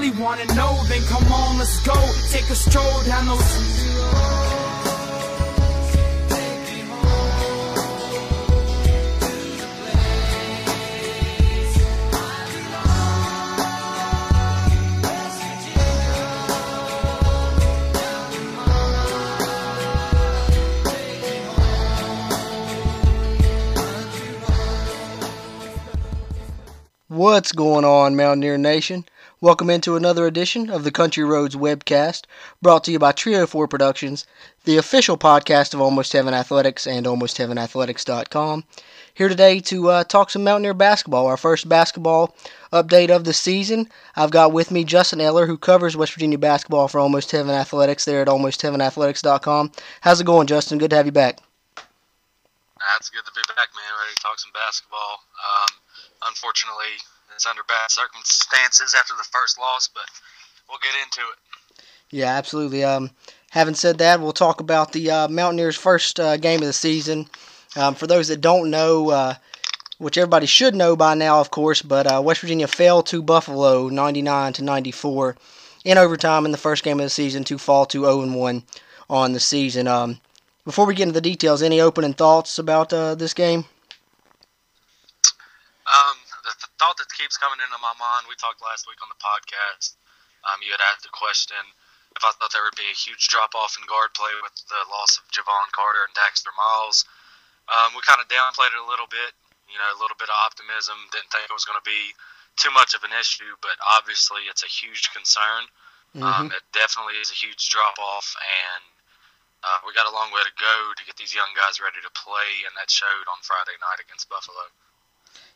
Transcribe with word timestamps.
really 0.00 0.18
wanna 0.18 0.46
know, 0.54 0.82
then 0.88 1.02
come 1.08 1.30
on, 1.30 1.58
let's 1.58 1.78
go. 1.86 1.94
Take 2.30 2.48
a 2.48 2.54
stroll 2.54 3.02
down 3.04 3.26
those. 3.26 3.90
What's 27.08 27.52
going 27.52 27.84
on, 27.84 28.16
Mountaineer 28.16 28.56
Nation? 28.56 29.04
Welcome 29.42 29.70
into 29.70 29.96
another 29.96 30.26
edition 30.26 30.68
of 30.68 30.84
the 30.84 30.90
Country 30.90 31.24
Roads 31.24 31.56
webcast, 31.56 32.24
brought 32.60 32.84
to 32.84 32.92
you 32.92 32.98
by 32.98 33.12
Trio 33.12 33.46
4 33.46 33.66
Productions, 33.68 34.26
the 34.64 34.76
official 34.76 35.16
podcast 35.16 35.72
of 35.72 35.80
Almost 35.80 36.12
Heaven 36.12 36.34
Athletics 36.34 36.86
and 36.86 37.06
AlmostHeavenAthletics.com. 37.06 38.64
Here 39.14 39.28
today 39.30 39.60
to 39.60 39.88
uh, 39.88 40.04
talk 40.04 40.28
some 40.28 40.44
Mountaineer 40.44 40.74
basketball, 40.74 41.26
our 41.26 41.38
first 41.38 41.70
basketball 41.70 42.36
update 42.70 43.08
of 43.08 43.24
the 43.24 43.32
season. 43.32 43.88
I've 44.14 44.30
got 44.30 44.52
with 44.52 44.70
me 44.70 44.84
Justin 44.84 45.22
Eller, 45.22 45.46
who 45.46 45.56
covers 45.56 45.96
West 45.96 46.12
Virginia 46.12 46.36
basketball 46.36 46.88
for 46.88 46.98
Almost 46.98 47.32
Heaven 47.32 47.54
Athletics 47.54 48.04
there 48.04 48.20
at 48.20 48.28
AlmostHeavenAthletics.com. 48.28 49.72
How's 50.02 50.20
it 50.20 50.24
going, 50.24 50.48
Justin? 50.48 50.76
Good 50.76 50.90
to 50.90 50.96
have 50.96 51.06
you 51.06 51.12
back. 51.12 51.38
That's 51.76 53.08
good 53.08 53.24
to 53.24 53.32
be 53.34 53.40
back, 53.48 53.68
man. 53.74 54.00
Ready 54.04 54.14
to 54.14 54.22
talk 54.22 54.38
some 54.38 54.52
basketball. 54.52 55.24
Um, 55.40 55.80
unfortunately, 56.28 57.00
under 57.46 57.62
bad 57.64 57.90
circumstances 57.90 58.94
after 58.98 59.14
the 59.14 59.28
first 59.30 59.58
loss, 59.58 59.88
but 59.88 60.04
we'll 60.68 60.78
get 60.82 60.94
into 61.02 61.20
it. 61.20 61.84
Yeah, 62.10 62.36
absolutely. 62.36 62.84
Um, 62.84 63.10
having 63.50 63.74
said 63.74 63.98
that, 63.98 64.20
we'll 64.20 64.32
talk 64.32 64.60
about 64.60 64.92
the 64.92 65.10
uh, 65.10 65.28
Mountaineers' 65.28 65.76
first 65.76 66.18
uh, 66.18 66.36
game 66.36 66.60
of 66.60 66.66
the 66.66 66.72
season. 66.72 67.28
Um, 67.76 67.94
for 67.94 68.06
those 68.06 68.28
that 68.28 68.40
don't 68.40 68.70
know, 68.70 69.10
uh, 69.10 69.34
which 69.98 70.18
everybody 70.18 70.46
should 70.46 70.74
know 70.74 70.96
by 70.96 71.14
now, 71.14 71.40
of 71.40 71.50
course, 71.50 71.82
but 71.82 72.06
uh, 72.06 72.20
West 72.24 72.40
Virginia 72.40 72.66
fell 72.66 73.02
to 73.04 73.22
Buffalo 73.22 73.88
99 73.88 74.54
to 74.54 74.64
94 74.64 75.36
in 75.84 75.98
overtime 75.98 76.44
in 76.44 76.52
the 76.52 76.58
first 76.58 76.82
game 76.82 76.98
of 76.98 77.04
the 77.04 77.10
season 77.10 77.44
to 77.44 77.58
fall 77.58 77.86
to 77.86 78.04
0 78.04 78.22
and 78.22 78.34
1 78.34 78.62
on 79.08 79.32
the 79.32 79.40
season. 79.40 79.86
Um, 79.86 80.20
before 80.64 80.86
we 80.86 80.94
get 80.94 81.04
into 81.04 81.14
the 81.14 81.20
details, 81.20 81.62
any 81.62 81.80
opening 81.80 82.14
thoughts 82.14 82.58
about 82.58 82.92
uh, 82.92 83.14
this 83.14 83.34
game? 83.34 83.66
Um, 85.86 86.16
the, 86.44 86.52
the 86.60 86.66
thought 86.78 86.96
that 86.96 87.08
keeps 87.20 87.36
coming 87.36 87.60
into 87.60 87.76
my 87.84 87.92
mind, 88.00 88.24
we 88.24 88.36
talked 88.40 88.64
last 88.64 88.88
week 88.88 88.96
on 89.04 89.12
the 89.12 89.20
podcast. 89.20 89.92
Um, 90.48 90.64
you 90.64 90.72
had 90.72 90.80
asked 90.88 91.04
the 91.04 91.12
question 91.12 91.60
if 92.16 92.24
I 92.24 92.32
thought 92.32 92.48
there 92.48 92.64
would 92.64 92.80
be 92.80 92.88
a 92.88 92.96
huge 92.96 93.28
drop 93.28 93.52
off 93.52 93.76
in 93.76 93.84
guard 93.84 94.16
play 94.16 94.32
with 94.40 94.56
the 94.72 94.80
loss 94.88 95.20
of 95.20 95.28
Jevon 95.28 95.68
Carter 95.76 96.08
and 96.08 96.16
Daxter 96.16 96.48
Miles. 96.56 97.04
Um, 97.68 97.92
we 97.92 98.00
kind 98.08 98.24
of 98.24 98.26
downplayed 98.32 98.72
it 98.72 98.80
a 98.80 98.88
little 98.88 99.06
bit, 99.12 99.36
you 99.68 99.76
know, 99.76 99.90
a 99.92 100.00
little 100.00 100.16
bit 100.16 100.32
of 100.32 100.36
optimism. 100.48 100.96
Didn't 101.12 101.28
think 101.28 101.44
it 101.44 101.52
was 101.52 101.68
going 101.68 101.78
to 101.78 101.84
be 101.84 102.16
too 102.56 102.72
much 102.72 102.96
of 102.96 103.04
an 103.04 103.12
issue, 103.12 103.52
but 103.60 103.76
obviously 103.84 104.48
it's 104.48 104.64
a 104.64 104.72
huge 104.72 105.12
concern. 105.12 105.68
Um, 106.18 106.50
it 106.50 106.64
definitely 106.74 107.22
is 107.22 107.30
a 107.30 107.38
huge 107.38 107.70
drop 107.70 107.94
off, 108.02 108.34
and 108.42 108.82
uh, 109.62 109.78
we 109.86 109.94
got 109.94 110.10
a 110.10 110.16
long 110.16 110.34
way 110.34 110.42
to 110.42 110.54
go 110.58 110.90
to 110.96 111.02
get 111.06 111.14
these 111.14 111.30
young 111.30 111.52
guys 111.54 111.78
ready 111.78 112.02
to 112.02 112.10
play, 112.18 112.66
and 112.66 112.74
that 112.74 112.90
showed 112.90 113.26
on 113.30 113.38
Friday 113.46 113.78
night 113.78 114.02
against 114.02 114.26
Buffalo. 114.26 114.66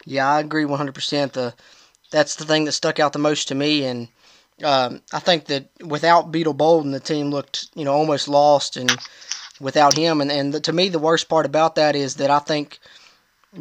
Yeah, 0.05 0.28
I 0.28 0.41
agree 0.41 0.64
100%. 0.64 1.33
The 1.33 1.55
that's 2.11 2.37
the 2.37 2.45
thing 2.45 2.64
that 2.64 2.73
stuck 2.73 3.00
out 3.00 3.12
the 3.12 3.19
most 3.19 3.48
to 3.48 3.55
me, 3.55 3.84
and 3.84 4.09
um, 4.62 5.03
I 5.12 5.19
think 5.19 5.47
that 5.47 5.69
without 5.84 6.31
Beetle 6.31 6.55
Bolden, 6.55 6.92
the 6.92 7.00
team 7.00 7.31
looked 7.31 7.69
you 7.75 7.84
know 7.84 7.92
almost 7.92 8.28
lost, 8.28 8.77
and 8.77 8.95
without 9.61 9.95
him, 9.97 10.20
and 10.20 10.31
and 10.31 10.54
the, 10.54 10.60
to 10.60 10.72
me 10.72 10.88
the 10.88 10.99
worst 10.99 11.28
part 11.28 11.47
about 11.47 11.75
that 11.77 11.97
is 11.97 12.16
that 12.16 12.31
I 12.31 12.38
think 12.38 12.78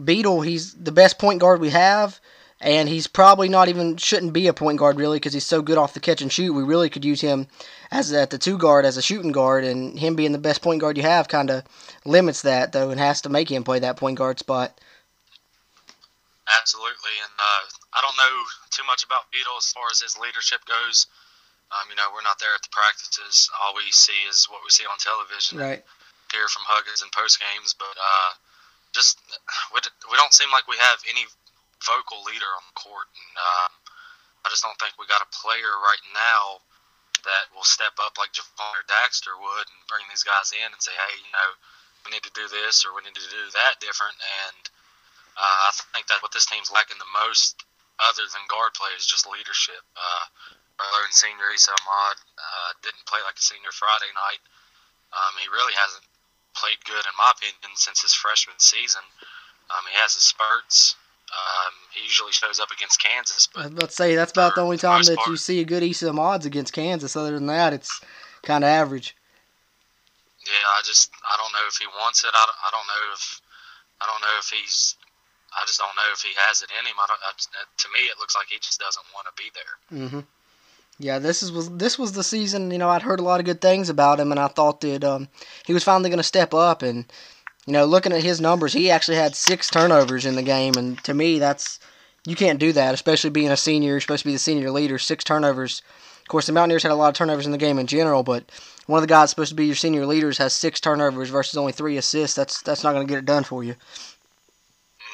Beetle 0.04 0.42
he's 0.42 0.74
the 0.74 0.92
best 0.92 1.18
point 1.20 1.40
guard 1.40 1.60
we 1.62 1.70
have. 1.72 2.20
And 2.62 2.88
he's 2.88 3.08
probably 3.08 3.50
not 3.50 3.68
even 3.68 3.98
shouldn't 3.98 4.32
be 4.32 4.48
a 4.48 4.54
point 4.54 4.80
guard 4.80 4.96
really 4.96 5.18
because 5.18 5.34
he's 5.34 5.46
so 5.46 5.62
good 5.62 5.78
off 5.78 5.94
the 5.94 6.00
catch 6.00 6.22
and 6.22 6.32
shoot. 6.32 6.54
We 6.54 6.64
really 6.64 6.90
could 6.90 7.04
use 7.04 7.20
him 7.20 7.48
as 7.92 8.14
at 8.14 8.30
the 8.30 8.38
two 8.38 8.58
guard 8.58 8.86
as 8.86 8.96
a 8.96 9.02
shooting 9.02 9.34
guard, 9.34 9.66
and 9.66 10.00
him 10.00 10.16
being 10.16 10.32
the 10.32 10.38
best 10.38 10.62
point 10.62 10.80
guard 10.80 10.96
you 10.96 11.04
have 11.04 11.28
kind 11.28 11.50
of 11.50 11.64
limits 12.06 12.42
that 12.44 12.72
though, 12.72 12.90
and 12.90 13.02
has 13.02 13.20
to 13.24 13.30
make 13.30 13.52
him 13.52 13.66
play 13.66 13.80
that 13.80 13.98
point 13.98 14.18
guard 14.18 14.40
spot. 14.40 14.80
Absolutely, 16.60 17.16
and 17.24 17.36
uh, 17.40 17.64
I 17.96 18.00
don't 18.04 18.18
know 18.20 18.36
too 18.70 18.86
much 18.86 19.04
about 19.04 19.32
Beetle 19.32 19.58
as 19.58 19.72
far 19.72 19.88
as 19.90 20.04
his 20.04 20.20
leadership 20.20 20.62
goes. 20.66 21.08
Um, 21.74 21.90
you 21.90 21.98
know, 21.98 22.12
we're 22.14 22.26
not 22.26 22.38
there 22.38 22.54
at 22.54 22.62
the 22.62 22.70
practices. 22.70 23.50
All 23.58 23.74
we 23.74 23.90
see 23.90 24.28
is 24.30 24.46
what 24.46 24.62
we 24.62 24.70
see 24.70 24.86
on 24.86 25.00
television. 25.02 25.58
Right. 25.58 25.82
Hear 26.30 26.46
from 26.50 26.66
Huggins 26.70 27.02
in 27.02 27.10
post 27.14 27.42
games, 27.42 27.74
but 27.74 27.94
uh, 27.98 28.32
just 28.94 29.22
we, 29.74 29.82
we 30.10 30.16
don't 30.18 30.34
seem 30.34 30.54
like 30.54 30.70
we 30.70 30.78
have 30.78 31.02
any 31.10 31.26
vocal 31.82 32.22
leader 32.26 32.50
on 32.58 32.64
the 32.70 32.78
court, 32.78 33.10
and 33.10 33.34
uh, 33.38 33.68
I 34.46 34.48
just 34.54 34.62
don't 34.62 34.78
think 34.78 34.98
we 35.00 35.10
got 35.10 35.26
a 35.26 35.30
player 35.34 35.74
right 35.82 36.04
now 36.14 36.62
that 37.24 37.48
will 37.56 37.66
step 37.66 37.96
up 38.04 38.20
like 38.20 38.36
Jevon 38.36 38.76
or 38.76 38.84
Daxter 38.86 39.34
would 39.36 39.68
and 39.68 39.82
bring 39.88 40.04
these 40.12 40.28
guys 40.28 40.52
in 40.52 40.68
and 40.68 40.82
say, 40.84 40.92
hey, 40.92 41.16
you 41.24 41.32
know, 41.32 41.50
we 42.04 42.12
need 42.12 42.26
to 42.28 42.36
do 42.36 42.48
this 42.52 42.84
or 42.84 42.92
we 42.92 43.04
need 43.04 43.16
to 43.16 43.32
do 43.32 43.44
that 43.56 43.80
different. 43.80 44.16
And 44.44 44.64
uh, 45.38 45.60
I 45.68 45.72
think 45.94 46.08
that 46.08 46.22
what 46.22 46.32
this 46.32 46.46
team's 46.46 46.72
lacking 46.72 46.98
the 47.02 47.14
most, 47.14 47.58
other 48.00 48.26
than 48.30 48.44
guard 48.50 48.74
play, 48.74 48.94
is 48.98 49.06
just 49.06 49.30
leadership. 49.30 49.82
Uh, 49.98 50.26
our 50.82 50.90
lone 50.94 51.14
senior 51.14 51.54
Esa 51.54 51.72
Ahmad 51.74 52.18
uh, 52.38 52.72
didn't 52.82 53.06
play 53.06 53.22
like 53.26 53.38
a 53.38 53.46
senior 53.46 53.72
Friday 53.74 54.10
night. 54.14 54.42
Um, 55.14 55.34
he 55.38 55.46
really 55.54 55.74
hasn't 55.78 56.06
played 56.58 56.82
good, 56.86 57.06
in 57.06 57.16
my 57.18 57.34
opinion, 57.34 57.78
since 57.78 58.02
his 58.02 58.14
freshman 58.14 58.58
season. 58.58 59.06
Um, 59.70 59.86
he 59.90 59.96
has 59.98 60.14
his 60.14 60.26
spurts. 60.26 60.98
Um, 61.34 61.74
he 61.94 62.04
usually 62.04 62.32
shows 62.32 62.60
up 62.60 62.70
against 62.70 63.02
Kansas, 63.02 63.48
but 63.48 63.74
to 63.74 63.90
say 63.90 64.14
that's 64.14 64.32
about 64.32 64.54
the 64.54 64.62
only 64.62 64.78
time 64.78 65.02
that 65.02 65.18
you 65.26 65.38
see 65.38 65.62
a 65.62 65.66
good 65.66 65.82
Issa 65.82 66.14
Mods 66.14 66.46
against 66.46 66.74
Kansas. 66.74 67.16
Other 67.16 67.34
than 67.34 67.48
that, 67.48 67.74
it's 67.74 68.02
kind 68.44 68.64
of 68.64 68.68
average. 68.70 69.16
yeah, 70.46 70.68
I 70.78 70.82
just 70.86 71.10
I 71.26 71.34
don't 71.42 71.52
know 71.54 71.66
if 71.68 71.78
he 71.78 71.88
wants 71.88 72.24
it. 72.24 72.30
I 72.30 72.46
don't, 72.46 72.60
I 72.62 72.70
don't 72.70 72.86
know 72.86 73.14
if 73.14 73.42
I 74.02 74.06
don't 74.06 74.22
know 74.22 74.36
if 74.38 74.50
he's. 74.50 74.96
I 75.60 75.66
just 75.66 75.80
don't 75.80 75.96
know 75.96 76.10
if 76.14 76.22
he 76.22 76.30
has 76.48 76.62
it 76.62 76.70
in 76.78 76.86
him. 76.86 76.96
I 76.98 77.06
don't, 77.08 77.20
I 77.24 77.32
to 77.78 77.88
me, 77.90 78.00
it 78.10 78.20
looks 78.20 78.36
like 78.36 78.48
he 78.50 78.58
just 78.60 78.80
doesn't 78.80 79.06
want 79.14 79.28
to 79.28 79.34
be 79.42 79.50
there. 79.54 80.10
hmm 80.10 80.28
Yeah, 81.00 81.20
this 81.20 81.44
is 81.44 81.52
was 81.52 81.70
this 81.78 81.98
was 82.00 82.14
the 82.14 82.24
season. 82.24 82.72
You 82.72 82.78
know, 82.78 82.90
I'd 82.90 83.02
heard 83.04 83.20
a 83.20 83.24
lot 83.24 83.40
of 83.40 83.46
good 83.46 83.62
things 83.62 83.90
about 83.90 84.20
him, 84.20 84.32
and 84.32 84.40
I 84.40 84.48
thought 84.48 84.82
that 84.82 85.04
um, 85.04 85.28
he 85.66 85.74
was 85.74 85.84
finally 85.84 86.10
going 86.10 86.18
to 86.18 86.24
step 86.24 86.54
up. 86.54 86.82
And 86.82 87.06
you 87.66 87.74
know, 87.74 87.86
looking 87.86 88.14
at 88.14 88.24
his 88.24 88.42
numbers, 88.42 88.74
he 88.74 88.90
actually 88.90 89.18
had 89.18 89.36
six 89.36 89.70
turnovers 89.70 90.26
in 90.26 90.36
the 90.36 90.44
game, 90.44 90.74
and 90.76 91.02
to 91.04 91.14
me, 91.14 91.40
that's 91.40 91.80
you 92.26 92.36
can't 92.36 92.60
do 92.60 92.72
that, 92.74 92.94
especially 92.94 93.30
being 93.30 93.52
a 93.52 93.58
senior. 93.58 93.92
You're 93.92 94.02
supposed 94.02 94.24
to 94.24 94.30
be 94.30 94.34
the 94.34 94.40
senior 94.40 94.72
leader. 94.72 94.98
Six 94.98 95.24
turnovers. 95.24 95.82
Of 96.22 96.30
course, 96.30 96.46
the 96.46 96.54
Mountaineers 96.54 96.84
had 96.84 96.92
a 96.94 96.96
lot 96.96 97.10
of 97.10 97.16
turnovers 97.16 97.46
in 97.46 97.52
the 97.52 97.58
game 97.58 97.78
in 97.78 97.86
general, 97.86 98.24
but 98.24 98.46
one 98.88 98.98
of 98.98 99.02
the 99.02 99.08
guys 99.14 99.30
supposed 99.30 99.50
to 99.50 99.56
be 99.56 99.66
your 99.66 99.76
senior 99.76 100.06
leaders 100.06 100.38
has 100.38 100.54
six 100.54 100.80
turnovers 100.80 101.30
versus 101.30 101.58
only 101.58 101.74
three 101.74 101.98
assists. 101.98 102.36
That's 102.36 102.62
that's 102.62 102.84
not 102.84 102.94
going 102.94 103.06
to 103.06 103.12
get 103.12 103.20
it 103.20 103.26
done 103.26 103.44
for 103.44 103.62
you. 103.64 103.76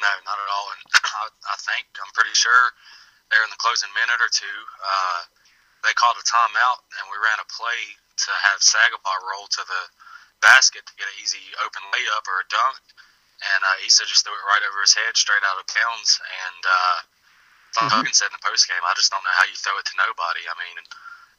No, 0.00 0.12
not 0.26 0.38
at 0.40 0.50
all. 0.50 0.68
And 0.74 0.82
I, 1.22 1.24
I 1.52 1.56
think 1.60 1.86
I'm 2.00 2.12
pretty 2.16 2.34
sure 2.34 2.72
there 3.30 3.42
in 3.44 3.50
the 3.52 3.60
closing 3.60 3.90
minute 3.94 4.20
or 4.22 4.30
two, 4.32 4.58
uh, 4.82 5.20
they 5.86 5.94
called 5.96 6.18
a 6.20 6.26
timeout 6.26 6.80
and 7.00 7.04
we 7.12 7.18
ran 7.22 7.38
a 7.40 7.48
play 7.48 7.80
to 8.26 8.32
have 8.52 8.60
Sagaba 8.64 9.14
roll 9.24 9.46
to 9.48 9.62
the 9.64 9.82
basket 10.42 10.84
to 10.88 10.94
get 10.98 11.08
an 11.08 11.16
easy 11.22 11.42
open 11.64 11.82
layup 11.94 12.24
or 12.28 12.42
a 12.42 12.48
dunk, 12.50 12.76
and 13.54 13.60
uh, 13.64 13.84
Esa 13.86 14.04
just 14.08 14.24
threw 14.26 14.34
it 14.34 14.46
right 14.48 14.64
over 14.68 14.80
his 14.84 14.94
head, 14.96 15.16
straight 15.16 15.42
out 15.46 15.60
of 15.60 15.66
bounds. 15.72 16.20
And 16.20 16.62
uh, 16.64 16.98
like 17.80 17.90
Mhm. 17.90 17.96
Huggins 18.02 18.18
said 18.18 18.32
in 18.32 18.36
the 18.38 18.44
post 18.46 18.68
game, 18.68 18.82
I 18.84 18.94
just 18.94 19.10
don't 19.12 19.24
know 19.24 19.36
how 19.36 19.46
you 19.46 19.56
throw 19.56 19.78
it 19.78 19.86
to 19.86 19.96
nobody. 19.96 20.44
I 20.48 20.54
mean, 20.60 20.78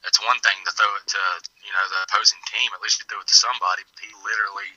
it's 0.08 0.20
one 0.22 0.40
thing 0.42 0.58
to 0.66 0.72
throw 0.74 0.90
it 0.98 1.08
to 1.14 1.24
you 1.66 1.74
know 1.74 1.86
the 1.90 2.02
opposing 2.10 2.40
team. 2.50 2.72
At 2.74 2.82
least 2.82 3.00
you 3.00 3.06
threw 3.10 3.22
it 3.22 3.28
to 3.30 3.38
somebody. 3.38 3.84
He 4.02 4.10
literally 4.24 4.72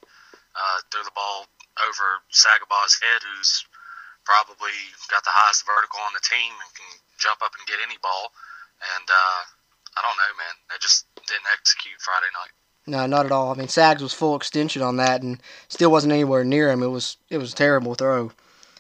uh, 0.57 0.79
threw 0.91 1.05
the 1.05 1.15
ball 1.17 1.47
over 1.87 2.21
Sagaba's 2.33 2.99
head, 3.01 3.23
who's 3.23 3.65
probably 4.25 4.75
got 5.09 5.25
the 5.25 5.33
highest 5.33 5.65
vertical 5.65 6.01
on 6.01 6.13
the 6.17 6.25
team 6.25 6.53
and 6.53 6.71
can 6.75 6.91
jump 7.21 7.41
up 7.45 7.53
and 7.57 7.69
get 7.69 7.81
any 7.85 7.97
ball. 8.03 8.33
And 8.97 9.07
uh, 9.09 9.41
I 9.97 10.01
don't 10.03 10.19
know, 10.19 10.33
man. 10.37 10.55
They 10.69 10.79
just 10.81 11.07
didn't 11.15 11.49
execute 11.53 12.01
Friday 12.01 12.33
night. 12.33 12.53
No, 12.87 13.07
not 13.07 13.27
at 13.27 13.33
all. 13.33 13.51
I 13.51 13.55
mean, 13.55 13.69
Sags 13.69 14.03
was 14.03 14.13
full 14.13 14.37
extension 14.37 14.83
on 14.83 14.97
that, 14.97 15.23
and 15.23 15.41
still 15.69 15.91
wasn't 15.91 16.13
anywhere 16.13 16.45
near 16.45 16.71
him. 16.71 16.83
It 16.83 16.89
was 16.89 17.17
it 17.31 17.39
was 17.39 17.53
a 17.53 17.57
terrible 17.57 17.95
throw. 17.95 18.33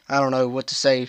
I 0.08 0.20
don't 0.20 0.32
know 0.32 0.48
what 0.48 0.66
to 0.68 0.74
say 0.74 1.08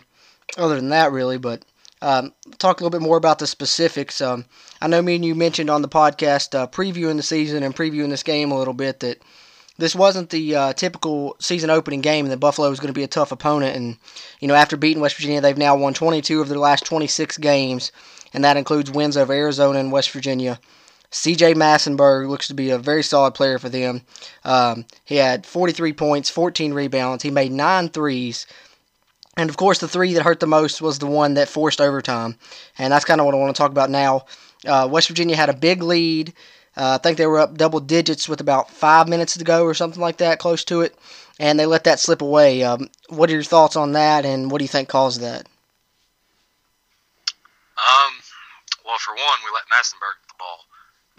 other 0.58 0.76
than 0.76 0.90
that, 0.90 1.12
really. 1.12 1.38
But 1.38 1.66
um, 2.02 2.34
talk 2.58 2.80
a 2.80 2.84
little 2.84 2.98
bit 2.98 3.04
more 3.04 3.18
about 3.18 3.40
the 3.40 3.48
specifics. 3.48 4.22
Um, 4.22 4.46
I 4.82 4.88
know 4.88 5.02
me 5.02 5.16
and 5.16 5.26
you 5.26 5.36
mentioned 5.36 5.70
on 5.70 5.82
the 5.82 5.90
podcast 5.90 6.58
uh, 6.58 6.68
previewing 6.68 7.18
the 7.18 7.24
season 7.24 7.64
and 7.64 7.76
previewing 7.76 8.10
this 8.10 8.24
game 8.24 8.52
a 8.52 8.58
little 8.58 8.74
bit 8.74 9.02
that 9.02 9.22
this 9.78 9.96
wasn't 9.96 10.30
the 10.30 10.56
uh, 10.56 10.74
typical 10.74 11.36
season 11.40 11.70
opening 11.70 12.02
game, 12.02 12.26
and 12.26 12.32
that 12.32 12.38
Buffalo 12.40 12.70
was 12.70 12.80
going 12.80 12.94
to 12.94 12.98
be 12.98 13.04
a 13.04 13.08
tough 13.08 13.32
opponent. 13.32 13.76
And 13.76 13.98
you 14.40 14.48
know, 14.48 14.56
after 14.56 14.78
beating 14.78 15.02
West 15.02 15.16
Virginia, 15.16 15.42
they've 15.42 15.58
now 15.58 15.76
won 15.76 15.94
22 15.94 16.42
of 16.42 16.50
their 16.50 16.58
last 16.58 16.86
26 16.86 17.38
games, 17.38 17.92
and 18.34 18.44
that 18.44 18.58
includes 18.58 18.92
wins 18.92 19.18
over 19.18 19.34
Arizona 19.34 19.80
and 19.80 19.92
West 19.92 20.12
Virginia. 20.12 20.60
CJ 21.12 21.56
Massinburg 21.56 22.28
looks 22.28 22.48
to 22.48 22.54
be 22.54 22.72
a 22.72 22.78
very 22.78 23.04
solid 23.04 23.34
player 23.34 23.58
for 23.58 23.70
them. 23.70 24.02
Um, 24.44 24.86
he 25.06 25.16
had 25.16 25.46
43 25.46 25.94
points, 25.94 26.30
14 26.30 26.74
rebounds. 26.74 27.24
He 27.24 27.32
made 27.32 27.52
nine 27.54 27.90
threes. 27.90 28.46
And 29.38 29.50
of 29.50 29.58
course, 29.58 29.80
the 29.80 29.88
three 29.88 30.14
that 30.14 30.24
hurt 30.24 30.40
the 30.40 30.48
most 30.48 30.82
was 30.82 31.00
the 31.00 31.08
one 31.08 31.36
that 31.36 31.48
forced 31.48 31.80
overtime. 31.80 32.38
And 32.78 32.92
that's 32.92 33.06
kind 33.06 33.22
of 33.22 33.26
what 33.26 33.36
I 33.36 33.38
want 33.38 33.56
to 33.56 33.60
talk 33.60 33.72
about 33.72 33.90
now. 33.90 34.26
Uh, 34.66 34.88
West 34.92 35.08
Virginia 35.08 35.36
had 35.36 35.50
a 35.50 35.54
big 35.54 35.84
lead. 35.84 36.34
Uh, 36.78 36.98
I 37.00 37.04
think 37.04 37.18
they 37.18 37.28
were 37.28 37.40
up 37.40 37.58
double 37.58 37.80
digits 37.80 38.28
with 38.28 38.42
about 38.42 38.70
five 38.70 39.08
minutes 39.08 39.38
to 39.38 39.44
go 39.44 39.64
or 39.64 39.74
something 39.74 40.02
like 40.02 40.18
that, 40.18 40.40
close 40.40 40.64
to 40.66 40.82
it. 40.82 40.96
And 41.40 41.60
they 41.60 41.66
let 41.66 41.84
that 41.86 42.00
slip 42.00 42.22
away. 42.22 42.64
Um, 42.64 42.90
what 43.10 43.30
are 43.30 43.34
your 43.34 43.44
thoughts 43.44 43.76
on 43.76 43.94
that, 43.94 44.26
and 44.26 44.52
what 44.52 44.60
do 44.60 44.64
you 44.64 44.72
think 44.72 44.88
caused 44.88 45.20
that? 45.22 45.48
Um, 47.76 48.14
well, 48.88 49.00
for 49.00 49.12
one, 49.16 49.40
we 49.44 49.52
let 49.52 49.68
Massinburg 49.68 50.16
get 50.24 50.32
the 50.32 50.40
ball. 50.40 50.60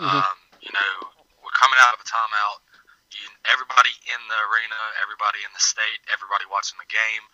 Mm-hmm. 0.00 0.17
Um, 0.17 0.37
you 0.64 0.73
know, 0.73 0.93
we're 1.44 1.56
coming 1.56 1.76
out 1.85 1.93
of 1.93 2.00
a 2.00 2.08
timeout. 2.08 2.64
You, 3.12 3.29
everybody 3.53 3.93
in 4.08 4.20
the 4.29 4.41
arena, 4.49 4.81
everybody 5.05 5.44
in 5.44 5.53
the 5.53 5.61
state, 5.61 6.00
everybody 6.08 6.49
watching 6.49 6.81
the 6.81 6.88
game, 6.88 7.25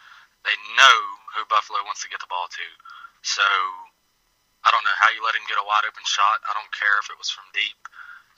they 0.42 0.54
know 0.74 0.98
who 1.38 1.46
Buffalo 1.46 1.82
wants 1.86 2.02
to 2.02 2.10
get 2.10 2.18
the 2.18 2.30
ball 2.30 2.50
to. 2.50 2.66
So 3.22 3.46
I 4.66 4.70
don't 4.70 4.82
know 4.82 4.98
how 4.98 5.10
you 5.14 5.22
let 5.22 5.34
him 5.34 5.46
get 5.46 5.58
a 5.58 5.66
wide 5.66 5.86
open 5.86 6.02
shot. 6.06 6.42
I 6.46 6.54
don't 6.54 6.70
care 6.74 6.98
if 7.02 7.10
it 7.10 7.18
was 7.18 7.30
from 7.30 7.46
deep. 7.54 7.78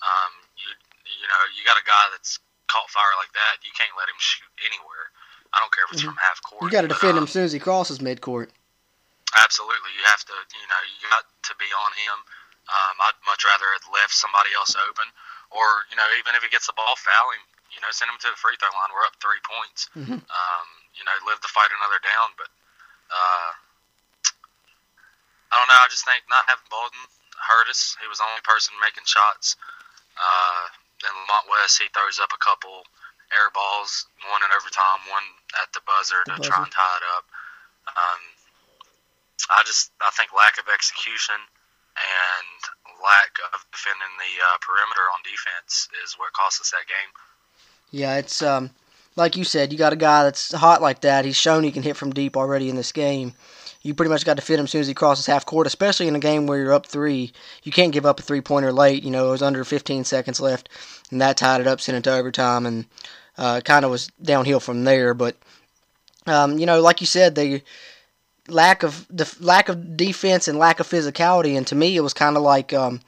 Um, 0.05 0.33
you 0.61 0.69
you 1.05 1.27
know 1.27 1.41
you 1.57 1.65
got 1.65 1.81
a 1.81 1.87
guy 1.89 2.05
that's 2.13 2.39
caught 2.69 2.89
fire 2.93 3.17
like 3.17 3.33
that. 3.33 3.65
You 3.65 3.73
can't 3.73 3.93
let 3.97 4.09
him 4.09 4.21
shoot 4.21 4.53
anywhere. 4.69 5.09
I 5.55 5.63
don't 5.63 5.71
care 5.71 5.87
if 5.87 5.95
it's 5.95 6.03
mm-hmm. 6.03 6.13
from 6.13 6.21
half 6.21 6.43
court. 6.43 6.67
You 6.67 6.71
got 6.71 6.83
to 6.83 6.91
defend 6.91 7.15
um, 7.17 7.25
him 7.25 7.27
as 7.31 7.33
soon 7.33 7.47
as 7.47 7.55
he 7.55 7.63
crosses 7.63 8.03
mid 8.03 8.19
court. 8.21 8.51
Absolutely, 9.39 9.95
you 9.95 10.05
have 10.11 10.23
to. 10.27 10.35
You 10.35 10.69
know, 10.69 10.83
you 10.99 11.07
got 11.09 11.25
to 11.25 11.55
be 11.57 11.71
on 11.71 11.91
him. 11.95 12.19
Um, 12.65 12.95
I'd 13.07 13.19
much 13.29 13.45
rather 13.45 13.69
have 13.77 13.87
left 13.93 14.15
somebody 14.17 14.51
else 14.57 14.73
open, 14.89 15.07
or 15.53 15.87
you 15.93 15.97
know, 15.97 16.07
even 16.19 16.35
if 16.35 16.43
he 16.43 16.51
gets 16.51 16.67
the 16.67 16.77
ball, 16.77 16.99
foul 16.99 17.35
him. 17.35 17.45
You 17.75 17.83
know, 17.83 17.91
send 17.91 18.07
him 18.07 18.19
to 18.23 18.31
the 18.31 18.39
free 18.39 18.55
throw 18.63 18.71
line. 18.71 18.95
We're 18.95 19.03
up 19.03 19.19
three 19.19 19.43
points. 19.43 19.91
Mm-hmm. 19.99 20.23
Um, 20.23 20.67
you 20.95 21.03
know, 21.03 21.15
live 21.27 21.43
to 21.43 21.51
fight 21.51 21.75
another 21.75 21.99
down. 22.07 22.31
But 22.39 22.51
uh, 23.11 23.51
I 25.51 25.55
don't 25.59 25.71
know. 25.71 25.81
I 25.83 25.91
just 25.91 26.07
think 26.07 26.23
not 26.31 26.47
having 26.47 26.71
Bolden 26.71 27.03
hurt 27.35 27.67
us. 27.67 27.99
He 27.99 28.07
was 28.07 28.23
the 28.23 28.27
only 28.31 28.43
person 28.47 28.79
making 28.79 29.07
shots. 29.07 29.59
Uh, 30.15 30.65
then 31.03 31.13
Lamont 31.13 31.47
West, 31.51 31.83
he 31.83 31.91
throws 31.93 32.19
up 32.23 32.31
a 32.33 32.41
couple 32.41 32.87
air 33.35 33.51
balls, 33.51 34.07
one 34.31 34.41
in 34.41 34.51
overtime, 34.55 35.03
one 35.11 35.27
at 35.61 35.73
the 35.75 35.83
buzzer 35.85 36.23
to 36.25 36.39
buzzer. 36.39 36.49
try 36.49 36.63
and 36.63 36.73
tie 36.73 36.97
it 36.99 37.07
up. 37.19 37.25
Um, 37.91 38.23
I 39.51 39.61
just 39.67 39.93
I 40.01 40.11
think 40.15 40.33
lack 40.33 40.57
of 40.57 40.71
execution 40.73 41.37
and 41.37 42.61
lack 43.03 43.37
of 43.53 43.61
defending 43.71 44.15
the 44.17 44.33
uh, 44.41 44.57
perimeter 44.63 45.05
on 45.13 45.21
defense 45.23 45.89
is 46.03 46.15
what 46.17 46.33
cost 46.33 46.61
us 46.61 46.71
that 46.71 46.89
game. 46.89 47.11
Yeah, 47.91 48.17
it's 48.17 48.43
um, 48.43 48.71
like 49.17 49.37
you 49.37 49.45
said, 49.45 49.73
you 49.73 49.79
got 49.79 49.93
a 49.93 49.97
guy 49.97 50.25
that's 50.25 50.53
hot 50.53 50.83
like 50.83 51.01
that. 51.03 51.25
He's 51.25 51.37
shown 51.37 51.65
he 51.65 51.73
can 51.73 51.83
hit 51.83 51.97
from 51.97 52.13
deep 52.13 52.37
already 52.37 52.69
in 52.69 52.77
this 52.77 52.93
game. 52.93 53.35
You 53.85 53.93
pretty 53.93 54.09
much 54.09 54.25
got 54.25 54.37
to 54.37 54.43
fit 54.43 54.59
him 54.59 54.65
as 54.65 54.71
soon 54.71 54.81
as 54.81 54.89
he 54.89 54.95
crosses 54.95 55.27
half 55.27 55.45
court, 55.45 55.67
especially 55.67 56.09
in 56.09 56.17
a 56.17 56.21
game 56.21 56.47
where 56.47 56.59
you're 56.59 56.73
up 56.73 56.87
three. 56.87 57.33
You 57.65 57.71
can't 57.71 57.93
give 57.93 58.07
up 58.07 58.19
a 58.19 58.23
three 58.23 58.41
pointer 58.41 58.73
late. 58.73 59.05
You 59.05 59.11
know, 59.11 59.29
it 59.29 59.33
was 59.33 59.43
under 59.43 59.63
15 59.63 60.05
seconds 60.05 60.41
left, 60.41 60.71
and 61.11 61.21
that 61.21 61.37
tied 61.37 61.61
it 61.61 61.67
up, 61.67 61.83
sent 61.83 61.99
it 61.99 62.05
to 62.05 62.15
overtime, 62.15 62.65
and 62.65 62.87
uh, 63.37 63.61
kind 63.63 63.85
of 63.85 63.91
was 63.91 64.09
downhill 64.23 64.59
from 64.59 64.85
there. 64.85 65.13
But 65.13 65.37
um, 66.27 66.59
you 66.59 66.65
know, 66.65 66.81
like 66.81 67.03
you 67.03 67.07
said, 67.07 67.35
they 67.35 67.63
lack 68.49 68.83
of 68.83 69.07
the 69.11 69.31
lack 69.39 69.69
of 69.69 69.99
defense 69.99 70.49
and 70.49 70.59
lack 70.59 70.81
of 70.81 70.89
physicality. 70.89 71.55
And 71.55 71.67
to 71.67 71.75
me, 71.75 71.95
it 71.95 72.01
was 72.01 72.15
kind 72.15 72.39
of 72.39 72.43
like 72.43 72.73
um, 72.73 73.03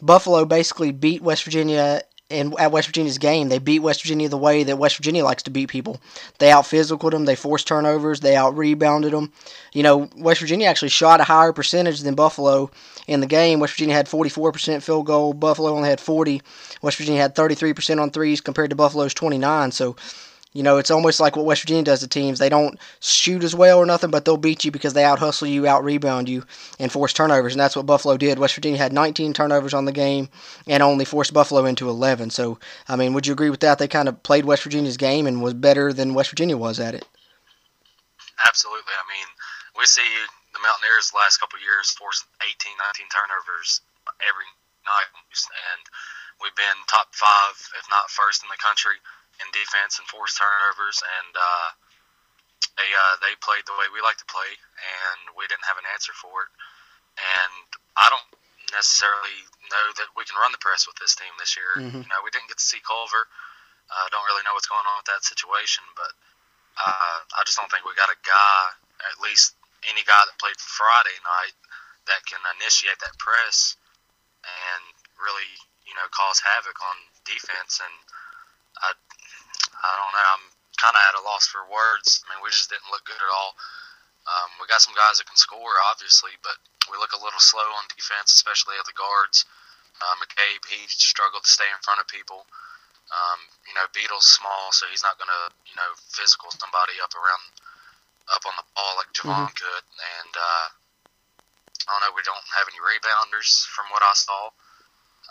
Buffalo 0.00 0.44
basically 0.44 0.92
beat 0.92 1.20
West 1.20 1.42
Virginia 1.42 2.02
in 2.32 2.54
at 2.58 2.72
West 2.72 2.88
Virginia's 2.88 3.18
game. 3.18 3.48
They 3.48 3.58
beat 3.58 3.80
West 3.80 4.02
Virginia 4.02 4.28
the 4.28 4.36
way 4.36 4.64
that 4.64 4.78
West 4.78 4.96
Virginia 4.96 5.24
likes 5.24 5.42
to 5.44 5.50
beat 5.50 5.68
people. 5.68 6.00
They 6.38 6.50
out 6.50 6.66
physical 6.66 7.10
them. 7.10 7.24
They 7.24 7.36
forced 7.36 7.66
turnovers. 7.66 8.20
They 8.20 8.36
out 8.36 8.56
rebounded 8.56 9.12
them. 9.12 9.32
You 9.72 9.82
know, 9.82 10.08
West 10.16 10.40
Virginia 10.40 10.66
actually 10.66 10.88
shot 10.88 11.20
a 11.20 11.24
higher 11.24 11.52
percentage 11.52 12.00
than 12.00 12.14
Buffalo 12.14 12.70
in 13.06 13.20
the 13.20 13.26
game. 13.26 13.60
West 13.60 13.74
Virginia 13.74 13.94
had 13.94 14.06
44% 14.06 14.82
field 14.82 15.06
goal. 15.06 15.32
Buffalo 15.32 15.74
only 15.74 15.88
had 15.88 16.00
40. 16.00 16.42
West 16.80 16.96
Virginia 16.96 17.20
had 17.20 17.34
33% 17.34 18.00
on 18.00 18.10
threes 18.10 18.40
compared 18.40 18.70
to 18.70 18.76
Buffalo's 18.76 19.14
29. 19.14 19.72
So 19.72 19.96
you 20.52 20.62
know, 20.62 20.76
it's 20.76 20.90
almost 20.90 21.18
like 21.18 21.34
what 21.34 21.46
West 21.46 21.62
Virginia 21.62 21.82
does 21.82 22.00
to 22.00 22.08
teams. 22.08 22.38
They 22.38 22.50
don't 22.50 22.78
shoot 23.00 23.42
as 23.42 23.54
well 23.54 23.78
or 23.78 23.86
nothing, 23.86 24.10
but 24.10 24.24
they'll 24.24 24.36
beat 24.36 24.64
you 24.64 24.70
because 24.70 24.92
they 24.92 25.04
out 25.04 25.18
hustle 25.18 25.48
you, 25.48 25.66
out 25.66 25.82
rebound 25.82 26.28
you, 26.28 26.44
and 26.78 26.92
force 26.92 27.14
turnovers. 27.14 27.54
And 27.54 27.60
that's 27.60 27.74
what 27.74 27.86
Buffalo 27.86 28.18
did. 28.18 28.38
West 28.38 28.54
Virginia 28.54 28.76
had 28.76 28.92
19 28.92 29.32
turnovers 29.32 29.72
on 29.72 29.86
the 29.86 29.92
game 29.92 30.28
and 30.66 30.82
only 30.82 31.06
forced 31.06 31.32
Buffalo 31.32 31.64
into 31.64 31.88
11. 31.88 32.30
So, 32.30 32.58
I 32.86 32.96
mean, 32.96 33.14
would 33.14 33.26
you 33.26 33.32
agree 33.32 33.48
with 33.48 33.60
that? 33.60 33.78
They 33.78 33.88
kind 33.88 34.08
of 34.08 34.22
played 34.22 34.44
West 34.44 34.64
Virginia's 34.64 34.98
game 34.98 35.26
and 35.26 35.42
was 35.42 35.54
better 35.54 35.92
than 35.92 36.12
West 36.12 36.28
Virginia 36.28 36.56
was 36.56 36.78
at 36.78 36.94
it. 36.94 37.06
Absolutely. 38.46 38.92
I 38.92 39.08
mean, 39.08 39.28
we 39.78 39.86
see 39.86 40.04
the 40.52 40.60
Mountaineers 40.60 41.12
the 41.12 41.16
last 41.16 41.38
couple 41.38 41.60
years 41.64 41.90
force 41.96 42.24
18, 42.44 42.76
19 42.76 43.06
turnovers 43.08 43.80
every 44.20 44.48
night, 44.84 45.10
and 45.16 45.82
we've 46.44 46.56
been 46.60 46.76
top 46.92 47.08
five, 47.16 47.56
if 47.80 47.88
not 47.88 48.10
first, 48.10 48.44
in 48.44 48.50
the 48.52 48.60
country 48.60 49.00
in 49.42 49.50
defense 49.50 49.98
and 49.98 50.06
forced 50.06 50.38
turnovers, 50.38 51.02
and 51.02 51.32
uh, 51.34 51.68
they 52.78 52.88
uh, 52.88 53.14
they 53.20 53.34
played 53.42 53.66
the 53.66 53.76
way 53.76 53.90
we 53.90 54.00
like 54.00 54.16
to 54.22 54.28
play, 54.30 54.50
and 54.54 55.34
we 55.34 55.44
didn't 55.50 55.66
have 55.66 55.76
an 55.76 55.86
answer 55.92 56.14
for 56.14 56.46
it. 56.46 56.50
And 57.18 57.68
I 57.98 58.08
don't 58.08 58.30
necessarily 58.72 59.36
know 59.68 59.86
that 60.00 60.08
we 60.16 60.24
can 60.24 60.40
run 60.40 60.54
the 60.54 60.62
press 60.62 60.88
with 60.88 60.96
this 60.96 61.12
team 61.12 61.32
this 61.36 61.58
year. 61.58 61.76
Mm-hmm. 61.76 62.06
You 62.06 62.08
know, 62.08 62.20
we 62.24 62.32
didn't 62.32 62.48
get 62.48 62.56
to 62.56 62.64
see 62.64 62.80
Culver. 62.80 63.28
I 63.92 64.06
uh, 64.06 64.06
don't 64.08 64.24
really 64.24 64.40
know 64.48 64.56
what's 64.56 64.70
going 64.70 64.86
on 64.88 65.04
with 65.04 65.10
that 65.12 65.20
situation, 65.20 65.84
but 65.92 66.12
uh, 66.80 67.18
I 67.36 67.44
just 67.44 67.60
don't 67.60 67.68
think 67.68 67.84
we 67.84 67.92
got 67.92 68.08
a 68.08 68.16
guy, 68.24 68.58
at 69.04 69.20
least 69.20 69.52
any 69.84 70.00
guy 70.08 70.22
that 70.24 70.40
played 70.40 70.56
Friday 70.56 71.18
night, 71.20 71.56
that 72.08 72.24
can 72.24 72.40
initiate 72.58 72.96
that 73.04 73.14
press 73.20 73.76
and 74.42 74.82
really, 75.20 75.46
you 75.84 75.94
know, 75.94 76.06
cause 76.10 76.40
havoc 76.40 76.74
on 76.80 76.96
defense. 77.28 77.84
And 77.84 77.94
I, 78.80 78.88
I 79.82 79.92
don't 79.98 80.14
know. 80.14 80.28
I'm 80.38 80.46
kind 80.78 80.94
of 80.94 81.02
at 81.02 81.18
a 81.18 81.26
loss 81.26 81.46
for 81.46 81.62
words. 81.66 82.22
I 82.22 82.34
mean, 82.34 82.40
we 82.42 82.50
just 82.50 82.70
didn't 82.70 82.90
look 82.90 83.04
good 83.06 83.18
at 83.18 83.34
all. 83.34 83.54
Um, 84.22 84.50
we 84.62 84.70
got 84.70 84.82
some 84.82 84.94
guys 84.94 85.18
that 85.18 85.26
can 85.26 85.38
score, 85.38 85.74
obviously, 85.90 86.38
but 86.46 86.54
we 86.86 86.94
look 86.98 87.14
a 87.14 87.22
little 87.22 87.42
slow 87.42 87.66
on 87.74 87.90
defense, 87.90 88.34
especially 88.34 88.78
at 88.78 88.86
the 88.86 88.94
guards. 88.94 89.42
Uh, 89.98 90.14
McCabe, 90.22 90.62
he 90.70 90.86
struggled 90.86 91.42
to 91.42 91.50
stay 91.50 91.66
in 91.66 91.82
front 91.82 91.98
of 91.98 92.06
people. 92.06 92.46
Um, 93.10 93.40
you 93.66 93.74
know, 93.74 93.86
Beetle's 93.92 94.30
small, 94.30 94.72
so 94.72 94.86
he's 94.88 95.04
not 95.04 95.18
going 95.18 95.30
to, 95.30 95.42
you 95.68 95.76
know, 95.76 95.90
physical 96.10 96.48
somebody 96.54 96.96
up 97.02 97.12
around, 97.12 97.44
up 98.30 98.42
on 98.46 98.54
the 98.56 98.66
ball 98.72 98.94
like 98.96 99.10
Jevon 99.12 99.50
mm-hmm. 99.50 99.58
could. 99.58 99.84
And 100.00 100.32
uh, 100.32 100.66
I 101.86 101.88
don't 101.92 102.02
know, 102.08 102.14
we 102.16 102.24
don't 102.24 102.48
have 102.56 102.70
any 102.70 102.80
rebounders 102.80 103.66
from 103.68 103.90
what 103.90 104.06
I 104.06 104.14
saw. 104.14 104.54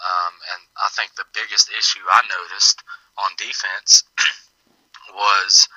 Um, 0.02 0.34
and 0.56 0.62
I 0.78 0.90
think 0.94 1.16
the 1.16 1.28
biggest 1.32 1.72
issue 1.72 2.04
I 2.06 2.22
noticed 2.28 2.84
on 3.18 3.32
defense 3.38 4.04
was 5.14 5.68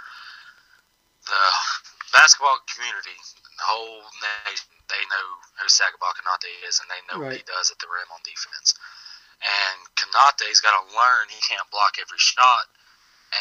the 1.26 1.44
basketball 2.12 2.60
community, 2.70 3.16
the 3.58 3.66
whole 3.66 4.04
nation, 4.46 4.70
they 4.92 5.02
know 5.08 5.26
who 5.60 5.66
Sagaba 5.66 6.12
Konate 6.14 6.52
is 6.68 6.78
and 6.80 6.88
they 6.92 7.00
know 7.08 7.18
right. 7.20 7.34
what 7.34 7.40
he 7.40 7.46
does 7.48 7.72
at 7.72 7.78
the 7.80 7.88
rim 7.88 8.08
on 8.12 8.20
defense. 8.22 8.76
And 9.40 9.78
Konate's 9.96 10.60
got 10.60 10.76
to 10.76 10.84
learn 10.92 11.32
he 11.32 11.40
can't 11.42 11.66
block 11.72 11.96
every 12.00 12.20
shot. 12.20 12.68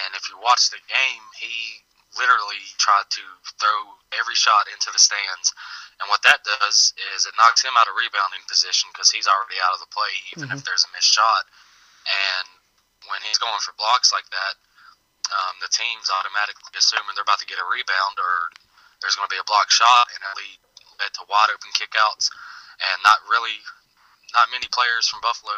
And 0.04 0.18
if 0.18 0.26
you 0.32 0.40
watch 0.42 0.74
the 0.74 0.82
game, 0.90 1.26
he 1.38 1.84
literally 2.18 2.62
tried 2.78 3.10
to 3.10 3.24
throw 3.58 3.80
every 4.18 4.38
shot 4.38 4.70
into 4.70 4.90
the 4.94 5.02
stands. 5.02 5.54
And 6.02 6.10
what 6.10 6.26
that 6.26 6.42
does 6.46 6.94
is 7.14 7.26
it 7.26 7.38
knocks 7.38 7.62
him 7.62 7.74
out 7.78 7.90
of 7.90 7.98
rebounding 7.98 8.42
position 8.50 8.90
because 8.94 9.14
he's 9.14 9.30
already 9.30 9.58
out 9.62 9.78
of 9.78 9.82
the 9.86 9.92
play, 9.94 10.14
even 10.34 10.50
mm-hmm. 10.50 10.58
if 10.58 10.66
there's 10.66 10.86
a 10.86 10.92
missed 10.94 11.14
shot. 11.14 11.46
And 12.06 12.48
when 13.10 13.22
he's 13.26 13.38
going 13.38 13.62
for 13.62 13.78
blocks 13.78 14.10
like 14.10 14.28
that, 14.34 14.54
um, 15.34 15.58
the 15.60 15.72
team's 15.74 16.14
automatically 16.14 16.74
assuming 16.78 17.18
they're 17.18 17.26
about 17.26 17.42
to 17.42 17.50
get 17.50 17.62
a 17.62 17.68
rebound 17.68 18.18
or 18.22 18.54
there's 19.02 19.18
going 19.20 19.28
to 19.28 19.36
be 19.36 19.42
a 19.42 19.50
block 19.50 19.68
shot, 19.68 20.08
and 20.14 20.22
it 20.24 20.34
lead, 20.38 20.60
led 21.02 21.12
to 21.18 21.28
wide 21.28 21.52
open 21.52 21.74
kickouts. 21.76 22.32
And 22.80 22.98
not 23.04 23.20
really, 23.28 23.60
not 24.32 24.54
many 24.54 24.72
players 24.72 25.12
from 25.12 25.20
Buffalo, 25.20 25.54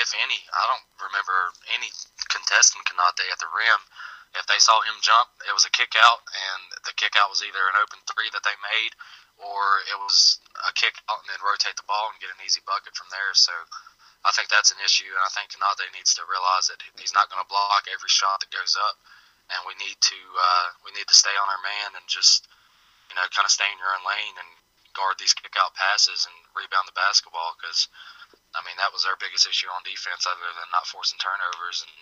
if 0.00 0.16
any, 0.16 0.40
I 0.48 0.62
don't 0.70 0.86
remember 1.10 1.52
any 1.76 1.92
contesting 2.32 2.80
Konate 2.88 3.28
at 3.28 3.38
the 3.38 3.52
rim. 3.52 3.80
If 4.38 4.46
they 4.46 4.62
saw 4.62 4.80
him 4.80 4.96
jump, 5.02 5.28
it 5.44 5.52
was 5.52 5.66
a 5.66 5.74
kick 5.74 5.98
out, 5.98 6.22
and 6.30 6.62
the 6.86 6.94
kick 6.94 7.18
out 7.18 7.28
was 7.28 7.42
either 7.42 7.60
an 7.68 7.82
open 7.82 7.98
three 8.06 8.30
that 8.30 8.46
they 8.46 8.54
made, 8.62 8.94
or 9.36 9.82
it 9.90 9.98
was 9.98 10.38
a 10.68 10.72
kick 10.72 10.94
and 11.08 11.26
then 11.26 11.40
rotate 11.42 11.76
the 11.76 11.88
ball 11.88 12.12
and 12.12 12.20
get 12.22 12.30
an 12.30 12.44
easy 12.44 12.62
bucket 12.62 12.94
from 12.94 13.10
there. 13.10 13.32
So 13.34 13.52
I 14.20 14.30
think 14.36 14.52
that's 14.52 14.68
an 14.68 14.80
issue, 14.84 15.08
and 15.08 15.24
I 15.24 15.32
think 15.32 15.48
Konate 15.48 15.88
needs 15.96 16.12
to 16.20 16.28
realize 16.28 16.68
that 16.68 16.84
he's 17.00 17.16
not 17.16 17.32
going 17.32 17.40
to 17.40 17.48
block 17.48 17.88
every 17.88 18.12
shot 18.12 18.44
that 18.44 18.52
goes 18.52 18.76
up, 18.76 19.00
and 19.48 19.64
we 19.64 19.72
need 19.80 19.96
to 19.96 20.20
uh, 20.36 20.66
we 20.84 20.92
need 20.92 21.08
to 21.08 21.16
stay 21.16 21.32
on 21.32 21.48
our 21.48 21.62
man 21.64 21.96
and 21.96 22.04
just 22.04 22.44
you 23.08 23.16
know 23.16 23.24
kind 23.32 23.48
of 23.48 23.52
stay 23.52 23.66
in 23.68 23.80
your 23.80 23.96
own 23.96 24.04
lane 24.04 24.36
and 24.36 24.50
guard 24.92 25.16
these 25.16 25.32
kick 25.32 25.54
out 25.56 25.72
passes 25.72 26.28
and 26.28 26.36
rebound 26.52 26.84
the 26.84 26.96
basketball 26.98 27.56
because 27.56 27.88
I 28.52 28.60
mean 28.66 28.76
that 28.76 28.92
was 28.92 29.08
our 29.08 29.16
biggest 29.16 29.48
issue 29.48 29.70
on 29.72 29.80
defense 29.86 30.26
other 30.26 30.50
than 30.52 30.68
not 30.74 30.84
forcing 30.84 31.16
turnovers 31.16 31.80
and 31.86 31.94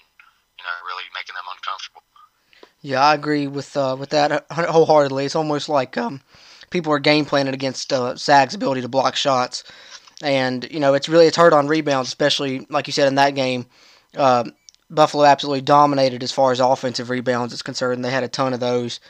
you 0.59 0.65
know 0.67 0.75
really 0.91 1.07
making 1.15 1.39
them 1.39 1.47
uncomfortable. 1.47 2.03
Yeah, 2.83 3.03
I 3.03 3.15
agree 3.15 3.47
with 3.47 3.77
uh, 3.77 3.97
with 3.99 4.11
that 4.11 4.47
wholeheartedly. 4.51 5.25
It's 5.25 5.39
almost 5.39 5.69
like 5.69 5.97
um, 5.97 6.21
people 6.71 6.93
are 6.93 6.99
game 6.99 7.25
planning 7.25 7.55
against 7.55 7.93
uh, 7.93 8.17
Sag's 8.17 8.55
ability 8.55 8.83
to 8.83 8.89
block 8.89 9.17
shots, 9.17 9.65
and 10.23 10.67
you 10.71 10.81
know 10.81 10.95
it's 10.95 11.09
really 11.09 11.27
it's 11.27 11.37
hard 11.37 11.53
on 11.53 11.69
rebounds, 11.69 12.09
especially 12.09 12.67
like 12.71 12.87
you 12.87 12.93
said 12.93 13.09
in 13.09 13.17
that 13.17 13.35
game. 13.35 13.67
Uh, 14.17 14.45
Buffalo 14.91 15.25
absolutely 15.25 15.61
dominated 15.61 16.23
as 16.23 16.33
far 16.33 16.51
as 16.51 16.61
offensive 16.61 17.11
rebounds 17.11 17.53
is 17.53 17.63
concerned. 17.63 18.05
They 18.05 18.11
had 18.11 18.25
a 18.25 18.29
ton 18.29 18.55
of 18.55 18.61
those. 18.61 19.01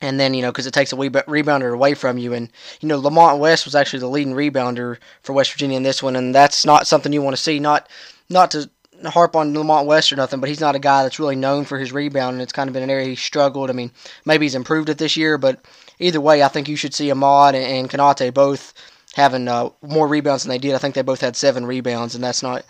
And 0.00 0.18
then, 0.18 0.32
you 0.32 0.42
know, 0.42 0.52
because 0.52 0.66
it 0.66 0.72
takes 0.72 0.92
a 0.92 0.96
rebounder 0.96 1.74
away 1.74 1.94
from 1.94 2.18
you. 2.18 2.32
And, 2.32 2.50
you 2.80 2.88
know, 2.88 2.98
Lamont 2.98 3.40
West 3.40 3.64
was 3.64 3.74
actually 3.74 3.98
the 3.98 4.08
leading 4.08 4.32
rebounder 4.32 4.98
for 5.22 5.32
West 5.32 5.52
Virginia 5.52 5.76
in 5.76 5.82
this 5.82 6.02
one. 6.02 6.14
And 6.14 6.32
that's 6.32 6.64
not 6.64 6.86
something 6.86 7.12
you 7.12 7.20
want 7.20 7.36
to 7.36 7.42
see. 7.42 7.58
Not 7.58 7.88
not 8.30 8.52
to 8.52 8.70
harp 9.06 9.36
on 9.36 9.54
Lamont 9.54 9.86
West 9.86 10.12
or 10.12 10.16
nothing, 10.16 10.40
but 10.40 10.48
he's 10.48 10.60
not 10.60 10.74
a 10.74 10.80
guy 10.80 11.02
that's 11.02 11.20
really 11.20 11.36
known 11.36 11.64
for 11.64 11.78
his 11.78 11.92
rebound, 11.92 12.34
and 12.34 12.42
it's 12.42 12.52
kind 12.52 12.68
of 12.68 12.74
been 12.74 12.82
an 12.82 12.90
area 12.90 13.06
he 13.06 13.14
struggled. 13.14 13.70
I 13.70 13.72
mean, 13.72 13.90
maybe 14.24 14.44
he's 14.44 14.54
improved 14.54 14.88
it 14.88 14.98
this 14.98 15.16
year, 15.16 15.38
but 15.38 15.64
either 15.98 16.20
way, 16.20 16.42
I 16.42 16.48
think 16.48 16.68
you 16.68 16.76
should 16.76 16.94
see 16.94 17.10
Ahmad 17.10 17.54
and 17.54 17.88
Konate 17.88 18.34
both 18.34 18.74
having 19.14 19.48
uh, 19.48 19.70
more 19.82 20.06
rebounds 20.06 20.44
than 20.44 20.50
they 20.50 20.58
did. 20.58 20.74
I 20.74 20.78
think 20.78 20.94
they 20.94 21.02
both 21.02 21.20
had 21.20 21.36
seven 21.36 21.66
rebounds, 21.66 22.14
and 22.14 22.22
that's 22.22 22.42
not 22.42 22.64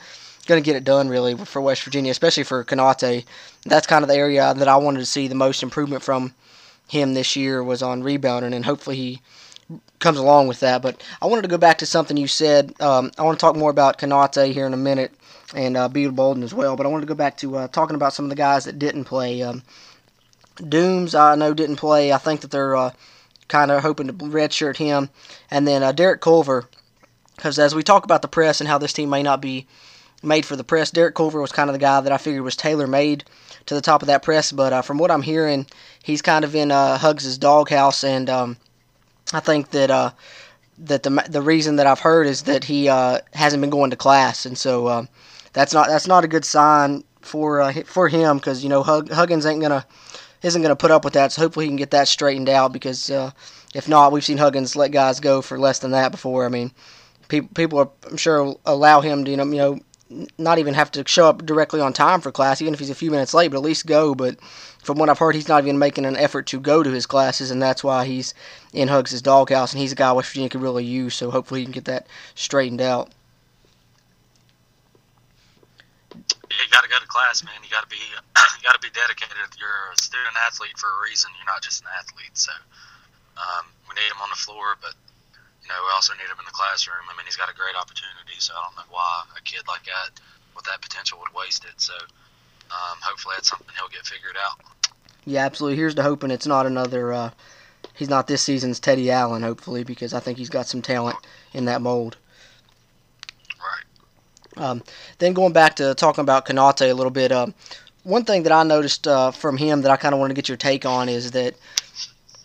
going 0.46 0.62
to 0.62 0.64
get 0.64 0.76
it 0.76 0.84
done 0.84 1.08
really 1.08 1.36
for 1.36 1.60
West 1.60 1.82
Virginia, 1.82 2.10
especially 2.10 2.44
for 2.44 2.64
Konate. 2.64 3.24
That's 3.64 3.86
kind 3.86 4.02
of 4.02 4.08
the 4.08 4.16
area 4.16 4.54
that 4.54 4.68
I 4.68 4.76
wanted 4.76 5.00
to 5.00 5.06
see 5.06 5.28
the 5.28 5.34
most 5.34 5.62
improvement 5.62 6.02
from 6.02 6.34
him 6.88 7.14
this 7.14 7.36
year 7.36 7.62
was 7.62 7.82
on 7.82 8.02
rebounding, 8.02 8.54
and 8.54 8.64
hopefully 8.64 8.96
he 8.96 9.20
comes 9.98 10.18
along 10.18 10.48
with 10.48 10.60
that. 10.60 10.80
But 10.80 11.02
I 11.20 11.26
wanted 11.26 11.42
to 11.42 11.48
go 11.48 11.58
back 11.58 11.78
to 11.78 11.86
something 11.86 12.16
you 12.16 12.28
said. 12.28 12.74
Um, 12.80 13.10
I 13.18 13.22
want 13.22 13.38
to 13.38 13.40
talk 13.40 13.56
more 13.56 13.70
about 13.70 13.98
Konate 13.98 14.52
here 14.52 14.66
in 14.66 14.74
a 14.74 14.78
minute 14.78 15.12
and 15.54 15.76
uh, 15.76 15.88
Beetle 15.88 16.12
Bolden 16.12 16.42
as 16.42 16.54
well. 16.54 16.76
But 16.76 16.86
I 16.86 16.88
wanted 16.88 17.02
to 17.02 17.08
go 17.08 17.14
back 17.14 17.36
to 17.38 17.56
uh, 17.56 17.68
talking 17.68 17.96
about 17.96 18.12
some 18.12 18.24
of 18.24 18.30
the 18.30 18.36
guys 18.36 18.64
that 18.64 18.78
didn't 18.78 19.04
play. 19.04 19.42
Um, 19.42 19.62
Doomes, 20.56 21.18
I 21.18 21.34
know, 21.36 21.54
didn't 21.54 21.76
play. 21.76 22.12
I 22.12 22.18
think 22.18 22.40
that 22.40 22.50
they're 22.50 22.76
uh, 22.76 22.92
kind 23.48 23.70
of 23.70 23.82
hoping 23.82 24.06
to 24.06 24.12
redshirt 24.12 24.76
him. 24.76 25.10
And 25.50 25.66
then 25.66 25.82
uh, 25.82 25.92
Derek 25.92 26.20
Culver, 26.20 26.68
because 27.36 27.58
as 27.58 27.74
we 27.74 27.82
talk 27.82 28.04
about 28.04 28.22
the 28.22 28.28
press 28.28 28.60
and 28.60 28.68
how 28.68 28.78
this 28.78 28.92
team 28.92 29.10
may 29.10 29.22
not 29.22 29.40
be 29.40 29.66
made 30.22 30.44
for 30.44 30.56
the 30.56 30.64
press, 30.64 30.90
Derek 30.90 31.14
Culver 31.14 31.40
was 31.40 31.52
kind 31.52 31.70
of 31.70 31.74
the 31.74 31.80
guy 31.80 32.00
that 32.00 32.12
I 32.12 32.18
figured 32.18 32.42
was 32.42 32.56
tailor 32.56 32.86
made 32.86 33.24
to 33.66 33.74
the 33.74 33.80
top 33.80 34.02
of 34.02 34.08
that 34.08 34.22
press. 34.22 34.52
But 34.52 34.72
uh, 34.72 34.82
from 34.82 34.98
what 34.98 35.10
I'm 35.10 35.22
hearing, 35.22 35.66
he's 36.02 36.22
kind 36.22 36.44
of 36.44 36.54
in 36.54 36.70
uh, 36.70 36.98
Hugs' 36.98 37.38
doghouse, 37.38 38.04
and 38.04 38.28
um, 38.28 38.56
I 39.32 39.40
think 39.40 39.70
that 39.70 39.90
uh, 39.90 40.12
that 40.78 41.02
the 41.02 41.10
the 41.28 41.42
reason 41.42 41.76
that 41.76 41.86
I've 41.86 42.00
heard 42.00 42.26
is 42.26 42.42
that 42.42 42.64
he 42.64 42.88
uh, 42.88 43.20
hasn't 43.34 43.60
been 43.60 43.70
going 43.70 43.90
to 43.90 43.96
class, 43.96 44.46
and 44.46 44.56
so 44.56 44.86
uh, 44.86 45.06
that's 45.52 45.72
not 45.72 45.88
that's 45.88 46.06
not 46.06 46.24
a 46.24 46.28
good 46.28 46.44
sign 46.44 47.04
for 47.20 47.60
uh, 47.60 47.72
for 47.84 48.08
him 48.08 48.38
because 48.38 48.62
you 48.62 48.68
know 48.68 48.82
Hug, 48.82 49.10
Huggins 49.10 49.46
ain't 49.46 49.62
gonna 49.62 49.86
isn't 50.42 50.62
gonna 50.62 50.76
put 50.76 50.90
up 50.90 51.04
with 51.04 51.14
that. 51.14 51.32
So 51.32 51.42
hopefully 51.42 51.66
he 51.66 51.70
can 51.70 51.76
get 51.76 51.90
that 51.90 52.08
straightened 52.08 52.48
out 52.48 52.72
because 52.72 53.10
uh, 53.10 53.30
if 53.74 53.88
not, 53.88 54.12
we've 54.12 54.24
seen 54.24 54.38
Huggins 54.38 54.76
let 54.76 54.90
guys 54.92 55.20
go 55.20 55.42
for 55.42 55.58
less 55.58 55.78
than 55.78 55.90
that 55.92 56.10
before. 56.10 56.44
I 56.46 56.48
mean, 56.48 56.72
people 57.28 57.50
people 57.54 57.78
are, 57.78 57.90
I'm 58.10 58.16
sure 58.16 58.56
allow 58.64 59.00
him 59.00 59.24
to 59.24 59.30
you 59.30 59.36
know 59.36 59.44
you 59.44 59.56
know 59.56 59.80
not 60.38 60.58
even 60.58 60.74
have 60.74 60.90
to 60.92 61.06
show 61.06 61.28
up 61.28 61.44
directly 61.44 61.80
on 61.80 61.92
time 61.92 62.20
for 62.20 62.32
class, 62.32 62.62
even 62.62 62.72
if 62.72 62.80
he's 62.80 62.90
a 62.90 62.94
few 62.94 63.10
minutes 63.10 63.34
late, 63.34 63.50
but 63.50 63.58
at 63.58 63.62
least 63.62 63.86
go. 63.86 64.14
But 64.14 64.40
from 64.82 64.98
what 64.98 65.08
I've 65.08 65.18
heard, 65.18 65.34
he's 65.34 65.48
not 65.48 65.62
even 65.62 65.78
making 65.78 66.06
an 66.06 66.16
effort 66.16 66.46
to 66.48 66.60
go 66.60 66.82
to 66.82 66.90
his 66.90 67.06
classes, 67.06 67.50
and 67.50 67.60
that's 67.60 67.84
why 67.84 68.06
he's 68.06 68.32
in 68.72 68.88
Hugs' 68.88 69.20
doghouse, 69.20 69.72
and 69.72 69.80
he's 69.80 69.92
a 69.92 69.96
guy 69.96 70.12
West 70.12 70.30
Virginia 70.30 70.48
could 70.48 70.62
really 70.62 70.84
use. 70.84 71.14
So 71.14 71.30
hopefully 71.30 71.60
he 71.60 71.66
can 71.66 71.72
get 71.72 71.84
that 71.86 72.06
straightened 72.34 72.80
out. 72.80 73.10
Yeah, 76.50 76.56
you 76.62 76.67
got 76.78 76.86
to 76.86 76.94
go 76.94 77.02
to 77.02 77.10
class, 77.10 77.42
man. 77.42 77.58
You 77.66 77.70
got 77.74 77.82
to 77.82 77.90
be 77.90 77.98
you 78.58 78.62
got 78.62 78.78
to 78.78 78.84
be 78.84 78.94
dedicated. 78.94 79.50
You're 79.58 79.90
a 79.90 79.98
student 79.98 80.38
athlete 80.46 80.78
for 80.78 80.86
a 80.86 80.98
reason. 81.02 81.34
You're 81.34 81.50
not 81.50 81.58
just 81.58 81.82
an 81.82 81.90
athlete. 81.90 82.38
So 82.38 82.54
um, 83.34 83.66
we 83.90 83.98
need 83.98 84.06
him 84.06 84.22
on 84.22 84.30
the 84.30 84.38
floor, 84.38 84.78
but 84.78 84.94
you 85.66 85.68
know, 85.74 85.78
we 85.82 85.90
also 85.90 86.14
need 86.14 86.30
him 86.30 86.38
in 86.38 86.46
the 86.46 86.54
classroom. 86.54 87.02
I 87.10 87.18
mean, 87.18 87.26
he's 87.26 87.34
got 87.34 87.50
a 87.50 87.56
great 87.58 87.74
opportunity, 87.74 88.38
so 88.38 88.54
I 88.54 88.62
don't 88.62 88.78
know 88.78 88.88
why 88.94 89.26
a 89.34 89.42
kid 89.42 89.66
like 89.66 89.82
that 89.90 90.22
with 90.54 90.70
that 90.70 90.78
potential 90.78 91.18
would 91.18 91.34
waste 91.34 91.66
it. 91.66 91.82
So 91.82 91.98
um, 92.70 92.96
hopefully 93.02 93.34
that's 93.34 93.50
something 93.50 93.74
he'll 93.74 93.90
get 93.90 94.06
figured 94.06 94.38
out. 94.38 94.62
Yeah, 95.26 95.42
absolutely. 95.42 95.82
Here's 95.82 95.98
to 95.98 96.06
hoping 96.06 96.30
it's 96.30 96.46
not 96.46 96.62
another. 96.62 97.10
Uh, 97.10 97.30
he's 97.98 98.08
not 98.08 98.30
this 98.30 98.46
season's 98.46 98.78
Teddy 98.78 99.10
Allen, 99.10 99.42
hopefully, 99.42 99.82
because 99.82 100.14
I 100.14 100.22
think 100.22 100.38
he's 100.38 100.48
got 100.48 100.70
some 100.70 100.80
talent 100.80 101.18
in 101.52 101.66
that 101.66 101.82
mold. 101.82 102.16
Um, 104.58 104.82
then 105.18 105.32
going 105.32 105.52
back 105.52 105.76
to 105.76 105.94
talking 105.94 106.22
about 106.22 106.46
Konate 106.46 106.90
a 106.90 106.94
little 106.94 107.10
bit, 107.10 107.32
uh, 107.32 107.46
one 108.02 108.24
thing 108.24 108.42
that 108.44 108.52
I 108.52 108.62
noticed 108.62 109.06
uh, 109.06 109.30
from 109.30 109.56
him 109.56 109.82
that 109.82 109.90
I 109.90 109.96
kind 109.96 110.14
of 110.14 110.20
want 110.20 110.30
to 110.30 110.34
get 110.34 110.48
your 110.48 110.56
take 110.56 110.84
on 110.84 111.08
is 111.08 111.30
that 111.32 111.54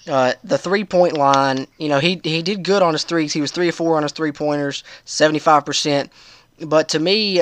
uh, 0.08 0.34
the 0.44 0.58
three 0.58 0.84
point 0.84 1.18
line, 1.18 1.68
you 1.78 1.90
know, 1.90 2.00
he 2.00 2.20
he 2.24 2.42
did 2.42 2.64
good 2.64 2.82
on 2.82 2.94
his 2.94 3.04
threes. 3.04 3.34
He 3.34 3.42
was 3.42 3.52
three 3.52 3.70
or 3.70 3.74
four 3.74 3.96
on 3.98 4.04
his 4.04 4.12
three 4.12 4.32
pointers, 4.32 4.84
seventy 5.06 5.40
five 5.40 5.66
percent. 5.66 6.12
But 6.60 6.90
to 6.90 7.00
me, 7.00 7.42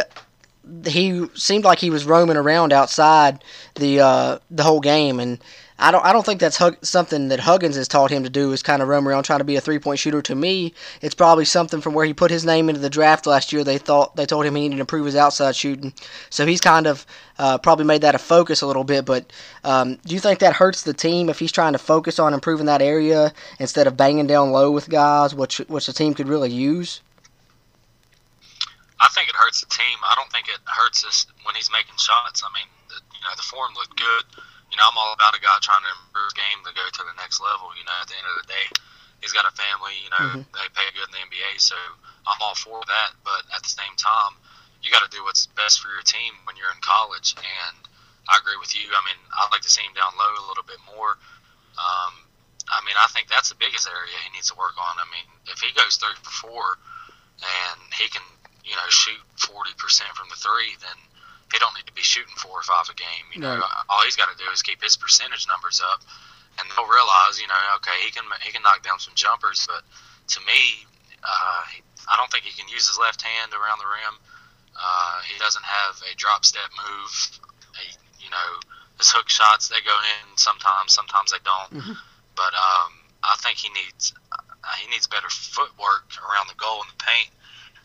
he 0.85 1.27
seemed 1.33 1.63
like 1.63 1.79
he 1.79 1.89
was 1.89 2.05
roaming 2.05 2.37
around 2.37 2.71
outside 2.71 3.43
the 3.75 3.99
uh, 3.99 4.39
the 4.51 4.63
whole 4.63 4.79
game, 4.79 5.19
and 5.19 5.39
I 5.81 5.89
don't 5.89 6.05
I 6.05 6.13
don't 6.13 6.23
think 6.23 6.39
that's 6.39 6.57
Hug- 6.57 6.77
something 6.85 7.29
that 7.29 7.39
Huggins 7.39 7.75
has 7.75 7.87
taught 7.87 8.11
him 8.11 8.23
to 8.23 8.29
do 8.29 8.51
is 8.53 8.61
kind 8.61 8.83
of 8.83 8.87
roam 8.87 9.07
around 9.07 9.23
trying 9.23 9.39
to 9.39 9.45
be 9.45 9.55
a 9.55 9.61
three 9.61 9.79
point 9.79 9.97
shooter. 9.97 10.21
To 10.21 10.35
me, 10.35 10.75
it's 11.01 11.15
probably 11.15 11.43
something 11.43 11.81
from 11.81 11.95
where 11.95 12.05
he 12.05 12.13
put 12.13 12.29
his 12.29 12.45
name 12.45 12.69
into 12.69 12.79
the 12.79 12.89
draft 12.89 13.25
last 13.25 13.51
year. 13.51 13.63
They 13.63 13.79
thought 13.79 14.15
they 14.15 14.27
told 14.27 14.45
him 14.45 14.53
he 14.53 14.61
needed 14.61 14.75
to 14.75 14.81
improve 14.81 15.07
his 15.07 15.15
outside 15.15 15.55
shooting, 15.55 15.91
so 16.29 16.45
he's 16.45 16.61
kind 16.61 16.85
of 16.85 17.07
uh, 17.39 17.57
probably 17.57 17.85
made 17.85 18.01
that 18.01 18.13
a 18.13 18.19
focus 18.19 18.61
a 18.61 18.67
little 18.67 18.83
bit. 18.83 19.05
But 19.05 19.33
um, 19.63 19.95
do 20.05 20.13
you 20.13 20.19
think 20.19 20.37
that 20.39 20.53
hurts 20.53 20.83
the 20.83 20.93
team 20.93 21.29
if 21.29 21.39
he's 21.39 21.51
trying 21.51 21.73
to 21.73 21.79
focus 21.79 22.19
on 22.19 22.35
improving 22.35 22.67
that 22.67 22.83
area 22.83 23.33
instead 23.59 23.87
of 23.87 23.97
banging 23.97 24.27
down 24.27 24.51
low 24.51 24.69
with 24.69 24.87
guys, 24.87 25.33
which 25.33 25.57
which 25.67 25.87
the 25.87 25.93
team 25.93 26.13
could 26.13 26.27
really 26.27 26.51
use? 26.51 27.01
I 28.99 29.07
think 29.15 29.29
it 29.29 29.35
hurts 29.35 29.61
the 29.61 29.67
team. 29.67 29.97
I 30.03 30.13
don't 30.15 30.31
think 30.31 30.47
it 30.47 30.59
hurts 30.63 31.03
us 31.03 31.25
when 31.43 31.55
he's 31.55 31.71
making 31.71 31.97
shots. 31.97 32.43
I 32.45 32.53
mean, 32.53 32.69
the, 32.87 32.93
you 32.93 33.21
know, 33.23 33.33
the 33.35 33.41
form 33.41 33.73
looked 33.73 33.97
good 33.97 34.43
you 34.71 34.79
know, 34.79 34.87
I'm 34.87 34.95
all 34.95 35.11
about 35.11 35.35
a 35.35 35.41
guy 35.43 35.51
trying 35.59 35.83
to 35.83 35.91
improve 35.91 36.31
his 36.31 36.39
game 36.39 36.59
to 36.63 36.71
go 36.71 36.85
to 36.87 37.03
the 37.03 37.15
next 37.19 37.43
level. 37.43 37.75
You 37.75 37.83
know, 37.83 37.97
at 37.99 38.07
the 38.07 38.15
end 38.15 38.27
of 38.31 38.35
the 38.39 38.47
day, 38.47 38.65
he's 39.19 39.35
got 39.35 39.43
a 39.43 39.53
family. 39.53 39.95
You 39.99 40.11
know, 40.15 40.25
mm-hmm. 40.31 40.47
they 40.55 40.67
pay 40.71 40.87
good 40.95 41.11
in 41.11 41.13
the 41.13 41.23
NBA, 41.27 41.59
so 41.59 41.75
I'm 42.23 42.39
all 42.39 42.55
for 42.55 42.79
that. 42.79 43.11
But 43.27 43.43
at 43.51 43.67
the 43.67 43.71
same 43.71 43.93
time, 43.99 44.39
you 44.79 44.89
got 44.89 45.03
to 45.03 45.11
do 45.11 45.27
what's 45.27 45.51
best 45.59 45.83
for 45.83 45.91
your 45.91 46.07
team 46.07 46.39
when 46.47 46.55
you're 46.55 46.71
in 46.71 46.81
college. 46.81 47.35
And 47.37 47.77
I 48.31 48.39
agree 48.39 48.55
with 48.57 48.71
you. 48.73 48.87
I 48.95 49.01
mean, 49.03 49.19
I'd 49.35 49.51
like 49.51 49.61
to 49.67 49.71
see 49.71 49.83
him 49.83 49.93
down 49.93 50.15
low 50.15 50.31
a 50.39 50.47
little 50.47 50.65
bit 50.65 50.79
more. 50.87 51.19
Um, 51.75 52.13
I 52.71 52.79
mean, 52.87 52.95
I 52.95 53.11
think 53.11 53.27
that's 53.27 53.51
the 53.51 53.59
biggest 53.59 53.89
area 53.91 54.15
he 54.23 54.31
needs 54.31 54.47
to 54.53 54.57
work 54.57 54.79
on. 54.79 54.95
I 54.95 55.07
mean, 55.11 55.27
if 55.51 55.59
he 55.59 55.75
goes 55.75 55.99
three 55.99 56.15
for 56.23 56.47
four 56.47 56.65
and 57.43 57.79
he 57.99 58.07
can, 58.07 58.23
you 58.63 58.75
know, 58.79 58.87
shoot 58.87 59.19
40% 59.35 59.75
from 60.15 60.31
the 60.31 60.39
three, 60.39 60.79
then 60.79 60.95
he 61.51 61.59
don't 61.59 61.75
need 61.75 61.87
to 61.87 61.93
be 61.93 62.01
shooting 62.01 62.33
four 62.37 62.59
or 62.59 62.63
five 62.63 62.87
a 62.89 62.95
game. 62.95 63.25
You 63.35 63.41
know, 63.41 63.59
right. 63.59 63.85
all 63.89 64.01
he's 64.03 64.15
got 64.15 64.31
to 64.31 64.37
do 64.39 64.49
is 64.51 64.61
keep 64.61 64.81
his 64.81 64.95
percentage 64.95 65.47
numbers 65.47 65.81
up, 65.83 66.01
and 66.59 66.67
they'll 66.71 66.87
realize, 66.87 67.39
you 67.39 67.47
know, 67.47 67.61
okay, 67.83 67.95
he 68.03 68.11
can 68.11 68.23
he 68.43 68.51
can 68.51 68.63
knock 68.63 68.83
down 68.83 68.99
some 68.99 69.13
jumpers, 69.15 69.67
but 69.67 69.83
to 70.35 70.39
me, 70.47 70.87
uh, 71.23 71.61
I 72.07 72.17
don't 72.17 72.31
think 72.31 72.45
he 72.45 72.55
can 72.55 72.69
use 72.69 72.87
his 72.87 72.97
left 72.97 73.21
hand 73.21 73.51
around 73.53 73.79
the 73.79 73.89
rim. 73.89 74.15
Uh, 74.73 75.17
he 75.27 75.37
doesn't 75.37 75.65
have 75.65 75.99
a 76.07 76.15
drop 76.15 76.45
step 76.45 76.71
move. 76.87 77.11
He, 77.77 78.25
you 78.25 78.31
know, 78.31 78.49
his 78.97 79.11
hook 79.11 79.29
shots 79.29 79.67
they 79.67 79.81
go 79.83 79.93
in 79.93 80.37
sometimes, 80.37 80.93
sometimes 80.93 81.31
they 81.31 81.43
don't. 81.43 81.83
Mm-hmm. 81.83 81.97
But 82.35 82.53
um, 82.55 82.91
I 83.23 83.35
think 83.43 83.57
he 83.57 83.69
needs 83.69 84.13
uh, 84.31 84.75
he 84.79 84.89
needs 84.89 85.07
better 85.07 85.29
footwork 85.29 86.09
around 86.23 86.47
the 86.47 86.55
goal 86.55 86.81
in 86.81 86.87
the 86.87 87.03
paint 87.03 87.29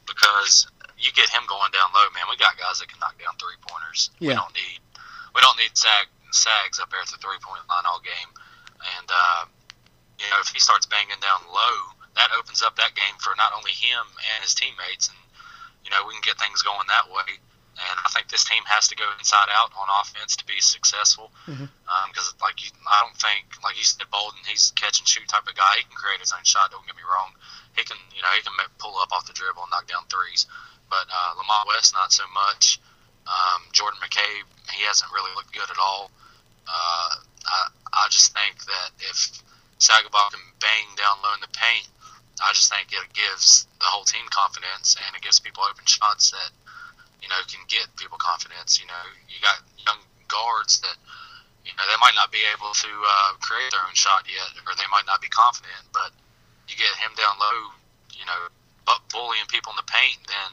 because 0.06 0.66
you 0.98 1.12
get 1.12 1.28
him 1.28 1.44
going 1.48 1.70
down 1.72 1.92
low, 1.92 2.08
man. 2.16 2.24
We 2.28 2.36
got 2.40 2.56
guys 2.56 2.80
that 2.80 2.88
can 2.88 2.98
knock 3.00 3.20
down 3.20 3.36
three 3.36 3.56
pointers. 3.60 4.10
Yeah. 4.18 4.28
We 4.28 4.34
don't 4.34 4.54
need 4.56 4.80
we 5.36 5.40
don't 5.44 5.58
need 5.60 5.76
sag 5.76 6.08
sags 6.32 6.80
up 6.80 6.90
there 6.90 7.00
at 7.00 7.12
the 7.12 7.20
three 7.20 7.40
point 7.40 7.64
line 7.68 7.84
all 7.84 8.00
game. 8.00 8.30
And 8.98 9.08
uh, 9.08 9.42
you 10.16 10.28
know, 10.32 10.40
if 10.40 10.48
he 10.48 10.60
starts 10.60 10.88
banging 10.88 11.20
down 11.20 11.44
low, 11.52 11.76
that 12.16 12.32
opens 12.32 12.64
up 12.64 12.76
that 12.80 12.96
game 12.96 13.16
for 13.20 13.36
not 13.36 13.52
only 13.52 13.72
him 13.76 14.04
and 14.34 14.40
his 14.40 14.56
teammates, 14.56 15.12
and 15.12 15.20
you 15.84 15.92
know 15.92 16.08
we 16.08 16.16
can 16.16 16.24
get 16.24 16.40
things 16.40 16.64
going 16.64 16.88
that 16.88 17.12
way. 17.12 17.40
And 17.76 17.96
I 18.00 18.08
think 18.08 18.32
this 18.32 18.48
team 18.48 18.64
has 18.64 18.88
to 18.88 18.96
go 18.96 19.04
inside 19.20 19.52
out 19.52 19.68
on 19.76 19.84
offense 20.00 20.32
to 20.40 20.48
be 20.48 20.64
successful. 20.64 21.28
Because, 21.44 21.68
mm-hmm. 21.68 22.40
um, 22.40 22.40
like, 22.40 22.56
you, 22.64 22.72
I 22.88 23.04
don't 23.04 23.12
think, 23.20 23.52
like 23.60 23.76
you 23.76 23.84
said, 23.84 24.08
Bolden, 24.08 24.40
he's 24.48 24.72
catch 24.80 24.96
and 24.96 25.04
shoot 25.04 25.28
type 25.28 25.44
of 25.44 25.52
guy. 25.52 25.76
He 25.76 25.84
can 25.84 25.92
create 25.92 26.24
his 26.24 26.32
own 26.32 26.40
shot. 26.40 26.72
Don't 26.72 26.88
get 26.88 26.96
me 26.96 27.04
wrong. 27.04 27.36
He 27.76 27.84
can, 27.84 28.00
you 28.16 28.24
know, 28.24 28.32
he 28.32 28.40
can 28.40 28.56
pull 28.80 28.96
up 28.96 29.12
off 29.12 29.28
the 29.28 29.36
dribble 29.36 29.60
and 29.60 29.68
knock 29.68 29.84
down 29.92 30.08
threes. 30.08 30.48
But 30.88 31.06
uh, 31.10 31.34
Lamont 31.36 31.68
West, 31.68 31.94
not 31.94 32.12
so 32.12 32.24
much. 32.32 32.80
Um, 33.26 33.62
Jordan 33.72 33.98
McCabe, 33.98 34.46
he 34.70 34.86
hasn't 34.86 35.10
really 35.10 35.34
looked 35.34 35.52
good 35.52 35.68
at 35.68 35.78
all. 35.82 36.10
Uh, 36.66 37.10
I, 37.46 37.58
I 37.92 38.06
just 38.10 38.32
think 38.34 38.58
that 38.66 38.90
if 39.00 39.42
Sagaba 39.78 40.30
can 40.30 40.42
bang 40.60 40.86
down 40.96 41.18
low 41.22 41.34
in 41.34 41.42
the 41.42 41.50
paint, 41.50 41.88
I 42.42 42.52
just 42.52 42.70
think 42.70 42.92
it 42.92 43.12
gives 43.14 43.66
the 43.80 43.88
whole 43.88 44.04
team 44.04 44.24
confidence 44.30 44.96
and 45.00 45.16
it 45.16 45.22
gives 45.22 45.40
people 45.40 45.64
open 45.64 45.86
shots 45.86 46.30
that 46.32 46.50
you 47.22 47.28
know 47.28 47.40
can 47.48 47.64
get 47.68 47.88
people 47.96 48.18
confidence. 48.20 48.78
You 48.78 48.86
know, 48.86 49.04
you 49.28 49.40
got 49.40 49.58
young 49.80 50.00
guards 50.28 50.80
that 50.84 50.96
you 51.64 51.72
know 51.74 51.84
they 51.88 51.98
might 52.00 52.14
not 52.14 52.30
be 52.30 52.44
able 52.52 52.76
to 52.76 52.92
uh, 52.92 53.30
create 53.40 53.72
their 53.72 53.84
own 53.88 53.96
shot 53.96 54.28
yet, 54.28 54.52
or 54.68 54.76
they 54.76 54.88
might 54.92 55.08
not 55.08 55.24
be 55.24 55.28
confident, 55.32 55.88
but 55.92 56.12
you 56.68 56.76
get 56.76 56.92
him 57.00 57.14
down 57.16 57.40
low, 57.40 57.58
you 58.12 58.26
know, 58.26 58.40
bullying 59.10 59.46
people 59.50 59.74
in 59.74 59.78
the 59.78 59.90
paint, 59.90 60.18
then 60.26 60.50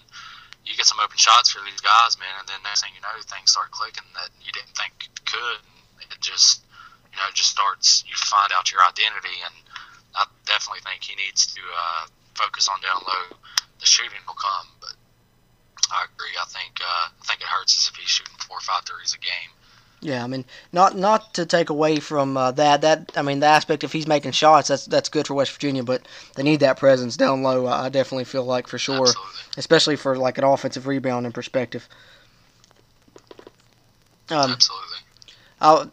you 0.66 0.76
get 0.76 0.88
some 0.88 1.00
open 1.00 1.18
shots 1.18 1.52
for 1.52 1.62
these 1.64 1.82
guys, 1.84 2.18
man, 2.18 2.32
and 2.40 2.48
then 2.48 2.60
next 2.64 2.82
thing 2.82 2.96
you 2.96 3.04
know, 3.04 3.14
things 3.28 3.52
start 3.52 3.72
clicking 3.72 4.08
that 4.16 4.32
you 4.42 4.52
didn't 4.52 4.74
think 4.74 4.96
could. 5.28 5.62
And 6.00 6.08
it 6.12 6.22
just, 6.24 6.64
you 7.12 7.18
know, 7.20 7.28
just 7.36 7.52
starts. 7.52 8.04
You 8.08 8.16
find 8.16 8.52
out 8.56 8.72
your 8.72 8.82
identity, 8.82 9.38
and 9.44 9.56
I 10.16 10.26
definitely 10.48 10.82
think 10.82 11.04
he 11.04 11.16
needs 11.20 11.52
to 11.54 11.62
uh, 11.62 12.04
focus 12.36 12.70
on 12.72 12.80
down 12.80 13.04
low. 13.04 13.38
The 13.80 13.86
shooting 13.86 14.24
will 14.24 14.40
come, 14.40 14.72
but 14.80 14.96
I 15.92 16.08
agree. 16.08 16.34
I 16.40 16.48
think 16.48 16.80
uh, 16.80 17.12
I 17.12 17.24
think 17.28 17.42
it 17.42 17.52
hurts 17.52 17.76
us 17.76 17.92
if 17.92 17.96
he's 18.00 18.10
shooting 18.10 18.40
four 18.48 18.58
or 18.58 18.66
five 18.66 18.88
threes 18.88 19.14
a 19.14 19.20
game. 19.20 19.52
Yeah, 20.04 20.22
I 20.22 20.28
mean, 20.28 20.44
not 20.74 20.98
not 20.98 21.34
to 21.36 21.46
take 21.46 21.70
away 21.70 22.00
from 22.00 22.36
uh, 22.36 22.52
that. 22.52 22.82
That 22.82 23.12
I 23.16 23.22
mean, 23.22 23.40
the 23.40 23.46
aspect 23.46 23.86
if 23.86 23.94
he's 23.94 24.06
making 24.06 24.34
shots, 24.34 24.68
that's 24.68 24.86
that's 24.86 25.08
good 25.08 25.28
for 25.28 25.34
West 25.34 25.54
Virginia, 25.54 25.82
but 25.82 26.06
they 26.36 26.44
need 26.44 26.60
that 26.60 26.78
presence 26.78 27.16
down 27.16 27.42
low. 27.42 27.68
I 27.68 27.88
definitely 27.88 28.26
feel 28.26 28.44
like 28.44 28.68
for 28.68 28.78
sure, 28.78 29.08
Absolutely. 29.08 29.32
especially 29.56 29.96
for 29.96 30.18
like 30.18 30.38
an 30.38 30.44
offensive 30.44 30.88
rebound 30.88 31.26
in 31.26 31.32
perspective. 31.32 31.88
Um, 34.30 34.52
Absolutely. 34.52 34.98
I'll, 35.62 35.92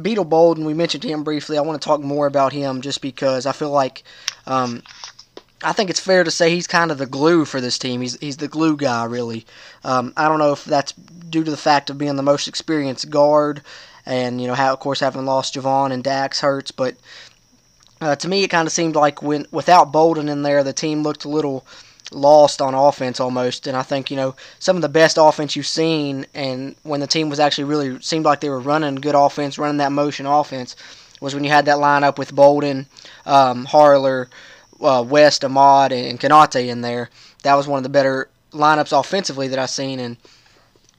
Beetle 0.00 0.24
Bolden, 0.24 0.64
we 0.64 0.72
mentioned 0.72 1.04
him 1.04 1.22
briefly. 1.22 1.58
I 1.58 1.60
want 1.60 1.80
to 1.80 1.86
talk 1.86 2.00
more 2.00 2.26
about 2.26 2.54
him 2.54 2.80
just 2.80 3.02
because 3.02 3.44
I 3.44 3.52
feel 3.52 3.70
like 3.70 4.04
um, 4.46 4.82
I 5.62 5.72
think 5.72 5.90
it's 5.90 6.00
fair 6.00 6.24
to 6.24 6.30
say 6.30 6.50
he's 6.50 6.66
kind 6.66 6.90
of 6.90 6.98
the 6.98 7.06
glue 7.06 7.44
for 7.44 7.60
this 7.60 7.78
team. 7.78 8.00
He's 8.00 8.18
he's 8.20 8.38
the 8.38 8.48
glue 8.48 8.76
guy, 8.76 9.04
really. 9.04 9.44
Um, 9.84 10.12
I 10.16 10.28
don't 10.28 10.38
know 10.38 10.52
if 10.52 10.64
that's 10.64 10.92
due 10.92 11.44
to 11.44 11.50
the 11.50 11.56
fact 11.56 11.90
of 11.90 11.98
being 11.98 12.16
the 12.16 12.22
most 12.22 12.48
experienced 12.48 13.10
guard, 13.10 13.62
and 14.06 14.40
you 14.40 14.46
know 14.46 14.54
how, 14.54 14.72
of 14.72 14.80
course, 14.80 15.00
having 15.00 15.26
lost 15.26 15.54
Jevon 15.54 15.92
and 15.92 16.02
Dax 16.02 16.40
hurts. 16.40 16.70
But 16.70 16.96
uh, 18.00 18.16
to 18.16 18.28
me, 18.28 18.42
it 18.42 18.48
kind 18.48 18.66
of 18.66 18.72
seemed 18.72 18.96
like 18.96 19.22
when 19.22 19.46
without 19.50 19.92
Bolden 19.92 20.28
in 20.28 20.42
there, 20.42 20.64
the 20.64 20.72
team 20.72 21.02
looked 21.02 21.24
a 21.24 21.28
little 21.28 21.66
lost 22.10 22.60
on 22.60 22.74
offense 22.74 23.20
almost. 23.20 23.66
And 23.66 23.76
I 23.76 23.82
think 23.82 24.10
you 24.10 24.16
know 24.16 24.34
some 24.58 24.76
of 24.76 24.82
the 24.82 24.88
best 24.88 25.18
offense 25.20 25.56
you've 25.56 25.66
seen, 25.66 26.26
and 26.32 26.74
when 26.84 27.00
the 27.00 27.06
team 27.06 27.28
was 27.28 27.40
actually 27.40 27.64
really 27.64 28.00
seemed 28.00 28.24
like 28.24 28.40
they 28.40 28.48
were 28.48 28.60
running 28.60 28.94
good 28.94 29.14
offense, 29.14 29.58
running 29.58 29.76
that 29.78 29.92
motion 29.92 30.24
offense, 30.24 30.74
was 31.20 31.34
when 31.34 31.44
you 31.44 31.50
had 31.50 31.66
that 31.66 31.76
lineup 31.76 32.16
with 32.16 32.34
Bolden, 32.34 32.86
um, 33.26 33.66
Harler 33.66 34.30
uh, 34.80 35.04
West, 35.06 35.44
Ahmad, 35.44 35.92
and 35.92 36.20
Konate 36.20 36.68
in 36.68 36.80
there. 36.80 37.10
That 37.42 37.54
was 37.54 37.66
one 37.66 37.78
of 37.78 37.82
the 37.82 37.88
better 37.88 38.28
lineups 38.52 38.98
offensively 38.98 39.48
that 39.48 39.58
I've 39.58 39.70
seen, 39.70 40.00
and 40.00 40.16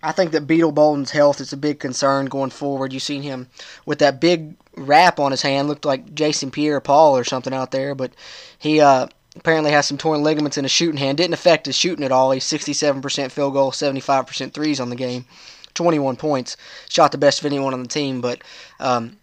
I 0.04 0.12
think 0.12 0.32
that 0.32 0.48
Beetle 0.48 0.72
Bolden's 0.72 1.12
health 1.12 1.40
is 1.42 1.54
a 1.54 1.58
big 1.58 1.80
concern 1.80 2.26
going 2.26 2.50
forward. 2.50 2.94
You've 2.94 3.04
seen 3.04 3.22
him 3.22 3.48
with 3.86 4.00
that 4.00 4.20
big 4.20 4.56
wrap 4.76 5.20
on 5.20 5.32
his 5.32 5.42
hand, 5.42 5.68
looked 5.68 5.86
like 5.86 6.14
Jason 6.16 6.50
Pierre-Paul 6.50 7.18
or 7.18 7.24
something 7.24 7.54
out 7.54 7.72
there, 7.72 7.94
but 7.94 8.14
he 8.58 8.80
uh, 8.82 9.08
apparently 9.36 9.72
has 9.72 9.88
some 9.88 9.98
torn 9.98 10.24
ligaments 10.24 10.58
in 10.58 10.64
his 10.64 10.72
shooting 10.72 10.98
hand. 10.98 11.18
Didn't 11.18 11.34
affect 11.34 11.68
his 11.68 11.76
shooting 11.76 12.04
at 12.04 12.12
all. 12.12 12.32
He's 12.32 12.46
67% 12.46 13.32
field 13.32 13.54
goal, 13.54 13.72
75% 13.72 14.54
threes 14.54 14.80
on 14.80 14.90
the 14.90 14.96
game, 14.96 15.26
21 15.74 16.16
points. 16.16 16.58
Shot 16.90 17.12
the 17.12 17.18
best 17.18 17.40
of 17.40 17.46
anyone 17.46 17.74
on 17.74 17.84
the 17.84 17.90
team, 17.90 18.22
but 18.22 18.42
um, 18.80 19.18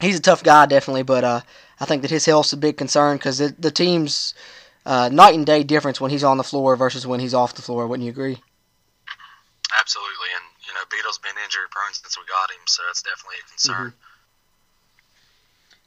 he's 0.00 0.18
a 0.18 0.22
tough 0.22 0.42
guy, 0.42 0.66
definitely, 0.66 1.02
but 1.02 1.24
uh, 1.24 1.40
I 1.82 1.84
think 1.84 2.02
that 2.02 2.12
his 2.12 2.24
health's 2.24 2.52
a 2.52 2.56
big 2.56 2.76
concern 2.76 3.16
because 3.16 3.38
the, 3.38 3.52
the 3.58 3.72
team's 3.72 4.34
uh, 4.86 5.08
night 5.12 5.34
and 5.34 5.44
day 5.44 5.64
difference 5.64 6.00
when 6.00 6.12
he's 6.12 6.22
on 6.22 6.36
the 6.36 6.44
floor 6.44 6.76
versus 6.76 7.08
when 7.08 7.18
he's 7.18 7.34
off 7.34 7.56
the 7.56 7.62
floor. 7.62 7.88
Wouldn't 7.88 8.04
you 8.04 8.12
agree? 8.12 8.38
Absolutely, 9.80 10.28
and 10.36 10.44
you 10.64 10.72
know 10.74 10.80
Beetle's 10.92 11.18
been 11.18 11.34
injury 11.44 11.64
prone 11.72 11.92
since 11.92 12.16
we 12.16 12.22
got 12.26 12.52
him, 12.52 12.62
so 12.66 12.82
it's 12.88 13.02
definitely 13.02 13.34
a 13.44 13.48
concern. 13.48 13.86
Mm-hmm. 13.88 13.96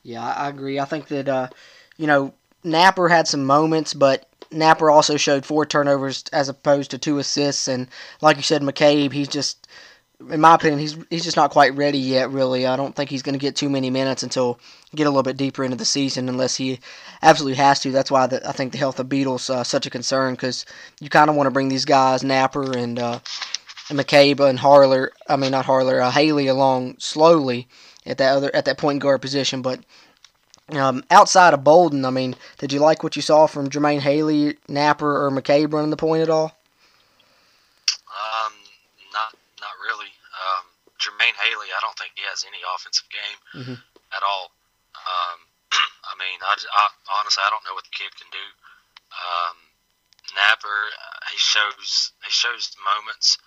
Yeah, 0.03 0.25
I 0.25 0.49
agree. 0.49 0.81
I 0.81 0.85
think 0.85 1.07
that 1.07 1.29
uh, 1.29 1.47
you 1.95 2.07
know 2.07 2.33
Napper 2.65 3.07
had 3.07 3.29
some 3.29 3.45
moments, 3.45 3.93
but 3.93 4.27
Napper 4.51 4.91
also 4.91 5.15
showed 5.15 5.45
four 5.45 5.65
turnovers 5.65 6.25
as 6.33 6.49
opposed 6.49 6.91
to 6.91 6.97
two 6.97 7.19
assists, 7.19 7.69
and 7.69 7.87
like 8.19 8.35
you 8.35 8.43
said, 8.43 8.61
McCabe, 8.61 9.13
he's 9.13 9.29
just 9.29 9.64
in 10.29 10.41
my 10.41 10.55
opinion, 10.55 10.79
he's 10.79 10.97
he's 11.09 11.23
just 11.23 11.37
not 11.37 11.51
quite 11.51 11.75
ready 11.75 11.97
yet. 11.97 12.29
Really, 12.31 12.65
I 12.65 12.75
don't 12.75 12.95
think 12.95 13.09
he's 13.09 13.21
going 13.21 13.33
to 13.33 13.39
get 13.39 13.55
too 13.55 13.69
many 13.69 13.89
minutes 13.89 14.23
until 14.23 14.59
get 14.95 15.07
a 15.07 15.09
little 15.09 15.23
bit 15.23 15.37
deeper 15.37 15.63
into 15.63 15.77
the 15.77 15.85
season, 15.85 16.29
unless 16.29 16.55
he 16.55 16.79
absolutely 17.21 17.57
has 17.57 17.79
to. 17.81 17.91
That's 17.91 18.11
why 18.11 18.27
the, 18.27 18.47
I 18.47 18.51
think 18.51 18.71
the 18.71 18.77
health 18.77 18.99
of 18.99 19.09
Beetle's 19.09 19.49
uh, 19.49 19.63
such 19.63 19.85
a 19.85 19.89
concern 19.89 20.33
because 20.35 20.65
you 20.99 21.09
kind 21.09 21.29
of 21.29 21.35
want 21.35 21.47
to 21.47 21.51
bring 21.51 21.69
these 21.69 21.85
guys, 21.85 22.23
Napper 22.23 22.77
and, 22.77 22.99
uh, 22.99 23.19
and 23.89 23.99
McCabe 23.99 24.39
and 24.39 24.59
Harler. 24.59 25.11
I 25.27 25.35
mean, 25.35 25.51
not 25.51 25.65
Harler, 25.65 26.01
uh, 26.01 26.11
Haley 26.11 26.47
along 26.47 26.95
slowly 26.99 27.67
at 28.05 28.17
that 28.19 28.35
other 28.35 28.55
at 28.55 28.65
that 28.65 28.77
point 28.77 29.01
guard 29.01 29.21
position. 29.21 29.61
But 29.61 29.79
um, 30.69 31.03
outside 31.11 31.53
of 31.53 31.63
Bolden, 31.63 32.05
I 32.05 32.09
mean, 32.09 32.35
did 32.57 32.73
you 32.73 32.79
like 32.79 33.03
what 33.03 33.15
you 33.15 33.21
saw 33.21 33.47
from 33.47 33.69
Jermaine 33.69 33.99
Haley, 33.99 34.57
Napper, 34.67 35.25
or 35.25 35.29
McCabe 35.31 35.71
running 35.73 35.91
the 35.91 35.97
point 35.97 36.23
at 36.23 36.29
all? 36.29 36.57
Um, 38.09 38.53
not 39.13 39.35
not 39.61 39.71
really. 39.83 40.07
Um, 40.07 40.65
Jermaine 41.05 41.37
Haley, 41.37 41.69
I 41.69 41.79
don't 41.85 41.93
think 41.97 42.17
he 42.17 42.25
has 42.25 42.41
any 42.43 42.57
offensive 42.73 43.05
game 43.13 43.39
Mhm. 43.61 43.77
at 44.17 44.23
all. 44.25 44.49
Um, 44.97 45.37
I 46.09 46.13
mean, 46.17 46.39
I, 46.41 46.53
I 46.57 46.83
honestly 47.21 47.43
I 47.45 47.49
don't 47.53 47.63
know 47.65 47.77
what 47.77 47.85
the 47.85 47.93
kid 47.93 48.09
can 48.17 48.29
do. 48.33 48.45
Um, 49.13 49.55
Napper, 50.33 50.89
uh, 50.89 51.19
he 51.29 51.37
shows 51.37 52.11
he 52.25 52.31
shows 52.33 52.73
moments, 52.81 53.37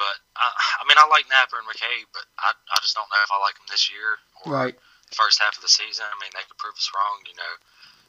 but 0.00 0.16
I, 0.40 0.48
I 0.80 0.82
mean 0.88 0.96
I 0.96 1.04
like 1.12 1.28
Napper 1.28 1.60
and 1.60 1.68
McCabe, 1.68 2.08
but 2.16 2.24
I 2.40 2.56
I 2.56 2.76
just 2.80 2.96
don't 2.96 3.08
know 3.12 3.20
if 3.22 3.30
I 3.30 3.38
like 3.44 3.60
them 3.60 3.68
this 3.68 3.92
year 3.92 4.16
or 4.40 4.52
Right. 4.52 4.76
first 5.12 5.38
half 5.42 5.56
of 5.56 5.62
the 5.62 5.68
season. 5.68 6.06
I 6.08 6.16
mean, 6.22 6.32
they 6.32 6.46
could 6.48 6.56
prove 6.56 6.74
us 6.80 6.88
wrong. 6.96 7.20
You 7.28 7.36
know, 7.36 7.52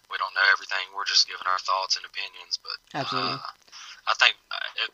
we 0.09 0.15
don't 0.17 0.33
know 0.33 0.47
everything. 0.55 0.87
We're 0.95 1.05
just 1.09 1.27
giving 1.27 1.45
our 1.47 1.59
thoughts 1.59 1.97
and 1.99 2.05
opinions. 2.07 2.55
But 2.63 2.77
Absolutely. 2.95 3.35
uh, 3.35 3.51
I 4.07 4.13
think 4.15 4.35
uh, 4.49 4.85
it 4.87 4.91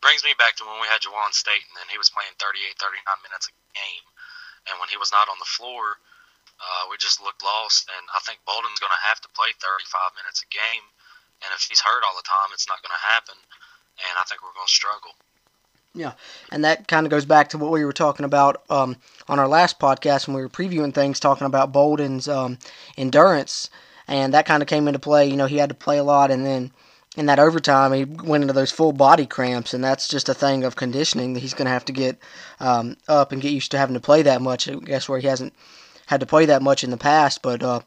brings 0.00 0.24
me 0.24 0.32
back 0.36 0.56
to 0.56 0.64
when 0.64 0.80
we 0.80 0.88
had 0.88 1.04
Juwan 1.04 1.32
Staten, 1.32 1.68
and 1.76 1.84
then 1.84 1.92
he 1.92 2.00
was 2.00 2.12
playing 2.12 2.32
38, 2.40 2.76
39 2.76 3.24
minutes 3.24 3.48
a 3.48 3.54
game, 3.76 4.06
and 4.68 4.80
when 4.80 4.88
he 4.88 5.00
was 5.00 5.12
not 5.12 5.28
on 5.28 5.38
the 5.40 5.48
floor, 5.48 6.00
uh, 6.60 6.88
we 6.88 7.00
just 7.00 7.20
looked 7.20 7.44
lost. 7.44 7.88
And 7.88 8.04
I 8.12 8.20
think 8.24 8.44
Bolden's 8.44 8.80
going 8.80 8.92
to 8.92 9.06
have 9.08 9.20
to 9.24 9.30
play 9.36 9.52
35 9.56 10.20
minutes 10.20 10.44
a 10.44 10.48
game, 10.48 10.84
and 11.44 11.52
if 11.52 11.64
he's 11.68 11.80
hurt 11.80 12.04
all 12.04 12.16
the 12.16 12.26
time, 12.26 12.52
it's 12.52 12.68
not 12.68 12.80
going 12.84 12.92
to 12.96 13.06
happen. 13.12 13.36
And 14.00 14.14
I 14.16 14.24
think 14.28 14.40
we're 14.40 14.56
going 14.56 14.68
to 14.68 14.72
struggle. 14.72 15.12
Yeah, 15.92 16.12
and 16.52 16.64
that 16.64 16.86
kind 16.86 17.04
of 17.04 17.10
goes 17.10 17.24
back 17.24 17.48
to 17.48 17.58
what 17.58 17.72
we 17.72 17.84
were 17.84 17.92
talking 17.92 18.24
about 18.24 18.62
um, 18.70 18.96
on 19.28 19.38
our 19.38 19.48
last 19.48 19.78
podcast 19.80 20.26
when 20.26 20.36
we 20.36 20.42
were 20.42 20.48
previewing 20.48 20.94
things, 20.94 21.18
talking 21.18 21.46
about 21.46 21.72
Bolden's 21.72 22.28
um, 22.28 22.58
endurance. 22.96 23.70
And 24.06 24.34
that 24.34 24.46
kind 24.46 24.62
of 24.62 24.68
came 24.68 24.86
into 24.86 24.98
play. 24.98 25.26
You 25.28 25.36
know, 25.36 25.46
he 25.46 25.58
had 25.58 25.68
to 25.68 25.74
play 25.74 25.98
a 25.98 26.04
lot, 26.04 26.30
and 26.30 26.46
then 26.46 26.70
in 27.20 27.26
that 27.26 27.38
overtime, 27.38 27.92
he 27.92 28.06
went 28.06 28.42
into 28.42 28.54
those 28.54 28.72
full 28.72 28.92
body 28.92 29.26
cramps, 29.26 29.74
and 29.74 29.84
that's 29.84 30.08
just 30.08 30.30
a 30.30 30.34
thing 30.34 30.64
of 30.64 30.74
conditioning 30.74 31.34
that 31.34 31.40
he's 31.40 31.52
going 31.52 31.66
to 31.66 31.70
have 31.70 31.84
to 31.84 31.92
get 31.92 32.18
um, 32.60 32.96
up 33.08 33.30
and 33.30 33.42
get 33.42 33.52
used 33.52 33.70
to 33.72 33.78
having 33.78 33.92
to 33.92 34.00
play 34.00 34.22
that 34.22 34.40
much. 34.40 34.66
I 34.66 34.76
guess 34.76 35.06
where 35.06 35.18
he 35.18 35.26
hasn't 35.26 35.52
had 36.06 36.20
to 36.20 36.26
play 36.26 36.46
that 36.46 36.62
much 36.62 36.82
in 36.82 36.90
the 36.90 36.96
past, 36.96 37.42
but 37.42 37.62
uh, 37.62 37.80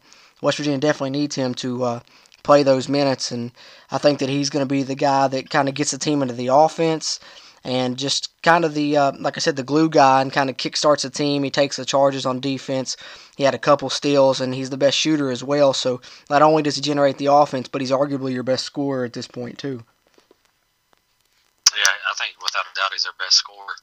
West 0.43 0.57
Virginia 0.57 0.77
definitely 0.77 1.09
needs 1.09 1.35
him 1.35 1.55
to 1.55 1.83
uh, 1.83 1.99
play 2.43 2.61
those 2.61 2.87
minutes, 2.87 3.31
and 3.31 3.51
I 3.89 3.97
think 3.97 4.19
that 4.19 4.29
he's 4.29 4.51
going 4.51 4.61
to 4.63 4.71
be 4.71 4.83
the 4.83 4.93
guy 4.93 5.27
that 5.27 5.49
kind 5.49 5.67
of 5.67 5.73
gets 5.73 5.89
the 5.89 5.97
team 5.97 6.21
into 6.21 6.35
the 6.35 6.49
offense 6.49 7.19
and 7.63 7.97
just 7.97 8.29
kind 8.41 8.65
of 8.65 8.73
the 8.73 8.97
uh, 8.97 9.11
like 9.19 9.37
I 9.37 9.39
said, 9.39 9.55
the 9.55 9.63
glue 9.63 9.89
guy, 9.89 10.21
and 10.21 10.31
kind 10.33 10.49
of 10.49 10.57
kickstarts 10.57 11.01
the 11.01 11.09
team. 11.09 11.43
He 11.43 11.49
takes 11.49 11.77
the 11.77 11.85
charges 11.85 12.25
on 12.25 12.39
defense. 12.39 12.97
He 13.35 13.43
had 13.43 13.55
a 13.55 13.59
couple 13.59 13.89
steals, 13.89 14.41
and 14.41 14.53
he's 14.53 14.69
the 14.69 14.77
best 14.77 14.97
shooter 14.97 15.31
as 15.31 15.43
well. 15.43 15.73
So 15.73 16.01
not 16.29 16.41
only 16.41 16.61
does 16.61 16.75
he 16.75 16.81
generate 16.81 17.17
the 17.17 17.31
offense, 17.31 17.67
but 17.67 17.81
he's 17.81 17.91
arguably 17.91 18.33
your 18.33 18.43
best 18.43 18.65
scorer 18.65 19.05
at 19.05 19.13
this 19.13 19.27
point 19.27 19.57
too. 19.57 19.83
Yeah, 21.73 21.93
I 22.11 22.13
think 22.19 22.37
without 22.43 22.69
a 22.69 22.73
doubt 22.75 22.93
he's 22.93 23.05
our 23.05 23.17
best 23.17 23.37
scorer. 23.37 23.75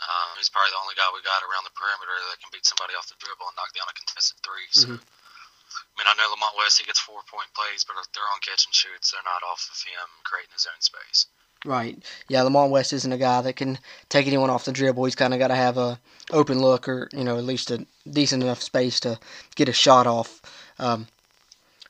Um, 0.00 0.36
he's 0.36 0.50
probably 0.50 0.72
the 0.74 0.82
only 0.82 0.96
guy 0.98 1.06
we 1.14 1.22
got 1.22 1.44
around 1.46 1.64
the 1.64 1.76
perimeter 1.76 2.16
that 2.30 2.40
can 2.40 2.50
beat 2.52 2.66
somebody 2.66 2.94
off 2.98 3.08
the 3.08 3.16
dribble 3.20 3.46
and 3.46 3.56
knock 3.56 3.72
down 3.72 3.88
a 3.88 3.94
contested 3.94 4.36
three. 4.42 4.68
So, 4.74 4.88
Mhm. 4.88 5.00
I 5.00 5.94
mean, 5.96 6.08
I 6.10 6.14
know 6.14 6.30
Lamont 6.30 6.56
West 6.56 6.78
he 6.78 6.84
gets 6.84 6.98
four 6.98 7.22
point 7.24 7.52
plays, 7.54 7.84
but 7.84 7.96
if 7.98 8.10
they're 8.12 8.28
on 8.34 8.40
catch 8.40 8.66
and 8.66 8.74
shoots, 8.74 9.10
they're 9.10 9.22
not 9.22 9.42
off 9.42 9.68
of 9.70 9.80
him 9.82 10.08
creating 10.24 10.52
his 10.52 10.66
own 10.66 10.80
space. 10.80 11.26
Right. 11.64 12.02
Yeah, 12.28 12.42
Lamont 12.42 12.70
West 12.70 12.92
isn't 12.92 13.12
a 13.12 13.18
guy 13.18 13.40
that 13.40 13.56
can 13.56 13.78
take 14.08 14.26
anyone 14.26 14.50
off 14.50 14.66
the 14.66 14.72
dribble. 14.72 15.04
He's 15.04 15.14
kind 15.14 15.32
of 15.32 15.38
got 15.38 15.48
to 15.48 15.54
have 15.54 15.78
a 15.78 15.98
open 16.30 16.58
look 16.60 16.88
or 16.88 17.08
you 17.12 17.24
know 17.24 17.36
at 17.36 17.44
least 17.44 17.70
a 17.70 17.86
decent 18.08 18.42
enough 18.42 18.62
space 18.62 19.00
to 19.00 19.18
get 19.56 19.68
a 19.68 19.72
shot 19.72 20.06
off. 20.06 20.42
Um, 20.78 21.06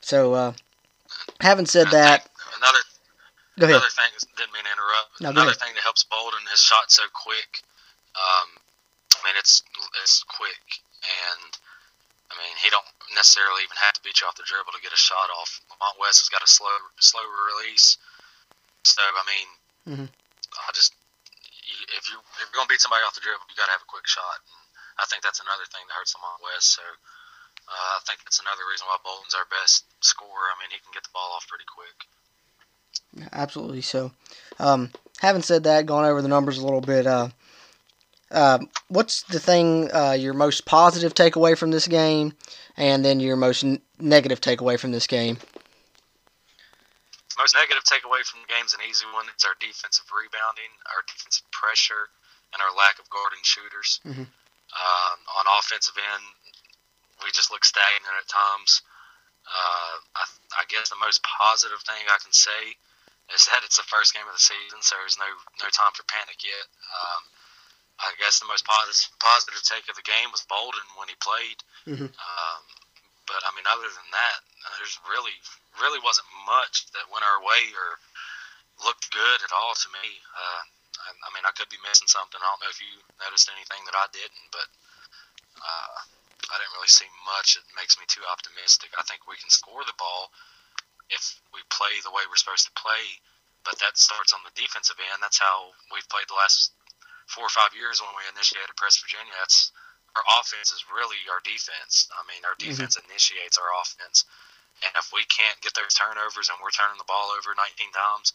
so 0.00 0.34
uh, 0.34 0.52
having 1.40 1.66
said 1.66 1.88
I 1.88 1.90
that, 1.90 2.28
another 2.56 2.78
Go 3.58 3.70
ahead. 3.70 3.78
Another 3.78 3.94
thing, 3.94 4.10
didn't 4.34 4.50
mean 4.50 4.66
to 4.66 4.74
interrupt. 4.74 5.10
No, 5.22 5.30
Another 5.30 5.54
thing 5.54 5.70
that 5.78 5.86
helps 5.86 6.02
Bolden, 6.02 6.42
his 6.50 6.58
shot 6.58 6.90
so 6.90 7.06
quick. 7.14 7.62
Um, 8.18 8.58
I 9.14 9.18
mean, 9.22 9.38
it's 9.38 9.62
it's 10.02 10.26
quick, 10.26 10.82
and 11.06 11.54
I 12.30 12.34
mean 12.34 12.54
he 12.58 12.70
don't 12.74 12.86
necessarily 13.14 13.62
even 13.62 13.78
have 13.78 13.94
to 13.94 14.02
beat 14.02 14.18
you 14.18 14.26
off 14.26 14.34
the 14.34 14.42
dribble 14.42 14.74
to 14.74 14.82
get 14.82 14.90
a 14.90 14.98
shot 14.98 15.30
off. 15.38 15.62
Lamont 15.70 16.02
West 16.02 16.26
has 16.26 16.30
got 16.34 16.42
a 16.42 16.50
slow 16.50 16.74
slow 16.98 17.22
release, 17.54 17.98
so 18.82 19.02
I 19.02 19.22
mean, 19.30 19.46
Mhm. 19.88 20.08
I 20.08 20.72
just 20.72 20.94
if 21.96 22.08
you 22.10 22.16
if 22.18 22.46
you're 22.48 22.56
gonna 22.56 22.68
beat 22.68 22.80
somebody 22.80 23.04
off 23.04 23.14
the 23.14 23.20
dribble, 23.20 23.44
you 23.48 23.56
got 23.56 23.66
to 23.68 23.76
have 23.76 23.84
a 23.84 23.90
quick 23.90 24.06
shot. 24.06 24.40
And 24.44 24.56
I 25.00 25.04
think 25.06 25.22
that's 25.22 25.40
another 25.40 25.66
thing 25.68 25.84
that 25.88 25.94
hurts 25.94 26.14
Lamont 26.16 26.40
West. 26.42 26.72
So 26.72 26.82
uh, 26.82 27.92
I 27.96 28.00
think 28.06 28.20
that's 28.24 28.40
another 28.40 28.64
reason 28.68 28.86
why 28.86 28.96
Bolden's 29.04 29.34
our 29.34 29.48
best 29.48 29.84
scorer. 30.00 30.48
I 30.52 30.56
mean, 30.60 30.70
he 30.70 30.80
can 30.80 30.92
get 30.92 31.02
the 31.04 31.14
ball 31.14 31.32
off 31.36 31.48
pretty 31.48 31.64
quick. 31.68 31.96
Absolutely. 33.32 33.80
So, 33.80 34.12
um, 34.58 34.90
having 35.20 35.42
said 35.42 35.64
that, 35.64 35.86
going 35.86 36.04
over 36.04 36.20
the 36.20 36.28
numbers 36.28 36.58
a 36.58 36.64
little 36.64 36.80
bit, 36.80 37.06
uh, 37.06 37.28
uh, 38.30 38.58
what's 38.88 39.22
the 39.22 39.38
thing 39.38 39.90
uh, 39.92 40.12
your 40.12 40.34
most 40.34 40.64
positive 40.66 41.14
takeaway 41.14 41.56
from 41.56 41.70
this 41.70 41.86
game, 41.86 42.34
and 42.76 43.04
then 43.04 43.20
your 43.20 43.36
most 43.36 43.64
n- 43.64 43.80
negative 43.98 44.40
takeaway 44.40 44.78
from 44.78 44.92
this 44.92 45.06
game? 45.06 45.38
Most 47.36 47.54
negative 47.54 47.84
takeaway 47.84 48.24
from 48.24 48.42
the 48.42 48.50
game's 48.52 48.74
an 48.74 48.80
easy 48.82 49.06
one. 49.10 49.26
It's 49.28 49.44
our 49.44 49.56
defensive 49.58 50.06
rebounding, 50.12 50.70
our 50.94 51.02
defensive 51.06 51.48
pressure, 51.50 52.08
and 52.52 52.62
our 52.62 52.70
lack 52.74 52.98
of 52.98 53.10
guarding 53.10 53.42
shooters. 53.42 54.00
Mhm. 54.04 54.26
Um, 54.26 55.18
on 55.36 55.44
offensive 55.58 55.98
end, 55.98 56.24
we 57.22 57.30
just 57.30 57.50
look 57.50 57.64
stagnant 57.64 58.14
at 58.18 58.28
times. 58.28 58.82
Uh, 59.46 59.96
I, 60.16 60.24
I 60.58 60.64
guess 60.68 60.88
the 60.88 60.96
most 60.96 61.22
positive 61.22 61.80
thing 61.82 62.08
I 62.08 62.18
can 62.18 62.32
say 62.32 62.76
is 63.32 63.44
that 63.46 63.64
it's 63.64 63.76
the 63.76 63.84
first 63.84 64.14
game 64.14 64.26
of 64.26 64.32
the 64.32 64.38
season, 64.38 64.80
so 64.82 64.96
there's 64.96 65.18
no 65.18 65.26
no 65.62 65.68
time 65.70 65.92
for 65.92 66.02
panic 66.04 66.42
yet. 66.44 66.66
Um, 66.92 67.22
I 68.00 68.12
guess 68.18 68.40
the 68.40 68.46
most 68.46 68.64
positive 68.64 69.10
positive 69.18 69.62
take 69.62 69.88
of 69.88 69.96
the 69.96 70.02
game 70.02 70.30
was 70.32 70.42
Bolden 70.48 70.84
when 70.96 71.08
he 71.08 71.14
played. 71.16 71.62
Mhm. 71.86 72.08
Um, 72.18 72.62
but 73.26 73.40
I 73.44 73.50
mean, 73.56 73.66
other 73.68 73.88
than 73.88 74.08
that, 74.12 74.40
there's 74.78 74.96
really 75.08 75.36
really 75.80 76.00
wasn't 76.02 76.28
much 76.46 76.86
that 76.94 77.10
went 77.10 77.26
our 77.26 77.42
way 77.42 77.62
or 77.74 77.98
looked 78.82 79.10
good 79.10 79.38
at 79.42 79.54
all 79.54 79.74
to 79.74 79.88
me. 79.90 80.06
Uh, 80.34 80.62
I, 81.04 81.10
I 81.10 81.28
mean, 81.34 81.44
I 81.46 81.54
could 81.54 81.70
be 81.70 81.82
missing 81.82 82.10
something. 82.10 82.38
I 82.38 82.46
don't 82.46 82.62
know 82.62 82.72
if 82.72 82.82
you 82.82 82.92
noticed 83.22 83.50
anything 83.50 83.82
that 83.86 83.98
I 83.98 84.06
didn't, 84.10 84.48
but 84.50 84.68
uh, 85.58 85.96
I 86.50 86.54
didn't 86.58 86.76
really 86.76 86.90
see 86.90 87.08
much 87.26 87.58
that 87.58 87.66
makes 87.78 87.98
me 87.98 88.06
too 88.06 88.24
optimistic. 88.30 88.94
I 88.98 89.06
think 89.06 89.26
we 89.26 89.38
can 89.38 89.50
score 89.50 89.82
the 89.86 89.96
ball 89.98 90.30
if 91.12 91.40
we 91.52 91.60
play 91.68 92.00
the 92.02 92.14
way 92.14 92.24
we're 92.26 92.40
supposed 92.40 92.66
to 92.66 92.74
play, 92.80 93.20
but 93.64 93.78
that 93.80 93.98
starts 93.98 94.32
on 94.32 94.42
the 94.44 94.54
defensive 94.56 94.98
end. 94.98 95.20
That's 95.20 95.40
how 95.40 95.74
we've 95.92 96.08
played 96.08 96.28
the 96.28 96.38
last 96.38 96.72
four 97.26 97.44
or 97.46 97.54
five 97.54 97.72
years 97.76 98.00
when 98.00 98.12
we 98.16 98.24
initiated 98.32 98.76
Press 98.76 99.00
Virginia. 99.00 99.32
That's 99.40 99.72
our 100.14 100.26
offense 100.38 100.70
is 100.70 100.86
really 100.90 101.18
our 101.26 101.42
defense. 101.42 102.06
I 102.14 102.22
mean, 102.30 102.42
our 102.46 102.54
defense 102.54 102.94
initiates 102.94 103.58
our 103.58 103.70
offense. 103.82 104.24
And 104.82 104.94
if 104.98 105.10
we 105.10 105.26
can't 105.26 105.58
get 105.62 105.74
those 105.74 105.94
turnovers 105.94 106.50
and 106.50 106.58
we're 106.62 106.74
turning 106.74 106.98
the 106.98 107.06
ball 107.06 107.34
over 107.34 107.54
19 107.54 107.90
times, 107.90 108.34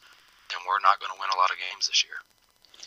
then 0.52 0.60
we're 0.68 0.84
not 0.84 1.00
going 1.00 1.12
to 1.12 1.20
win 1.20 1.32
a 1.32 1.40
lot 1.40 1.52
of 1.52 1.60
games 1.60 1.88
this 1.88 2.04
year. 2.04 2.20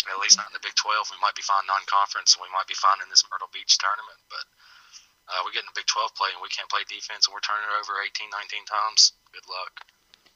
At 0.08 0.18
least 0.18 0.40
not 0.40 0.50
in 0.50 0.56
the 0.56 0.64
Big 0.64 0.74
12. 0.74 1.14
We 1.14 1.20
might 1.22 1.36
be 1.36 1.44
fine 1.46 1.62
non-conference, 1.68 2.34
and 2.34 2.42
we 2.42 2.50
might 2.50 2.66
be 2.66 2.74
fine 2.74 2.98
in 3.04 3.08
this 3.12 3.22
Myrtle 3.28 3.52
Beach 3.52 3.76
tournament. 3.78 4.18
But 4.26 4.44
uh, 5.30 5.40
we 5.46 5.54
get 5.54 5.62
in 5.62 5.70
the 5.70 5.78
Big 5.78 5.86
12 5.86 6.16
play 6.16 6.32
and 6.34 6.42
we 6.42 6.50
can't 6.50 6.68
play 6.68 6.82
defense, 6.88 7.28
and 7.28 7.32
we're 7.32 7.44
turning 7.44 7.64
it 7.64 7.76
over 7.76 7.96
18, 8.02 8.28
19 8.28 8.66
times. 8.66 9.14
Good 9.30 9.46
luck. 9.46 9.72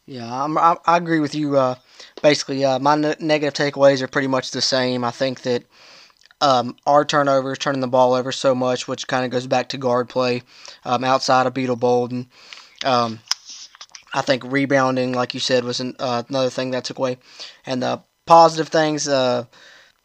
Yeah, 0.07 0.31
I'm, 0.31 0.57
I, 0.57 0.79
I 0.87 0.97
agree 0.97 1.19
with 1.19 1.35
you. 1.35 1.59
Uh, 1.59 1.75
basically, 2.23 2.65
uh, 2.65 2.79
my 2.79 2.95
ne- 2.95 3.19
negative 3.19 3.59
takeaways 3.59 4.01
are 4.03 4.09
pretty 4.09 4.29
much 4.29 4.53
the 4.53 4.63
same. 4.63 5.03
I 5.03 5.11
think 5.11 5.43
that 5.43 5.65
um, 6.41 6.77
our 6.87 7.05
turnovers, 7.05 7.59
turning 7.59 7.81
the 7.81 7.89
ball 7.89 8.15
over 8.15 8.33
so 8.33 8.55
much, 8.55 8.87
which 8.87 9.07
kind 9.09 9.25
of 9.25 9.31
goes 9.31 9.47
back 9.47 9.71
to 9.71 9.79
guard 9.79 10.09
play 10.09 10.43
um, 10.85 11.05
outside 11.05 11.47
of 11.47 11.55
Beetle 11.55 11.77
Bolden. 11.77 12.29
Um, 12.85 13.21
I 14.13 14.23
think 14.23 14.45
rebounding, 14.45 15.13
like 15.13 15.35
you 15.35 15.41
said, 15.41 15.65
was 15.65 15.81
an, 15.81 15.97
uh, 15.99 16.23
another 16.29 16.51
thing 16.51 16.71
that 16.71 16.85
took 16.85 16.99
away. 16.99 17.19
And 17.65 17.83
the 17.83 18.03
positive 18.27 18.69
things, 18.69 19.09
uh, 19.09 19.45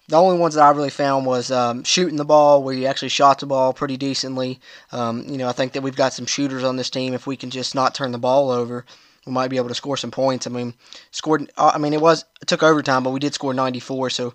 the 0.07 0.17
only 0.17 0.37
ones 0.37 0.55
that 0.55 0.63
I 0.63 0.71
really 0.71 0.89
found 0.89 1.25
was 1.25 1.51
um, 1.51 1.83
shooting 1.83 2.17
the 2.17 2.25
ball, 2.25 2.63
where 2.63 2.73
you 2.73 2.85
actually 2.85 3.09
shot 3.09 3.39
the 3.39 3.45
ball 3.45 3.73
pretty 3.73 3.97
decently. 3.97 4.59
Um, 4.91 5.23
you 5.27 5.37
know, 5.37 5.47
I 5.47 5.53
think 5.53 5.73
that 5.73 5.81
we've 5.81 5.95
got 5.95 6.13
some 6.13 6.25
shooters 6.25 6.63
on 6.63 6.75
this 6.75 6.89
team. 6.89 7.13
If 7.13 7.27
we 7.27 7.37
can 7.37 7.49
just 7.49 7.75
not 7.75 7.95
turn 7.95 8.11
the 8.11 8.17
ball 8.17 8.51
over, 8.51 8.85
we 9.25 9.31
might 9.31 9.49
be 9.49 9.57
able 9.57 9.69
to 9.69 9.75
score 9.75 9.97
some 9.97 10.11
points. 10.11 10.47
I 10.47 10.49
mean, 10.49 10.73
scored. 11.11 11.49
I 11.57 11.77
mean, 11.77 11.93
it 11.93 12.01
was 12.01 12.25
it 12.41 12.47
took 12.47 12.63
overtime, 12.63 13.03
but 13.03 13.11
we 13.11 13.19
did 13.19 13.33
score 13.33 13.53
94, 13.53 14.09
so 14.09 14.33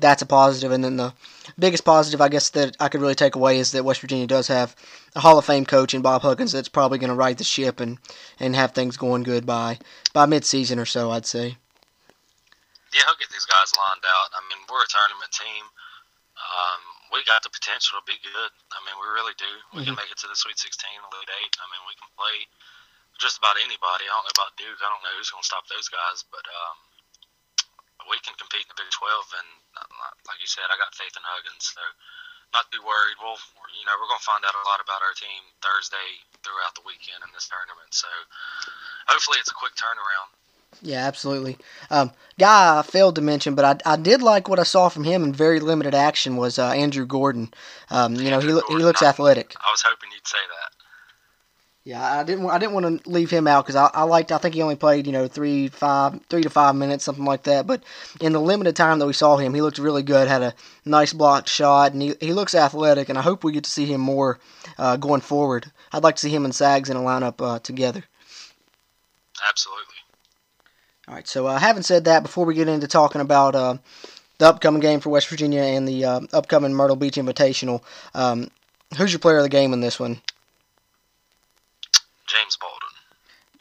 that's 0.00 0.22
a 0.22 0.26
positive. 0.26 0.72
And 0.72 0.82
then 0.84 0.96
the 0.96 1.12
biggest 1.58 1.84
positive, 1.84 2.20
I 2.20 2.28
guess, 2.28 2.50
that 2.50 2.76
I 2.80 2.88
could 2.88 3.00
really 3.00 3.14
take 3.14 3.34
away 3.34 3.58
is 3.58 3.72
that 3.72 3.84
West 3.84 4.00
Virginia 4.00 4.26
does 4.26 4.48
have 4.48 4.76
a 5.14 5.20
Hall 5.20 5.38
of 5.38 5.44
Fame 5.44 5.64
coach 5.64 5.94
in 5.94 6.02
Bob 6.02 6.22
Huggins 6.22 6.52
that's 6.52 6.68
probably 6.68 6.98
going 6.98 7.10
to 7.10 7.16
right 7.16 7.36
the 7.36 7.44
ship 7.44 7.80
and, 7.80 7.98
and 8.38 8.54
have 8.54 8.72
things 8.72 8.96
going 8.96 9.22
good 9.22 9.46
by 9.46 9.78
by 10.12 10.26
midseason 10.26 10.78
or 10.78 10.86
so, 10.86 11.10
I'd 11.10 11.26
say. 11.26 11.56
Yeah, 12.94 13.04
he'll 13.04 13.20
get 13.20 13.30
these 13.30 13.44
guys 13.44 13.72
lined 13.76 14.04
out. 14.04 14.28
I 14.32 14.40
mean, 14.48 14.64
we're 14.70 14.84
a 14.84 14.88
tournament 14.88 15.32
team. 15.32 15.64
Um, 16.36 16.80
we 17.12 17.20
got 17.24 17.42
the 17.42 17.52
potential 17.52 17.98
to 18.00 18.04
be 18.08 18.16
good. 18.22 18.50
I 18.72 18.78
mean, 18.84 18.96
we 19.00 19.06
really 19.12 19.36
do. 19.36 19.52
We 19.72 19.84
can 19.84 19.96
make 19.96 20.08
it 20.08 20.20
to 20.24 20.28
the 20.28 20.36
Sweet 20.36 20.56
16, 20.56 20.88
Elite 20.88 21.32
Eight. 21.42 21.54
I 21.60 21.66
mean, 21.72 21.82
we 21.88 21.96
can 21.96 22.08
play 22.16 22.48
just 23.16 23.40
about 23.40 23.56
anybody. 23.60 24.04
I 24.08 24.12
don't 24.12 24.26
know 24.28 24.36
about 24.36 24.56
Duke. 24.56 24.80
I 24.80 24.88
don't 24.88 25.02
know 25.04 25.14
who's 25.16 25.32
going 25.32 25.44
to 25.44 25.48
stop 25.48 25.64
those 25.68 25.88
guys, 25.88 26.24
but 26.28 26.44
um, 26.44 26.76
we 28.10 28.18
can 28.22 28.34
compete 28.38 28.64
in 28.66 28.70
the 28.72 28.78
Big 28.80 28.90
12. 28.90 29.38
And 29.42 29.48
uh, 29.76 30.10
like 30.30 30.38
you 30.42 30.48
said, 30.50 30.66
I 30.70 30.76
got 30.78 30.94
faith 30.94 31.14
in 31.14 31.22
Huggins, 31.26 31.72
so 31.74 31.82
not 32.54 32.70
too 32.70 32.82
worried. 32.82 33.18
Well, 33.18 33.36
you 33.74 33.84
know, 33.86 33.94
we're 33.98 34.10
going 34.10 34.22
to 34.22 34.28
find 34.28 34.42
out 34.46 34.54
a 34.54 34.64
lot 34.66 34.78
about 34.82 35.02
our 35.02 35.14
team 35.18 35.42
Thursday 35.62 36.22
throughout 36.46 36.74
the 36.78 36.86
weekend 36.86 37.22
in 37.26 37.30
this 37.34 37.50
tournament. 37.50 37.90
So 37.90 38.08
hopefully, 39.06 39.38
it's 39.42 39.50
a 39.50 39.58
quick 39.58 39.74
turnaround. 39.74 40.30
Yeah, 40.82 41.06
absolutely. 41.06 41.56
Um, 41.90 42.12
guy 42.38 42.78
I 42.78 42.82
failed 42.82 43.14
to 43.16 43.22
mention, 43.22 43.54
but 43.54 43.64
I, 43.86 43.94
I 43.94 43.96
did 43.96 44.20
like 44.20 44.48
what 44.48 44.58
I 44.60 44.64
saw 44.64 44.88
from 44.90 45.04
him 45.04 45.24
in 45.24 45.32
very 45.32 45.58
limited 45.58 45.94
action 45.94 46.36
was 46.36 46.58
uh, 46.58 46.68
Andrew 46.68 47.06
Gordon. 47.06 47.48
Um, 47.88 48.14
you 48.14 48.30
know, 48.30 48.40
he 48.40 48.44
Andrew 48.44 48.54
lo- 48.56 48.60
he 48.60 48.68
Gordon, 48.74 48.86
looks 48.86 49.02
I- 49.02 49.08
athletic. 49.08 49.54
I 49.56 49.70
was 49.70 49.80
hoping 49.82 50.10
you'd 50.12 50.26
say 50.26 50.36
that. 50.36 50.75
Yeah, 51.86 52.02
I 52.02 52.24
didn't. 52.24 52.50
I 52.50 52.58
didn't 52.58 52.74
want 52.74 53.04
to 53.04 53.08
leave 53.08 53.30
him 53.30 53.46
out 53.46 53.64
because 53.64 53.76
I, 53.76 53.88
I 53.94 54.02
liked. 54.02 54.32
I 54.32 54.38
think 54.38 54.56
he 54.56 54.62
only 54.62 54.74
played, 54.74 55.06
you 55.06 55.12
know, 55.12 55.28
three, 55.28 55.68
five, 55.68 56.18
three 56.28 56.42
to 56.42 56.50
five 56.50 56.74
minutes, 56.74 57.04
something 57.04 57.24
like 57.24 57.44
that. 57.44 57.68
But 57.68 57.84
in 58.20 58.32
the 58.32 58.40
limited 58.40 58.74
time 58.74 58.98
that 58.98 59.06
we 59.06 59.12
saw 59.12 59.36
him, 59.36 59.54
he 59.54 59.62
looked 59.62 59.78
really 59.78 60.02
good. 60.02 60.26
Had 60.26 60.42
a 60.42 60.54
nice 60.84 61.12
blocked 61.12 61.48
shot, 61.48 61.92
and 61.92 62.02
he, 62.02 62.14
he 62.18 62.32
looks 62.32 62.56
athletic. 62.56 63.08
And 63.08 63.16
I 63.16 63.22
hope 63.22 63.44
we 63.44 63.52
get 63.52 63.62
to 63.62 63.70
see 63.70 63.86
him 63.86 64.00
more 64.00 64.40
uh, 64.78 64.96
going 64.96 65.20
forward. 65.20 65.70
I'd 65.92 66.02
like 66.02 66.16
to 66.16 66.22
see 66.22 66.34
him 66.34 66.44
and 66.44 66.52
Sags 66.52 66.90
in 66.90 66.96
a 66.96 67.00
lineup 67.00 67.40
uh, 67.40 67.60
together. 67.60 68.02
Absolutely. 69.48 69.94
All 71.06 71.14
right. 71.14 71.28
So, 71.28 71.46
uh, 71.46 71.56
having 71.56 71.84
said 71.84 72.06
that, 72.06 72.24
before 72.24 72.46
we 72.46 72.56
get 72.56 72.66
into 72.66 72.88
talking 72.88 73.20
about 73.20 73.54
uh, 73.54 73.76
the 74.38 74.48
upcoming 74.48 74.80
game 74.80 74.98
for 74.98 75.10
West 75.10 75.28
Virginia 75.28 75.62
and 75.62 75.86
the 75.86 76.04
uh, 76.04 76.20
upcoming 76.32 76.74
Myrtle 76.74 76.96
Beach 76.96 77.14
Invitational, 77.14 77.80
um, 78.12 78.50
who's 78.98 79.12
your 79.12 79.20
player 79.20 79.36
of 79.36 79.44
the 79.44 79.48
game 79.48 79.72
in 79.72 79.82
this 79.82 80.00
one? 80.00 80.20
James 82.26 82.56
Bolden. 82.56 82.88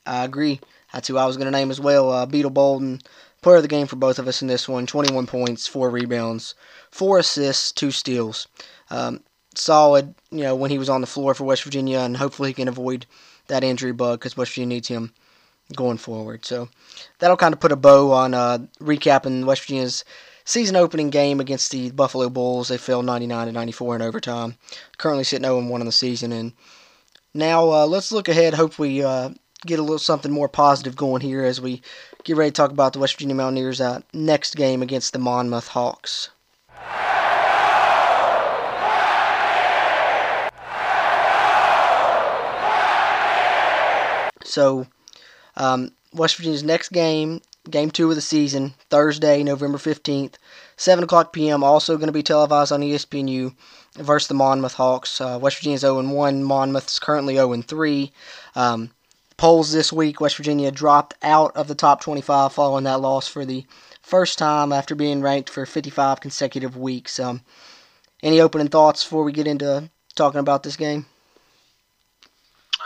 I 0.05 0.23
agree. 0.23 0.59
That's 0.93 1.07
who 1.07 1.17
I 1.17 1.25
was 1.25 1.37
going 1.37 1.45
to 1.45 1.51
name 1.51 1.71
as 1.71 1.79
well. 1.79 2.11
Uh, 2.11 2.25
Beetle 2.25 2.51
Bolden, 2.51 3.01
player 3.41 3.57
of 3.57 3.63
the 3.63 3.67
game 3.67 3.87
for 3.87 3.95
both 3.95 4.19
of 4.19 4.27
us 4.27 4.41
in 4.41 4.47
this 4.47 4.67
one. 4.69 4.85
21 4.85 5.27
points, 5.27 5.67
4 5.67 5.89
rebounds, 5.89 6.55
4 6.91 7.19
assists, 7.19 7.71
2 7.71 7.91
steals. 7.91 8.47
Um, 8.89 9.21
solid, 9.55 10.13
you 10.31 10.43
know, 10.43 10.55
when 10.55 10.71
he 10.71 10.77
was 10.77 10.89
on 10.89 11.01
the 11.01 11.07
floor 11.07 11.33
for 11.33 11.43
West 11.43 11.63
Virginia, 11.63 11.99
and 11.99 12.17
hopefully 12.17 12.49
he 12.49 12.53
can 12.53 12.67
avoid 12.67 13.05
that 13.47 13.63
injury 13.63 13.91
bug 13.91 14.19
because 14.19 14.37
West 14.37 14.51
Virginia 14.51 14.75
needs 14.75 14.87
him 14.87 15.13
going 15.75 15.97
forward. 15.97 16.45
So 16.45 16.69
that'll 17.19 17.37
kind 17.37 17.53
of 17.53 17.59
put 17.59 17.71
a 17.71 17.75
bow 17.75 18.11
on 18.11 18.33
uh, 18.33 18.59
recapping 18.79 19.45
West 19.45 19.63
Virginia's 19.63 20.03
season 20.43 20.75
opening 20.75 21.09
game 21.09 21.39
against 21.39 21.71
the 21.71 21.91
Buffalo 21.91 22.29
Bulls. 22.29 22.67
They 22.67 22.77
fell 22.77 23.01
99 23.01 23.47
to 23.47 23.53
94 23.53 23.95
in 23.97 24.01
overtime. 24.01 24.57
Currently 24.97 25.23
sitting 25.23 25.45
0 25.45 25.67
1 25.67 25.81
in 25.81 25.85
the 25.85 25.91
season. 25.91 26.31
And 26.31 26.53
now 27.35 27.69
uh, 27.69 27.85
let's 27.85 28.11
look 28.11 28.29
ahead. 28.29 28.53
Hopefully, 28.53 29.03
uh, 29.03 29.29
get 29.65 29.79
a 29.79 29.83
little 29.83 29.99
something 29.99 30.31
more 30.31 30.49
positive 30.49 30.95
going 30.95 31.21
here 31.21 31.43
as 31.43 31.59
we 31.59 31.81
get 32.23 32.37
ready 32.37 32.49
to 32.49 32.55
talk 32.55 32.71
about 32.71 32.93
the 32.93 32.99
West 32.99 33.15
Virginia 33.15 33.35
Mountaineers' 33.35 33.81
uh, 33.81 34.01
next 34.13 34.55
game 34.55 34.81
against 34.81 35.13
the 35.13 35.19
Monmouth 35.19 35.67
Hawks. 35.67 36.29
So, 44.45 44.87
um, 45.57 45.91
West 46.13 46.37
Virginia's 46.37 46.63
next 46.63 46.89
game, 46.89 47.41
game 47.69 47.91
two 47.91 48.09
of 48.09 48.15
the 48.15 48.21
season, 48.21 48.73
Thursday, 48.89 49.43
November 49.43 49.77
15th, 49.77 50.35
7 50.77 51.03
o'clock 51.03 51.33
p.m., 51.33 51.61
also 51.61 51.97
going 51.97 52.07
to 52.07 52.13
be 52.13 52.23
televised 52.23 52.71
on 52.71 52.79
ESPNU 52.79 53.53
versus 53.95 54.27
the 54.27 54.33
Monmouth 54.33 54.73
Hawks. 54.73 55.19
Uh, 55.19 55.39
West 55.41 55.57
Virginia's 55.57 55.81
0 55.81 56.01
1, 56.01 56.43
Monmouth's 56.43 56.99
currently 56.99 57.35
0 57.35 57.61
3. 57.61 58.11
Um, 58.55 58.91
polls 59.37 59.71
this 59.71 59.91
week, 59.91 60.21
West 60.21 60.37
Virginia 60.37 60.71
dropped 60.71 61.15
out 61.21 61.55
of 61.55 61.67
the 61.67 61.75
top 61.75 62.01
25 62.01 62.53
following 62.53 62.83
that 62.85 63.01
loss 63.01 63.27
for 63.27 63.45
the 63.45 63.65
first 64.01 64.37
time 64.37 64.71
after 64.71 64.95
being 64.95 65.21
ranked 65.21 65.49
for 65.49 65.65
55 65.65 66.21
consecutive 66.21 66.77
weeks. 66.77 67.19
Um, 67.19 67.41
any 68.23 68.39
opening 68.39 68.69
thoughts 68.69 69.03
before 69.03 69.23
we 69.23 69.31
get 69.31 69.47
into 69.47 69.89
talking 70.15 70.39
about 70.39 70.63
this 70.63 70.75
game? 70.75 71.05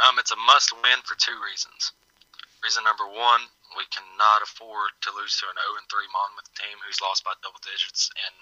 Um, 0.08 0.16
it's 0.18 0.32
a 0.32 0.40
must 0.48 0.72
win 0.74 1.00
for 1.04 1.16
two 1.20 1.36
reasons. 1.44 1.92
Reason 2.64 2.84
number 2.84 3.08
one, 3.08 3.42
we 3.78 3.84
cannot 3.92 4.42
afford 4.44 4.92
to 5.02 5.12
lose 5.16 5.38
to 5.40 5.46
an 5.48 5.60
0 5.60 5.84
3 5.92 6.16
Monmouth 6.16 6.50
team 6.56 6.78
who's 6.84 7.04
lost 7.04 7.24
by 7.24 7.36
double 7.44 7.60
digits 7.64 8.10
in 8.16 8.34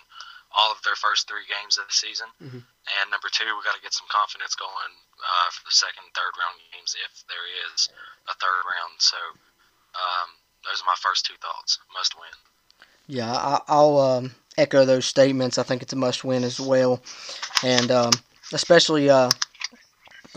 all 0.55 0.71
of 0.71 0.81
their 0.83 0.95
first 0.95 1.27
three 1.27 1.45
games 1.45 1.77
of 1.77 1.87
the 1.87 1.93
season. 1.93 2.27
Mhm. 2.41 2.63
And 2.63 3.11
number 3.11 3.29
two, 3.29 3.45
we 3.45 3.63
got 3.63 3.75
to 3.75 3.81
get 3.81 3.93
some 3.93 4.07
confidence 4.07 4.55
going 4.55 4.93
uh, 5.19 5.49
for 5.51 5.63
the 5.65 5.75
second, 5.75 6.07
third 6.15 6.33
round 6.39 6.57
games 6.71 6.95
if 7.03 7.23
there 7.27 7.45
is 7.67 7.89
a 8.27 8.33
third 8.35 8.63
round. 8.63 8.95
So 8.99 9.17
um, 9.95 10.29
those 10.63 10.81
are 10.81 10.85
my 10.85 10.95
first 10.99 11.25
two 11.25 11.35
thoughts. 11.41 11.79
Must 11.93 12.15
win. 12.15 12.35
Yeah, 13.07 13.31
I, 13.31 13.61
I'll 13.67 13.97
um, 13.99 14.35
echo 14.57 14.85
those 14.85 15.05
statements. 15.05 15.57
I 15.57 15.63
think 15.63 15.81
it's 15.81 15.93
a 15.93 15.97
must 15.97 16.23
win 16.23 16.43
as 16.43 16.59
well. 16.59 17.01
And 17.63 17.91
um, 17.91 18.11
especially 18.53 19.09
uh, 19.09 19.31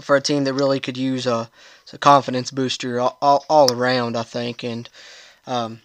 for 0.01 0.16
a 0.16 0.20
team 0.20 0.44
that 0.44 0.55
really 0.55 0.81
could 0.81 0.96
use 0.96 1.27
a, 1.27 1.51
a 1.92 1.99
confidence 1.99 2.51
booster 2.51 3.01
all, 3.01 3.18
all, 3.20 3.44
all 3.49 3.73
around, 3.73 4.16
I 4.16 4.23
think. 4.23 4.62
And 4.64 4.88
um, 5.46 5.81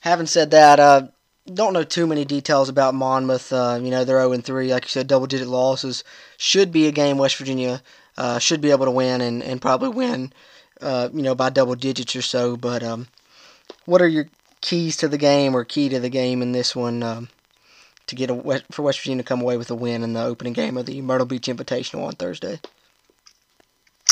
having 0.00 0.26
said 0.26 0.50
that, 0.52 0.80
uh, 0.80 1.08
don't 1.52 1.72
know 1.72 1.84
too 1.84 2.06
many 2.06 2.24
details 2.24 2.68
about 2.68 2.94
Monmouth. 2.94 3.52
Uh, 3.52 3.78
you 3.82 3.90
know, 3.90 4.04
they're 4.04 4.20
0 4.20 4.40
3. 4.40 4.72
Like 4.72 4.84
you 4.84 4.88
said, 4.88 5.06
double 5.06 5.26
digit 5.26 5.48
losses. 5.48 6.04
Should 6.36 6.72
be 6.72 6.86
a 6.86 6.92
game 6.92 7.18
West 7.18 7.36
Virginia 7.36 7.82
uh, 8.16 8.38
should 8.38 8.60
be 8.60 8.70
able 8.70 8.86
to 8.86 8.90
win 8.90 9.20
and, 9.20 9.42
and 9.42 9.60
probably 9.60 9.88
win, 9.88 10.32
uh, 10.80 11.08
you 11.12 11.22
know, 11.22 11.34
by 11.34 11.50
double 11.50 11.74
digits 11.74 12.14
or 12.16 12.22
so. 12.22 12.56
But 12.56 12.82
um, 12.82 13.08
what 13.84 14.02
are 14.02 14.08
your 14.08 14.28
keys 14.60 14.96
to 14.98 15.08
the 15.08 15.18
game 15.18 15.54
or 15.54 15.64
key 15.64 15.88
to 15.88 16.00
the 16.00 16.08
game 16.08 16.42
in 16.42 16.52
this 16.52 16.74
one 16.74 17.02
um, 17.02 17.28
to 18.06 18.14
get 18.14 18.30
a, 18.30 18.62
for 18.70 18.82
West 18.82 19.00
Virginia 19.00 19.22
to 19.22 19.28
come 19.28 19.40
away 19.40 19.56
with 19.56 19.70
a 19.70 19.74
win 19.74 20.02
in 20.02 20.12
the 20.12 20.22
opening 20.22 20.52
game 20.52 20.76
of 20.76 20.86
the 20.86 21.00
Myrtle 21.02 21.26
Beach 21.26 21.46
Invitational 21.46 22.06
on 22.06 22.14
Thursday? 22.14 22.60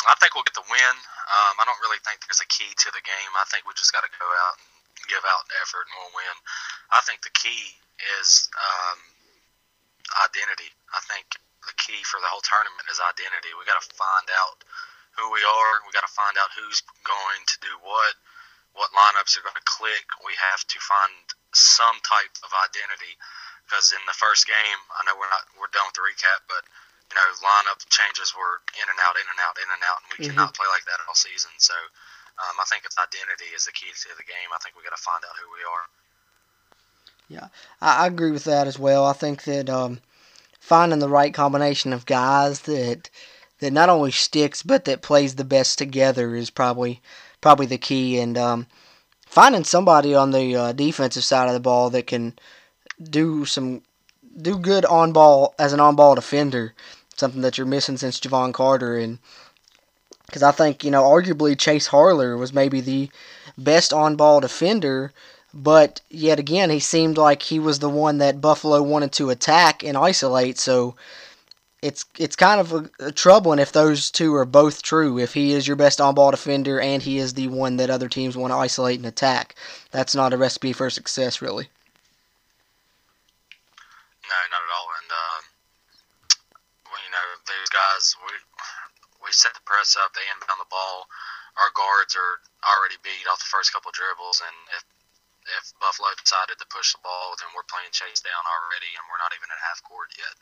I 0.02 0.14
think 0.18 0.34
we'll 0.34 0.44
get 0.44 0.54
the 0.54 0.66
win. 0.66 0.94
Um, 1.32 1.54
I 1.56 1.64
don't 1.64 1.80
really 1.80 2.02
think 2.04 2.20
there's 2.26 2.42
a 2.42 2.50
key 2.50 2.68
to 2.68 2.88
the 2.90 3.00
game. 3.06 3.32
I 3.38 3.46
think 3.48 3.64
we 3.64 3.72
just 3.78 3.94
got 3.94 4.02
to 4.02 4.10
go 4.10 4.26
out 4.26 4.56
and 4.58 5.06
give 5.06 5.22
out 5.22 5.46
effort 5.62 5.86
and 5.86 5.94
we'll 5.96 6.14
win. 6.18 6.36
I 6.92 7.00
think 7.08 7.24
the 7.24 7.32
key 7.32 7.72
is 8.20 8.48
um, 8.56 8.98
identity. 10.28 10.68
I 10.92 11.00
think 11.08 11.24
the 11.64 11.74
key 11.80 12.02
for 12.04 12.20
the 12.20 12.28
whole 12.28 12.44
tournament 12.44 12.84
is 12.92 13.00
identity. 13.00 13.54
We 13.56 13.64
got 13.64 13.80
to 13.80 13.88
find 13.96 14.28
out 14.44 14.60
who 15.16 15.30
we 15.32 15.40
are. 15.40 15.72
We 15.88 15.94
got 15.96 16.04
to 16.04 16.12
find 16.14 16.34
out 16.36 16.52
who's 16.56 16.82
going 17.04 17.42
to 17.48 17.56
do 17.64 17.72
what, 17.80 18.14
what 18.76 18.92
lineups 18.92 19.36
are 19.38 19.44
going 19.44 19.56
to 19.56 19.68
click. 19.68 20.04
We 20.24 20.34
have 20.40 20.64
to 20.68 20.78
find 20.80 21.12
some 21.52 21.96
type 22.04 22.32
of 22.44 22.50
identity 22.68 23.16
because 23.68 23.92
in 23.92 24.02
the 24.08 24.16
first 24.16 24.44
game, 24.48 24.80
I 24.96 25.04
know 25.08 25.16
we're 25.16 25.30
not 25.32 25.44
we're 25.56 25.72
done 25.72 25.86
with 25.88 25.96
the 25.96 26.04
recap, 26.04 26.44
but 26.48 26.64
you 27.08 27.14
know 27.16 27.24
lineup 27.44 27.80
changes 27.92 28.32
were 28.36 28.60
in 28.76 28.84
and 28.88 29.00
out, 29.04 29.16
in 29.16 29.24
and 29.28 29.40
out, 29.44 29.56
in 29.60 29.68
and 29.68 29.82
out, 29.84 29.98
and 30.02 30.08
we 30.12 30.18
Mhm. 30.20 30.28
cannot 30.32 30.56
play 30.56 30.68
like 30.72 30.84
that 30.88 31.00
all 31.08 31.16
season. 31.16 31.52
So 31.60 31.76
um, 32.40 32.56
I 32.60 32.64
think 32.68 32.84
it's 32.88 32.96
identity 32.98 33.52
is 33.52 33.68
the 33.68 33.72
key 33.76 33.92
to 33.92 34.12
the 34.16 34.24
game. 34.24 34.48
I 34.52 34.58
think 34.64 34.76
we 34.76 34.82
got 34.82 34.96
to 34.96 35.04
find 35.04 35.20
out 35.24 35.36
who 35.36 35.48
we 35.52 35.62
are. 35.64 35.84
I, 37.80 38.04
I 38.04 38.06
agree 38.06 38.30
with 38.30 38.44
that 38.44 38.66
as 38.66 38.78
well. 38.78 39.04
I 39.04 39.12
think 39.12 39.44
that 39.44 39.68
um, 39.68 40.00
finding 40.60 40.98
the 40.98 41.08
right 41.08 41.32
combination 41.34 41.92
of 41.92 42.06
guys 42.06 42.60
that 42.60 43.10
that 43.60 43.72
not 43.72 43.88
only 43.88 44.10
sticks 44.10 44.62
but 44.62 44.84
that 44.86 45.02
plays 45.02 45.36
the 45.36 45.44
best 45.44 45.78
together 45.78 46.34
is 46.34 46.50
probably 46.50 47.00
probably 47.40 47.66
the 47.66 47.78
key. 47.78 48.18
And 48.18 48.36
um, 48.36 48.66
finding 49.26 49.64
somebody 49.64 50.14
on 50.14 50.30
the 50.30 50.56
uh, 50.56 50.72
defensive 50.72 51.24
side 51.24 51.48
of 51.48 51.54
the 51.54 51.60
ball 51.60 51.90
that 51.90 52.06
can 52.06 52.34
do 53.02 53.44
some 53.44 53.82
do 54.40 54.58
good 54.58 54.84
on 54.84 55.12
ball 55.12 55.54
as 55.58 55.72
an 55.72 55.80
on 55.80 55.94
ball 55.96 56.14
defender, 56.14 56.74
something 57.16 57.42
that 57.42 57.58
you're 57.58 57.66
missing 57.66 57.96
since 57.96 58.20
Jevon 58.20 58.52
Carter 58.52 58.96
and. 58.96 59.18
Because 60.26 60.42
I 60.42 60.52
think, 60.52 60.82
you 60.82 60.90
know, 60.90 61.02
arguably 61.02 61.58
Chase 61.58 61.88
Harler 61.88 62.38
was 62.38 62.54
maybe 62.54 62.80
the 62.80 63.10
best 63.58 63.92
on 63.92 64.16
ball 64.16 64.40
defender 64.40 65.12
but 65.54 66.00
yet 66.08 66.38
again, 66.38 66.70
he 66.70 66.80
seemed 66.80 67.18
like 67.18 67.42
he 67.42 67.58
was 67.58 67.78
the 67.78 67.88
one 67.88 68.18
that 68.18 68.40
Buffalo 68.40 68.82
wanted 68.82 69.12
to 69.12 69.30
attack 69.30 69.82
and 69.84 69.96
isolate. 69.96 70.58
So 70.58 70.94
it's 71.82 72.04
it's 72.16 72.36
kind 72.36 72.60
of 72.60 72.72
a, 72.72 72.90
a 73.00 73.12
troubling 73.12 73.58
if 73.58 73.72
those 73.72 74.10
two 74.10 74.34
are 74.34 74.44
both 74.44 74.82
true. 74.82 75.18
If 75.18 75.34
he 75.34 75.52
is 75.52 75.66
your 75.66 75.76
best 75.76 76.00
on-ball 76.00 76.30
defender 76.30 76.80
and 76.80 77.02
he 77.02 77.18
is 77.18 77.34
the 77.34 77.48
one 77.48 77.76
that 77.76 77.90
other 77.90 78.08
teams 78.08 78.36
want 78.36 78.52
to 78.52 78.56
isolate 78.56 78.98
and 78.98 79.06
attack, 79.06 79.56
that's 79.90 80.14
not 80.14 80.32
a 80.32 80.38
recipe 80.38 80.72
for 80.72 80.88
success, 80.88 81.42
really. 81.42 81.68
No, 84.22 84.38
not 84.48 84.62
at 84.62 84.72
all. 84.78 84.88
And 85.02 85.10
um, 85.10 85.42
well, 86.86 87.02
you 87.02 87.10
know, 87.10 87.26
these 87.44 87.68
guys, 87.68 88.14
we 88.24 88.32
we 89.26 89.32
set 89.32 89.52
the 89.52 89.60
press 89.66 89.98
up, 89.98 90.14
they 90.14 90.24
inbound 90.32 90.62
the 90.62 90.70
ball. 90.70 91.10
Our 91.58 91.68
guards 91.76 92.16
are 92.16 92.40
already 92.64 92.96
beat 93.04 93.28
off 93.28 93.42
the 93.42 93.52
first 93.52 93.74
couple 93.74 93.92
dribbles, 93.92 94.40
and 94.40 94.56
if 94.72 94.86
if 95.58 95.72
Buffalo 95.80 96.08
decided 96.22 96.58
to 96.58 96.66
push 96.70 96.92
the 96.92 97.02
ball, 97.02 97.34
then 97.38 97.48
we're 97.54 97.68
playing 97.68 97.92
chase 97.92 98.20
down 98.20 98.42
already, 98.44 98.90
and 98.96 99.04
we're 99.08 99.22
not 99.22 99.34
even 99.36 99.48
at 99.50 99.60
half 99.68 99.82
court 99.82 100.10
yet. 100.16 100.34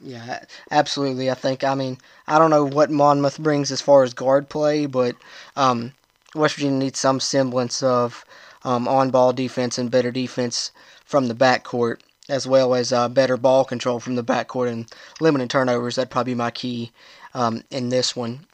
Yeah, 0.00 0.44
absolutely. 0.70 1.30
I 1.30 1.34
think. 1.34 1.64
I 1.64 1.74
mean, 1.74 1.98
I 2.26 2.38
don't 2.38 2.50
know 2.50 2.64
what 2.64 2.90
Monmouth 2.90 3.38
brings 3.38 3.70
as 3.70 3.80
far 3.80 4.02
as 4.02 4.14
guard 4.14 4.48
play, 4.48 4.86
but 4.86 5.16
um, 5.56 5.92
West 6.34 6.56
Virginia 6.56 6.78
needs 6.78 6.98
some 6.98 7.20
semblance 7.20 7.82
of 7.82 8.24
um, 8.64 8.88
on-ball 8.88 9.32
defense 9.32 9.78
and 9.78 9.90
better 9.90 10.10
defense 10.10 10.72
from 11.04 11.28
the 11.28 11.34
backcourt, 11.34 12.00
as 12.28 12.46
well 12.46 12.74
as 12.74 12.92
uh, 12.92 13.08
better 13.08 13.36
ball 13.36 13.64
control 13.64 14.00
from 14.00 14.16
the 14.16 14.24
backcourt 14.24 14.70
and 14.70 14.92
limiting 15.20 15.48
turnovers. 15.48 15.96
That'd 15.96 16.10
probably 16.10 16.32
be 16.32 16.38
my 16.38 16.50
key 16.50 16.90
um, 17.34 17.62
in 17.70 17.90
this 17.90 18.16
one. 18.16 18.46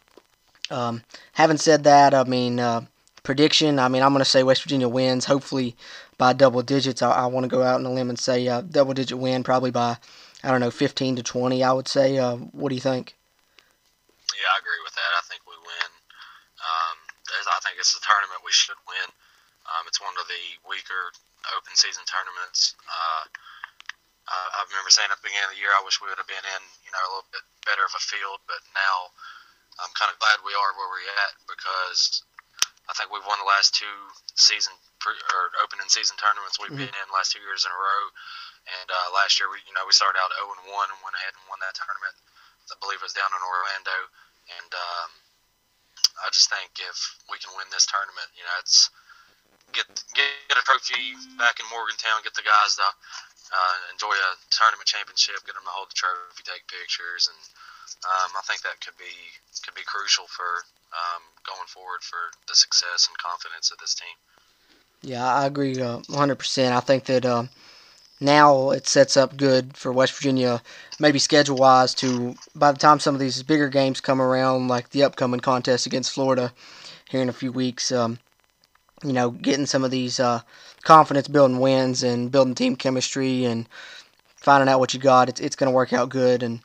Um, 0.70 1.02
having 1.32 1.56
said 1.56 1.84
that, 1.84 2.14
I 2.14 2.24
mean, 2.24 2.60
uh, 2.60 2.82
prediction. 3.22 3.78
I 3.78 3.88
mean, 3.88 4.02
I'm 4.02 4.12
going 4.12 4.24
to 4.24 4.28
say 4.28 4.42
West 4.42 4.62
Virginia 4.62 4.88
wins, 4.88 5.24
hopefully 5.24 5.76
by 6.18 6.32
double 6.32 6.62
digits. 6.62 7.02
I, 7.02 7.10
I 7.10 7.26
want 7.26 7.44
to 7.44 7.48
go 7.48 7.62
out 7.62 7.80
on 7.80 7.86
a 7.86 7.92
limb 7.92 8.10
and 8.10 8.18
say 8.18 8.46
uh, 8.48 8.60
double-digit 8.62 9.18
win, 9.18 9.42
probably 9.42 9.70
by 9.70 9.96
I 10.42 10.48
don't 10.48 10.64
know, 10.64 10.72
15 10.72 11.20
to 11.20 11.22
20, 11.22 11.60
I 11.60 11.72
would 11.72 11.88
say. 11.88 12.16
Uh, 12.16 12.36
what 12.56 12.72
do 12.72 12.74
you 12.74 12.80
think? 12.80 13.12
Yeah, 14.32 14.48
I 14.48 14.56
agree 14.56 14.80
with 14.80 14.96
that. 14.96 15.12
I 15.20 15.22
think 15.28 15.44
we 15.44 15.52
win. 15.52 15.90
Um, 16.64 16.96
I 17.28 17.60
think 17.60 17.76
it's 17.76 17.92
a 17.92 18.00
tournament 18.00 18.40
we 18.40 18.56
should 18.56 18.80
win. 18.88 19.08
Um, 19.68 19.84
it's 19.84 20.00
one 20.00 20.16
of 20.16 20.24
the 20.32 20.44
weaker 20.64 21.12
open 21.52 21.76
season 21.76 22.04
tournaments. 22.08 22.72
Uh, 22.88 23.28
I 24.30 24.64
remember 24.70 24.94
saying 24.94 25.10
at 25.10 25.18
the 25.18 25.26
beginning 25.26 25.50
of 25.50 25.54
the 25.56 25.60
year, 25.60 25.74
I 25.74 25.82
wish 25.82 25.98
we 25.98 26.08
would 26.08 26.20
have 26.20 26.30
been 26.30 26.46
in, 26.46 26.62
you 26.86 26.92
know, 26.94 27.02
a 27.02 27.10
little 27.18 27.32
bit 27.34 27.44
better 27.66 27.82
of 27.82 27.92
a 27.92 28.00
field. 28.00 28.40
But 28.46 28.62
now, 28.72 29.10
I'm 29.82 29.92
kind 29.98 30.08
of 30.08 30.22
glad 30.22 30.40
we 30.46 30.54
are 30.54 30.72
where 30.78 30.88
we're 30.88 31.10
at 31.26 31.34
because 31.50 32.22
I 32.90 32.92
think 32.98 33.14
we've 33.14 33.24
won 33.24 33.38
the 33.38 33.46
last 33.46 33.78
two 33.78 33.96
season 34.34 34.74
pre- 34.98 35.22
or 35.30 35.54
opening 35.62 35.86
season 35.86 36.18
tournaments 36.18 36.58
we've 36.58 36.74
Mhm. 36.74 36.90
been 36.90 36.94
in 36.94 37.06
last 37.14 37.30
two 37.30 37.40
years 37.40 37.64
in 37.64 37.70
a 37.70 37.78
row. 37.78 38.02
And 38.66 38.90
uh, 38.90 39.10
last 39.14 39.38
year, 39.38 39.48
we 39.48 39.62
you 39.64 39.72
know 39.72 39.86
we 39.86 39.92
started 39.94 40.18
out 40.18 40.34
0 40.36 40.52
and 40.52 40.66
1 40.68 40.90
and 40.90 41.00
went 41.02 41.16
ahead 41.16 41.32
and 41.38 41.46
won 41.48 41.60
that 41.60 41.74
tournament. 41.78 42.14
I 42.70 42.76
believe 42.78 42.98
it 42.98 43.06
was 43.06 43.14
down 43.14 43.30
in 43.30 43.42
Orlando. 43.42 43.98
And 44.58 44.70
um, 44.74 45.10
I 46.26 46.30
just 46.30 46.50
think 46.50 46.78
if 46.78 46.98
we 47.30 47.38
can 47.38 47.54
win 47.56 47.70
this 47.70 47.86
tournament, 47.86 48.30
you 48.34 48.42
know, 48.44 48.56
it's 48.58 48.90
get 49.72 49.86
get 50.14 50.58
a 50.58 50.62
trophy 50.62 51.14
back 51.38 51.58
in 51.62 51.66
Morgantown, 51.70 52.22
get 52.22 52.34
the 52.34 52.42
guys 52.42 52.76
to 52.76 52.86
uh, 52.86 53.76
enjoy 53.90 54.14
a 54.14 54.30
tournament 54.50 54.86
championship, 54.86 55.42
get 55.46 55.54
them 55.54 55.66
to 55.66 55.74
hold 55.74 55.90
the 55.90 55.98
trophy, 55.98 56.42
take 56.42 56.66
pictures, 56.66 57.30
and 57.30 57.38
um, 58.04 58.30
I 58.36 58.42
think 58.46 58.62
that 58.62 58.80
could 58.84 58.96
be 58.98 59.14
could 59.64 59.74
be 59.74 59.82
crucial 59.86 60.26
for 60.26 60.64
um, 60.92 61.22
going 61.46 61.66
forward 61.68 62.02
for 62.02 62.18
the 62.48 62.54
success 62.54 63.08
and 63.08 63.16
confidence 63.18 63.70
of 63.70 63.78
this 63.78 63.94
team. 63.94 64.16
Yeah, 65.02 65.26
I 65.26 65.46
agree 65.46 65.80
uh, 65.80 65.98
100%. 66.00 66.72
I 66.72 66.80
think 66.80 67.04
that 67.04 67.24
uh, 67.24 67.44
now 68.20 68.70
it 68.70 68.86
sets 68.86 69.16
up 69.16 69.36
good 69.36 69.76
for 69.76 69.92
West 69.92 70.12
Virginia, 70.12 70.62
maybe 70.98 71.18
schedule 71.18 71.56
wise, 71.56 71.94
to 71.94 72.34
by 72.54 72.72
the 72.72 72.78
time 72.78 73.00
some 73.00 73.14
of 73.14 73.20
these 73.20 73.42
bigger 73.42 73.68
games 73.68 74.00
come 74.00 74.20
around, 74.20 74.68
like 74.68 74.90
the 74.90 75.04
upcoming 75.04 75.40
contest 75.40 75.86
against 75.86 76.12
Florida 76.12 76.52
here 77.08 77.22
in 77.22 77.30
a 77.30 77.34
few 77.34 77.50
weeks, 77.50 77.90
um, 77.90 78.18
you 79.02 79.12
know, 79.12 79.30
getting 79.30 79.66
some 79.66 79.84
of 79.84 79.90
these 79.90 80.20
uh, 80.20 80.40
confidence 80.82 81.28
building 81.28 81.60
wins 81.60 82.02
and 82.02 82.30
building 82.30 82.54
team 82.54 82.76
chemistry 82.76 83.44
and 83.46 83.66
finding 84.36 84.68
out 84.68 84.80
what 84.80 84.92
you 84.92 85.00
got, 85.00 85.28
it's, 85.28 85.40
it's 85.40 85.56
going 85.56 85.70
to 85.70 85.74
work 85.74 85.92
out 85.92 86.10
good. 86.10 86.42
And 86.42 86.60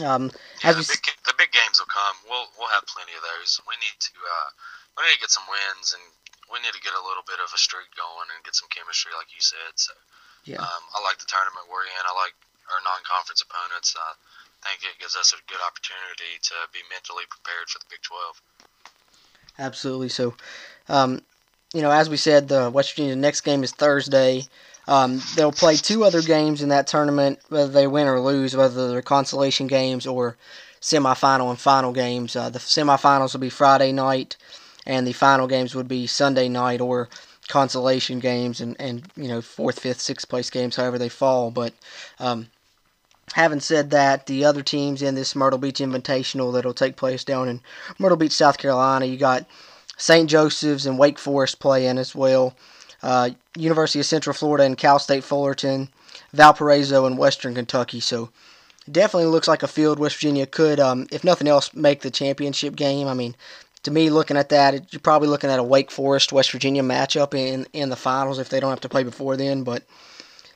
um, 0.00 0.32
Yeah, 0.64 0.72
as 0.72 0.80
the 0.80 0.80
we, 0.80 0.88
s- 0.88 0.96
big, 0.96 1.04
the 1.28 1.36
big 1.36 1.52
games 1.52 1.76
will 1.76 1.90
come. 1.92 2.16
We'll 2.24 2.48
we'll 2.56 2.72
have 2.72 2.88
plenty 2.88 3.12
of 3.12 3.20
those. 3.20 3.60
We 3.68 3.76
need 3.84 3.96
to 4.00 4.14
uh, 4.16 4.48
we 4.96 5.04
need 5.04 5.20
to 5.20 5.22
get 5.28 5.32
some 5.34 5.44
wins 5.50 5.92
and 5.92 6.00
we 6.48 6.56
need 6.64 6.72
to 6.72 6.80
get 6.80 6.96
a 6.96 7.04
little 7.04 7.24
bit 7.28 7.40
of 7.44 7.52
a 7.52 7.60
streak 7.60 7.92
going 7.96 8.28
and 8.32 8.40
get 8.44 8.56
some 8.56 8.68
chemistry, 8.72 9.12
like 9.16 9.28
you 9.32 9.40
said. 9.44 9.72
So 9.76 9.92
Yeah. 10.48 10.60
um, 10.64 10.82
I 10.96 11.00
like 11.04 11.20
the 11.20 11.28
tournament 11.28 11.68
we're 11.68 11.84
in. 11.88 12.02
I 12.08 12.12
like 12.16 12.36
our 12.72 12.80
non-conference 12.84 13.40
opponents. 13.44 13.92
I 13.96 14.12
think 14.68 14.84
it 14.84 15.00
gives 15.00 15.16
us 15.16 15.32
a 15.32 15.40
good 15.50 15.60
opportunity 15.64 16.38
to 16.40 16.54
be 16.72 16.80
mentally 16.92 17.24
prepared 17.28 17.68
for 17.68 17.78
the 17.80 17.88
Big 17.90 18.00
12. 18.04 18.40
Absolutely. 19.58 20.08
So, 20.08 20.34
um, 20.88 21.20
you 21.74 21.82
know, 21.82 21.90
as 21.90 22.08
we 22.08 22.16
said, 22.16 22.48
the 22.48 22.70
West 22.70 22.92
Virginia 22.92 23.16
next 23.16 23.42
game 23.42 23.64
is 23.64 23.72
Thursday. 23.72 24.44
Um, 24.88 25.22
they'll 25.36 25.52
play 25.52 25.76
two 25.76 26.04
other 26.04 26.22
games 26.22 26.62
in 26.62 26.68
that 26.70 26.86
tournament, 26.86 27.38
whether 27.48 27.70
they 27.70 27.86
win 27.86 28.08
or 28.08 28.20
lose, 28.20 28.56
whether 28.56 28.90
they're 28.90 29.02
consolation 29.02 29.66
games 29.68 30.06
or 30.06 30.36
semifinal 30.80 31.50
and 31.50 31.58
final 31.58 31.92
games. 31.92 32.34
Uh, 32.34 32.50
the 32.50 32.58
semifinals 32.58 33.32
will 33.32 33.40
be 33.40 33.48
Friday 33.48 33.92
night, 33.92 34.36
and 34.84 35.06
the 35.06 35.12
final 35.12 35.46
games 35.46 35.74
would 35.74 35.88
be 35.88 36.06
Sunday 36.06 36.48
night 36.48 36.80
or 36.80 37.08
consolation 37.48 38.18
games 38.18 38.60
and, 38.60 38.76
and 38.80 39.08
you 39.16 39.28
know 39.28 39.40
fourth, 39.40 39.80
fifth, 39.80 40.00
sixth 40.00 40.28
place 40.28 40.50
games, 40.50 40.76
however 40.76 40.98
they 40.98 41.08
fall. 41.08 41.50
But 41.50 41.72
um, 42.18 42.48
having 43.34 43.60
said 43.60 43.90
that, 43.90 44.26
the 44.26 44.44
other 44.44 44.62
teams 44.62 45.02
in 45.02 45.14
this 45.14 45.36
Myrtle 45.36 45.58
Beach 45.58 45.78
Invitational 45.78 46.52
that'll 46.52 46.74
take 46.74 46.96
place 46.96 47.24
down 47.24 47.48
in 47.48 47.60
Myrtle 47.98 48.18
Beach, 48.18 48.32
South 48.32 48.58
Carolina, 48.58 49.06
you 49.06 49.16
got 49.16 49.46
St. 49.96 50.28
Joseph's 50.28 50.86
and 50.86 50.98
Wake 50.98 51.18
Forest 51.18 51.60
playing 51.60 51.98
as 51.98 52.14
well. 52.14 52.54
Uh, 53.02 53.30
University 53.56 53.98
of 54.00 54.06
Central 54.06 54.34
Florida 54.34 54.64
and 54.64 54.78
Cal 54.78 54.98
State 54.98 55.24
Fullerton, 55.24 55.88
Valparaiso 56.32 57.04
and 57.04 57.18
Western 57.18 57.54
Kentucky. 57.54 58.00
So 58.00 58.30
definitely 58.90 59.28
looks 59.28 59.48
like 59.48 59.62
a 59.62 59.68
field 59.68 59.98
West 59.98 60.16
Virginia 60.16 60.46
could, 60.46 60.80
um, 60.80 61.06
if 61.10 61.24
nothing 61.24 61.48
else, 61.48 61.74
make 61.74 62.00
the 62.00 62.10
championship 62.10 62.76
game. 62.76 63.08
I 63.08 63.14
mean, 63.14 63.34
to 63.82 63.90
me, 63.90 64.10
looking 64.10 64.36
at 64.36 64.48
that, 64.50 64.92
you're 64.92 65.00
probably 65.00 65.28
looking 65.28 65.50
at 65.50 65.58
a 65.58 65.64
Wake 65.64 65.90
Forest 65.90 66.32
West 66.32 66.52
Virginia 66.52 66.82
matchup 66.82 67.34
in 67.34 67.66
in 67.72 67.90
the 67.90 67.96
finals 67.96 68.38
if 68.38 68.48
they 68.48 68.60
don't 68.60 68.70
have 68.70 68.80
to 68.80 68.88
play 68.88 69.02
before 69.02 69.36
then. 69.36 69.64
But 69.64 69.84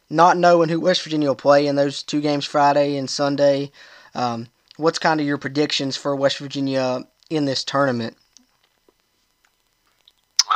not 0.09 0.37
knowing 0.37 0.69
who 0.69 0.81
West 0.81 1.03
Virginia 1.03 1.29
will 1.29 1.35
play 1.35 1.67
in 1.67 1.77
those 1.77 2.03
two 2.03 2.21
games 2.21 2.45
Friday 2.45 2.97
and 2.97 3.11
Sunday, 3.11 3.73
um, 4.15 4.49
what's 4.77 4.99
kind 4.99 5.21
of 5.21 5.27
your 5.27 5.39
predictions 5.39 5.97
for 5.97 6.15
West 6.15 6.39
Virginia 6.39 7.05
in 7.29 7.45
this 7.45 7.65
tournament? 7.65 8.17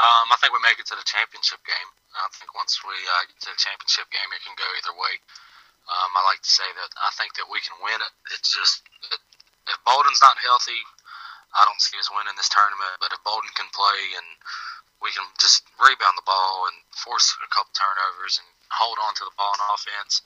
Um, 0.00 0.32
I 0.32 0.36
think 0.40 0.56
we 0.56 0.64
make 0.64 0.80
it 0.80 0.88
to 0.88 0.96
the 0.96 1.04
championship 1.04 1.60
game. 1.68 1.90
I 2.16 2.32
think 2.32 2.56
once 2.56 2.80
we 2.80 2.96
uh, 2.96 3.28
get 3.28 3.36
to 3.44 3.52
the 3.52 3.60
championship 3.60 4.08
game, 4.08 4.32
it 4.32 4.40
can 4.40 4.56
go 4.56 4.64
either 4.80 4.96
way. 4.96 5.20
Um, 5.92 6.10
I 6.16 6.24
like 6.24 6.40
to 6.40 6.48
say 6.48 6.64
that 6.64 6.90
I 6.96 7.12
think 7.20 7.36
that 7.36 7.52
we 7.52 7.60
can 7.60 7.76
win 7.84 8.00
it. 8.00 8.12
It's 8.32 8.48
just 8.48 8.80
if 9.68 9.78
Bolden's 9.84 10.24
not 10.24 10.40
healthy, 10.40 10.80
I 11.52 11.68
don't 11.68 11.82
see 11.82 12.00
us 12.00 12.08
winning 12.08 12.34
this 12.40 12.48
tournament. 12.48 12.96
But 13.02 13.12
if 13.12 13.20
Bolden 13.26 13.52
can 13.52 13.68
play 13.76 14.16
and 14.16 14.28
we 15.04 15.12
can 15.12 15.26
just 15.36 15.68
rebound 15.76 16.16
the 16.16 16.24
ball 16.24 16.70
and 16.72 16.80
force 16.96 17.36
a 17.36 17.50
couple 17.52 17.72
turnovers 17.76 18.40
and 18.40 18.48
hold 18.72 18.96
on 19.04 19.12
to 19.20 19.24
the 19.28 19.36
ball 19.36 19.52
in 19.52 19.62
offense 19.68 20.24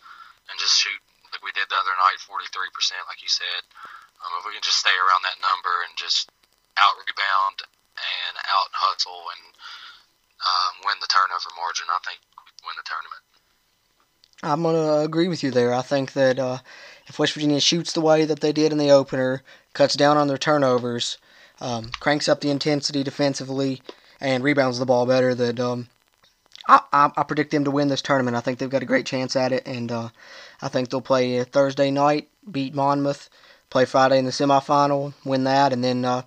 and 0.50 0.60
just 0.60 0.78
shoot 0.78 1.00
like 1.34 1.42
we 1.42 1.50
did 1.50 1.66
the 1.66 1.80
other 1.80 1.96
night, 1.98 2.22
43%, 2.22 2.38
like 3.10 3.18
you 3.18 3.32
said. 3.32 3.62
Um, 4.22 4.38
if 4.38 4.46
we 4.46 4.54
can 4.54 4.62
just 4.62 4.78
stay 4.78 4.94
around 4.94 5.26
that 5.26 5.42
number 5.42 5.82
and 5.82 5.98
just 5.98 6.30
out 6.78 6.94
rebound 7.02 7.66
and 7.96 8.34
out 8.50 8.70
hustle 8.72 9.22
and 9.34 9.44
um, 10.42 10.72
win 10.86 10.96
the 11.00 11.08
turnover 11.08 11.50
margin, 11.56 11.86
I 11.88 11.98
think 12.04 12.20
win 12.64 12.76
the 12.76 12.86
tournament. 12.86 13.24
I'm 14.42 14.62
to 14.62 15.04
agree 15.04 15.28
with 15.28 15.42
you 15.42 15.50
there. 15.50 15.72
I 15.72 15.82
think 15.82 16.12
that 16.12 16.38
uh, 16.38 16.58
if 17.06 17.18
West 17.18 17.32
Virginia 17.32 17.60
shoots 17.60 17.92
the 17.92 18.00
way 18.00 18.24
that 18.24 18.40
they 18.40 18.52
did 18.52 18.72
in 18.72 18.78
the 18.78 18.90
opener, 18.90 19.42
cuts 19.72 19.94
down 19.94 20.16
on 20.16 20.28
their 20.28 20.38
turnovers, 20.38 21.18
um, 21.60 21.90
cranks 22.00 22.28
up 22.28 22.40
the 22.40 22.50
intensity 22.50 23.02
defensively, 23.02 23.80
and 24.20 24.44
rebounds 24.44 24.78
the 24.78 24.86
ball 24.86 25.06
better, 25.06 25.34
that 25.34 25.60
um, 25.60 25.88
I, 26.66 26.80
I, 26.92 27.10
I, 27.16 27.22
predict 27.22 27.52
them 27.52 27.64
to 27.64 27.70
win 27.70 27.88
this 27.88 28.02
tournament. 28.02 28.36
I 28.36 28.40
think 28.40 28.58
they've 28.58 28.68
got 28.68 28.82
a 28.82 28.86
great 28.86 29.06
chance 29.06 29.36
at 29.36 29.52
it, 29.52 29.66
and 29.66 29.90
uh, 29.90 30.08
I 30.60 30.68
think 30.68 30.88
they'll 30.88 31.00
play 31.00 31.42
Thursday 31.44 31.90
night, 31.90 32.28
beat 32.50 32.74
Monmouth, 32.74 33.30
play 33.70 33.84
Friday 33.84 34.18
in 34.18 34.24
the 34.24 34.30
semifinal, 34.30 35.14
win 35.24 35.44
that, 35.44 35.72
and 35.72 35.82
then 35.82 36.04
uh, 36.04 36.22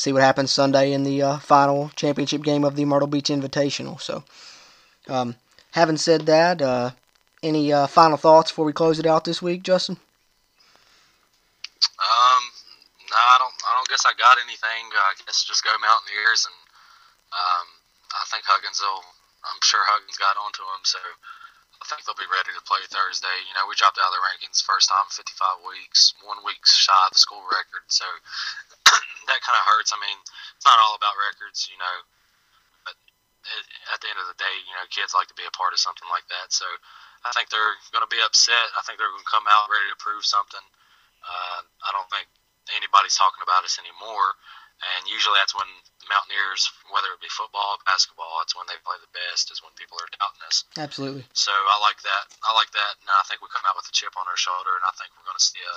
see 0.00 0.12
what 0.12 0.22
happens 0.22 0.50
Sunday 0.50 0.92
in 0.92 1.04
the 1.04 1.22
uh, 1.22 1.38
final 1.38 1.90
championship 1.94 2.42
game 2.42 2.64
of 2.64 2.74
the 2.74 2.86
Myrtle 2.86 3.06
Beach 3.06 3.28
Invitational. 3.28 4.00
So, 4.00 4.24
um, 5.08 5.36
having 5.72 5.98
said 5.98 6.24
that, 6.24 6.62
uh, 6.62 6.92
any 7.42 7.72
uh, 7.72 7.86
final 7.86 8.16
thoughts 8.16 8.50
before 8.50 8.64
we 8.64 8.72
close 8.72 8.98
it 8.98 9.06
out 9.06 9.24
this 9.24 9.42
week, 9.42 9.62
Justin? 9.62 9.96
Um, 12.00 12.42
no, 13.12 13.16
I 13.16 13.36
don't. 13.36 13.52
I 13.68 13.76
don't 13.76 13.88
guess 13.88 14.08
I 14.08 14.16
got 14.16 14.40
anything. 14.40 14.88
I 14.88 15.12
guess 15.26 15.44
just 15.44 15.64
go 15.64 15.70
Mountaineers, 15.76 16.48
and 16.48 16.56
um, 17.36 17.66
I 18.16 18.24
think 18.32 18.44
Huggins 18.48 18.80
will. 18.80 19.04
I'm 19.44 19.60
sure 19.62 19.80
Huggins 19.84 20.16
got 20.16 20.36
onto 20.40 20.62
him, 20.64 20.84
so 20.84 20.98
think 21.90 22.06
they'll 22.06 22.18
be 22.18 22.30
ready 22.30 22.54
to 22.54 22.62
play 22.62 22.78
Thursday. 22.86 23.36
You 23.50 23.54
know, 23.58 23.66
we 23.66 23.74
dropped 23.74 23.98
out 23.98 24.08
of 24.08 24.16
the 24.16 24.22
rankings 24.22 24.62
first 24.62 24.86
time 24.86 25.10
55 25.10 25.66
weeks, 25.66 26.14
one 26.22 26.38
week 26.46 26.62
shy 26.62 26.94
of 26.94 27.12
the 27.12 27.18
school 27.18 27.42
record, 27.50 27.84
so 27.90 28.06
that 29.28 29.42
kind 29.42 29.58
of 29.58 29.66
hurts. 29.66 29.90
I 29.90 29.98
mean, 29.98 30.18
it's 30.54 30.66
not 30.66 30.78
all 30.78 30.94
about 30.94 31.18
records, 31.18 31.66
you 31.66 31.76
know, 31.76 31.96
but 32.86 32.94
it, 33.42 33.64
at 33.90 33.98
the 33.98 34.08
end 34.08 34.22
of 34.22 34.30
the 34.30 34.38
day, 34.38 34.54
you 34.70 34.74
know, 34.78 34.86
kids 34.94 35.12
like 35.12 35.26
to 35.28 35.36
be 35.36 35.44
a 35.44 35.52
part 35.58 35.74
of 35.74 35.82
something 35.82 36.06
like 36.14 36.26
that. 36.30 36.54
So 36.54 36.64
I 37.26 37.34
think 37.34 37.50
they're 37.50 37.76
going 37.92 38.06
to 38.06 38.12
be 38.12 38.22
upset. 38.22 38.70
I 38.78 38.80
think 38.86 38.96
they're 38.96 39.10
going 39.10 39.26
to 39.26 39.32
come 39.34 39.50
out 39.50 39.68
ready 39.68 39.90
to 39.90 39.98
prove 39.98 40.24
something. 40.24 40.62
Uh, 41.20 41.60
I 41.84 41.90
don't 41.92 42.08
think 42.08 42.30
anybody's 42.76 43.18
talking 43.18 43.42
about 43.44 43.66
us 43.66 43.76
anymore. 43.76 44.38
And 44.80 45.04
usually 45.04 45.36
that's 45.36 45.52
when 45.52 45.68
the 46.00 46.08
Mountaineers, 46.08 46.64
whether 46.88 47.12
it 47.12 47.20
be 47.20 47.28
football 47.28 47.76
basketball, 47.84 48.40
that's 48.40 48.56
when 48.56 48.64
they 48.64 48.80
play 48.80 48.96
the 48.96 49.12
best, 49.12 49.19
is 49.48 49.64
when 49.64 49.72
people 49.80 49.96
are 49.96 50.10
doubting 50.20 50.44
us. 50.44 50.68
Absolutely. 50.76 51.24
So 51.32 51.48
I 51.48 51.80
like 51.80 52.04
that. 52.04 52.24
I 52.44 52.52
like 52.52 52.68
that. 52.76 52.92
And 53.00 53.08
I 53.08 53.24
think 53.24 53.40
we 53.40 53.48
come 53.48 53.64
out 53.64 53.80
with 53.80 53.88
a 53.88 53.94
chip 53.96 54.12
on 54.20 54.28
our 54.28 54.36
shoulder, 54.36 54.76
and 54.76 54.84
I 54.84 54.92
think 55.00 55.16
we're 55.16 55.24
going 55.24 55.40
to 55.40 55.48
see 55.48 55.64
a 55.64 55.76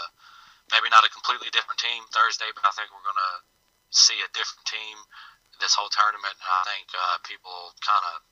maybe 0.75 0.91
not 0.91 1.07
a 1.07 1.11
completely 1.11 1.47
different 1.55 1.79
team 1.79 2.03
Thursday, 2.11 2.51
but 2.51 2.67
I 2.67 2.75
think 2.75 2.91
we're 2.91 3.07
going 3.07 3.23
to 3.23 3.33
see 3.95 4.19
a 4.19 4.29
different 4.35 4.67
team 4.67 4.95
this 5.63 5.75
whole 5.77 5.91
tournament. 5.91 6.35
And 6.35 6.49
I 6.51 6.61
think 6.67 6.87
uh, 6.91 7.17
people 7.23 7.71
kind 7.79 8.03
of 8.11 8.27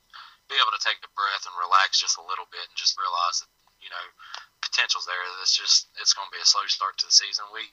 be 0.52 0.60
able 0.60 0.74
to 0.74 0.82
take 0.84 1.00
a 1.00 1.10
breath 1.16 1.48
and 1.48 1.54
relax 1.56 1.96
just 1.96 2.20
a 2.20 2.24
little 2.24 2.48
bit 2.52 2.66
and 2.68 2.76
just 2.76 3.00
realize 3.00 3.40
that 3.40 3.50
you 3.80 3.88
know 3.88 4.04
potential's 4.60 5.06
there. 5.08 5.20
It's 5.40 5.54
just 5.54 5.88
it's 5.96 6.12
going 6.12 6.28
to 6.28 6.34
be 6.34 6.42
a 6.42 6.48
slow 6.48 6.64
start 6.68 6.98
to 7.00 7.06
the 7.08 7.14
season. 7.14 7.46
We 7.54 7.64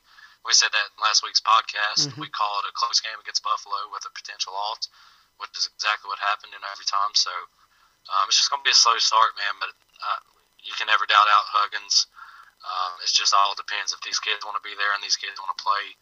we 0.48 0.56
said 0.56 0.72
that 0.72 0.88
in 0.96 1.04
last 1.04 1.26
week's 1.26 1.44
podcast. 1.44 2.08
Mm-hmm. 2.08 2.22
We 2.22 2.30
called 2.32 2.64
it 2.64 2.72
a 2.72 2.76
close 2.76 3.04
game 3.04 3.18
against 3.20 3.44
Buffalo 3.44 3.92
with 3.92 4.08
a 4.08 4.14
potential 4.14 4.56
loss, 4.56 4.88
which 5.40 5.56
is 5.56 5.72
exactly 5.74 6.08
what 6.12 6.20
happened 6.20 6.54
in 6.54 6.62
every 6.64 6.88
time. 6.88 7.16
So 7.16 7.32
um, 8.12 8.28
it's 8.28 8.40
just 8.40 8.52
going 8.52 8.62
to 8.62 8.68
be 8.68 8.76
a 8.76 8.78
slow 8.78 9.00
start, 9.00 9.36
man. 9.40 9.56
But 9.60 9.72
uh, 10.00 10.20
you 10.64 10.76
can 10.76 10.92
never 10.92 11.08
doubt 11.08 11.28
out 11.28 11.48
Huggins. 11.50 12.08
Um, 12.60 13.00
it's 13.00 13.16
just 13.16 13.32
all 13.32 13.56
depends 13.56 13.96
if 13.96 14.04
these 14.04 14.20
kids 14.20 14.44
want 14.44 14.60
to 14.60 14.66
be 14.66 14.76
there 14.76 14.92
and 14.92 15.00
these 15.00 15.16
kids 15.16 15.40
want 15.40 15.56
to 15.56 15.64
play. 15.64 15.96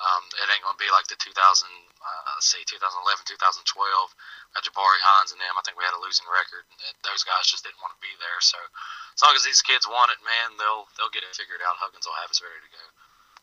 Um, 0.00 0.24
it 0.32 0.48
ain't 0.48 0.64
going 0.64 0.74
to 0.74 0.80
be 0.80 0.88
like 0.88 1.04
the 1.12 1.18
2000, 1.20 1.36
uh, 1.36 2.40
see, 2.40 2.64
2011, 2.64 3.28
2012 3.28 3.36
at 4.56 4.64
Jabari 4.64 5.02
Hinds 5.04 5.36
and 5.36 5.40
them. 5.42 5.52
I 5.54 5.62
think 5.62 5.76
we 5.76 5.84
had 5.84 5.92
a 5.92 6.00
losing 6.00 6.24
record. 6.24 6.64
Those 7.04 7.20
guys 7.20 7.52
just 7.52 7.68
didn't 7.68 7.84
want 7.84 7.92
to 7.92 8.00
be 8.00 8.10
there. 8.16 8.40
So 8.40 8.56
as 8.56 9.20
long 9.20 9.36
as 9.36 9.44
these 9.44 9.60
kids 9.60 9.84
want 9.84 10.08
it, 10.08 10.24
man, 10.24 10.56
they'll 10.56 10.88
they'll 10.96 11.12
get 11.12 11.26
it 11.26 11.36
figured 11.36 11.60
out. 11.60 11.76
Huggins 11.76 12.08
will 12.08 12.16
have 12.16 12.32
us 12.32 12.40
ready 12.40 12.64
to 12.64 12.72
go. 12.72 12.84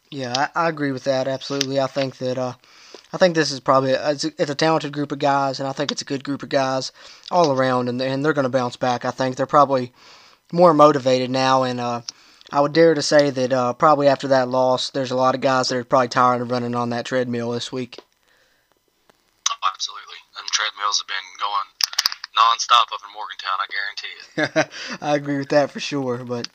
Yeah, 0.10 0.34
I, 0.34 0.66
I 0.66 0.70
agree 0.74 0.92
with 0.92 1.06
that 1.06 1.30
absolutely. 1.30 1.78
I 1.78 1.86
think 1.86 2.18
that 2.18 2.42
uh, 2.42 2.58
I 3.14 3.18
think 3.18 3.36
this 3.36 3.52
is 3.52 3.60
probably 3.60 3.94
a, 3.94 4.12
it's, 4.12 4.26
a, 4.26 4.32
it's 4.38 4.52
a 4.52 4.56
talented 4.56 4.92
group 4.92 5.12
of 5.12 5.20
guys, 5.20 5.60
and 5.60 5.68
I 5.68 5.72
think 5.72 5.92
it's 5.92 6.02
a 6.02 6.06
good 6.06 6.24
group 6.24 6.44
of 6.44 6.50
guys 6.50 6.92
all 7.32 7.52
around, 7.52 7.88
and 7.88 8.02
and 8.02 8.24
they're 8.24 8.34
going 8.34 8.44
to 8.44 8.50
bounce 8.50 8.76
back. 8.76 9.06
I 9.06 9.12
think 9.12 9.36
they're 9.36 9.46
probably 9.46 9.94
more 10.52 10.74
motivated 10.74 11.30
now, 11.30 11.64
and 11.64 11.80
uh, 11.80 12.02
I 12.52 12.62
would 12.62 12.74
dare 12.74 12.94
to 12.94 13.02
say 13.02 13.30
that 13.30 13.54
uh, 13.54 13.74
probably 13.74 14.08
after 14.08 14.28
that 14.30 14.50
loss, 14.50 14.90
there's 14.90 15.12
a 15.12 15.16
lot 15.16 15.36
of 15.36 15.42
guys 15.42 15.70
that 15.70 15.78
are 15.78 15.84
probably 15.84 16.10
tired 16.10 16.42
of 16.42 16.52
running 16.52 16.76
on 16.76 16.90
that 16.90 17.06
treadmill 17.06 17.52
this 17.52 17.72
week. 17.72 18.00
Oh, 19.50 19.70
absolutely, 19.74 20.18
and 20.38 20.48
treadmills 20.48 21.00
have 21.00 21.08
been 21.08 21.16
going 21.40 21.68
nonstop 22.38 22.94
up 22.94 23.02
in 23.04 23.14
Morgantown. 23.14 23.58
I 23.60 23.68
guarantee 23.72 24.62
it. 24.62 25.00
I 25.02 25.16
agree 25.16 25.38
with 25.38 25.50
that 25.50 25.72
for 25.72 25.80
sure. 25.80 26.18
But 26.24 26.48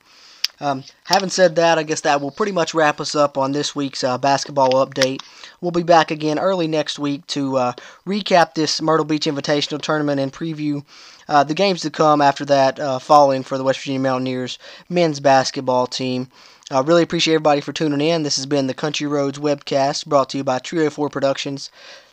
um, 0.61 0.85
having 1.05 1.31
said 1.31 1.57
that, 1.57 1.79
I 1.79 1.83
guess 1.83 2.03
that 2.03 2.21
will 2.21 2.31
pretty 2.31 2.53
much 2.53 2.75
wrap 2.75 3.01
us 3.01 3.15
up 3.15 3.37
on 3.37 3.53
this 3.53 3.75
week's 3.75 4.05
uh, 4.05 4.19
basketball 4.19 4.73
update. 4.75 5.23
We'll 5.61 5.73
be 5.73 5.83
back 5.83 6.11
again 6.11 6.39
early 6.39 6.69
next 6.69 6.99
week 6.99 7.27
to 7.29 7.57
uh, 7.57 7.73
recap 8.07 8.55
this 8.55 8.81
Myrtle 8.81 9.05
Beach 9.05 9.27
Invitational 9.27 9.81
Tournament 9.81 10.21
and 10.21 10.33
preview 10.33 10.85
uh, 11.29 11.45
the 11.45 11.55
games 11.55 11.81
to 11.83 11.91
come 11.91 12.21
after 12.21 12.45
that, 12.45 12.79
uh, 12.79 12.99
following 12.99 13.43
for 13.43 13.57
the 13.57 13.65
West 13.65 13.81
Virginia 13.81 14.01
Mountaineers 14.01 14.59
men's 14.89 15.21
basketball 15.21 15.87
team. 15.87 16.29
I 16.71 16.77
uh, 16.77 16.83
really 16.83 17.03
appreciate 17.03 17.35
everybody 17.35 17.61
for 17.61 17.73
tuning 17.73 18.01
in. 18.01 18.23
This 18.23 18.37
has 18.37 18.47
been 18.47 18.67
the 18.67 18.75
Country 18.75 19.07
Roads 19.07 19.39
webcast 19.39 20.07
brought 20.07 20.31
to 20.31 20.39
you 20.39 20.45
by 20.45 20.59
Trio 20.59 20.91
4 20.91 21.11
Productions, 21.11 21.71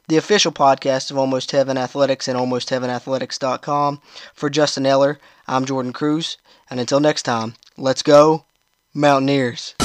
the 0.07 0.17
official 0.17 0.51
podcast 0.51 1.11
of 1.11 1.17
Almost 1.17 1.51
Heaven 1.51 1.77
Athletics 1.77 2.27
and 2.27 2.37
AlmostHeavenAthletics.com. 2.37 4.01
For 4.33 4.49
Justin 4.49 4.85
Eller, 4.85 5.19
I'm 5.47 5.65
Jordan 5.65 5.93
Cruz, 5.93 6.37
and 6.69 6.79
until 6.79 6.99
next 6.99 7.23
time, 7.23 7.55
let's 7.79 8.03
go, 8.03 8.45
Mountaineers. 8.93 9.75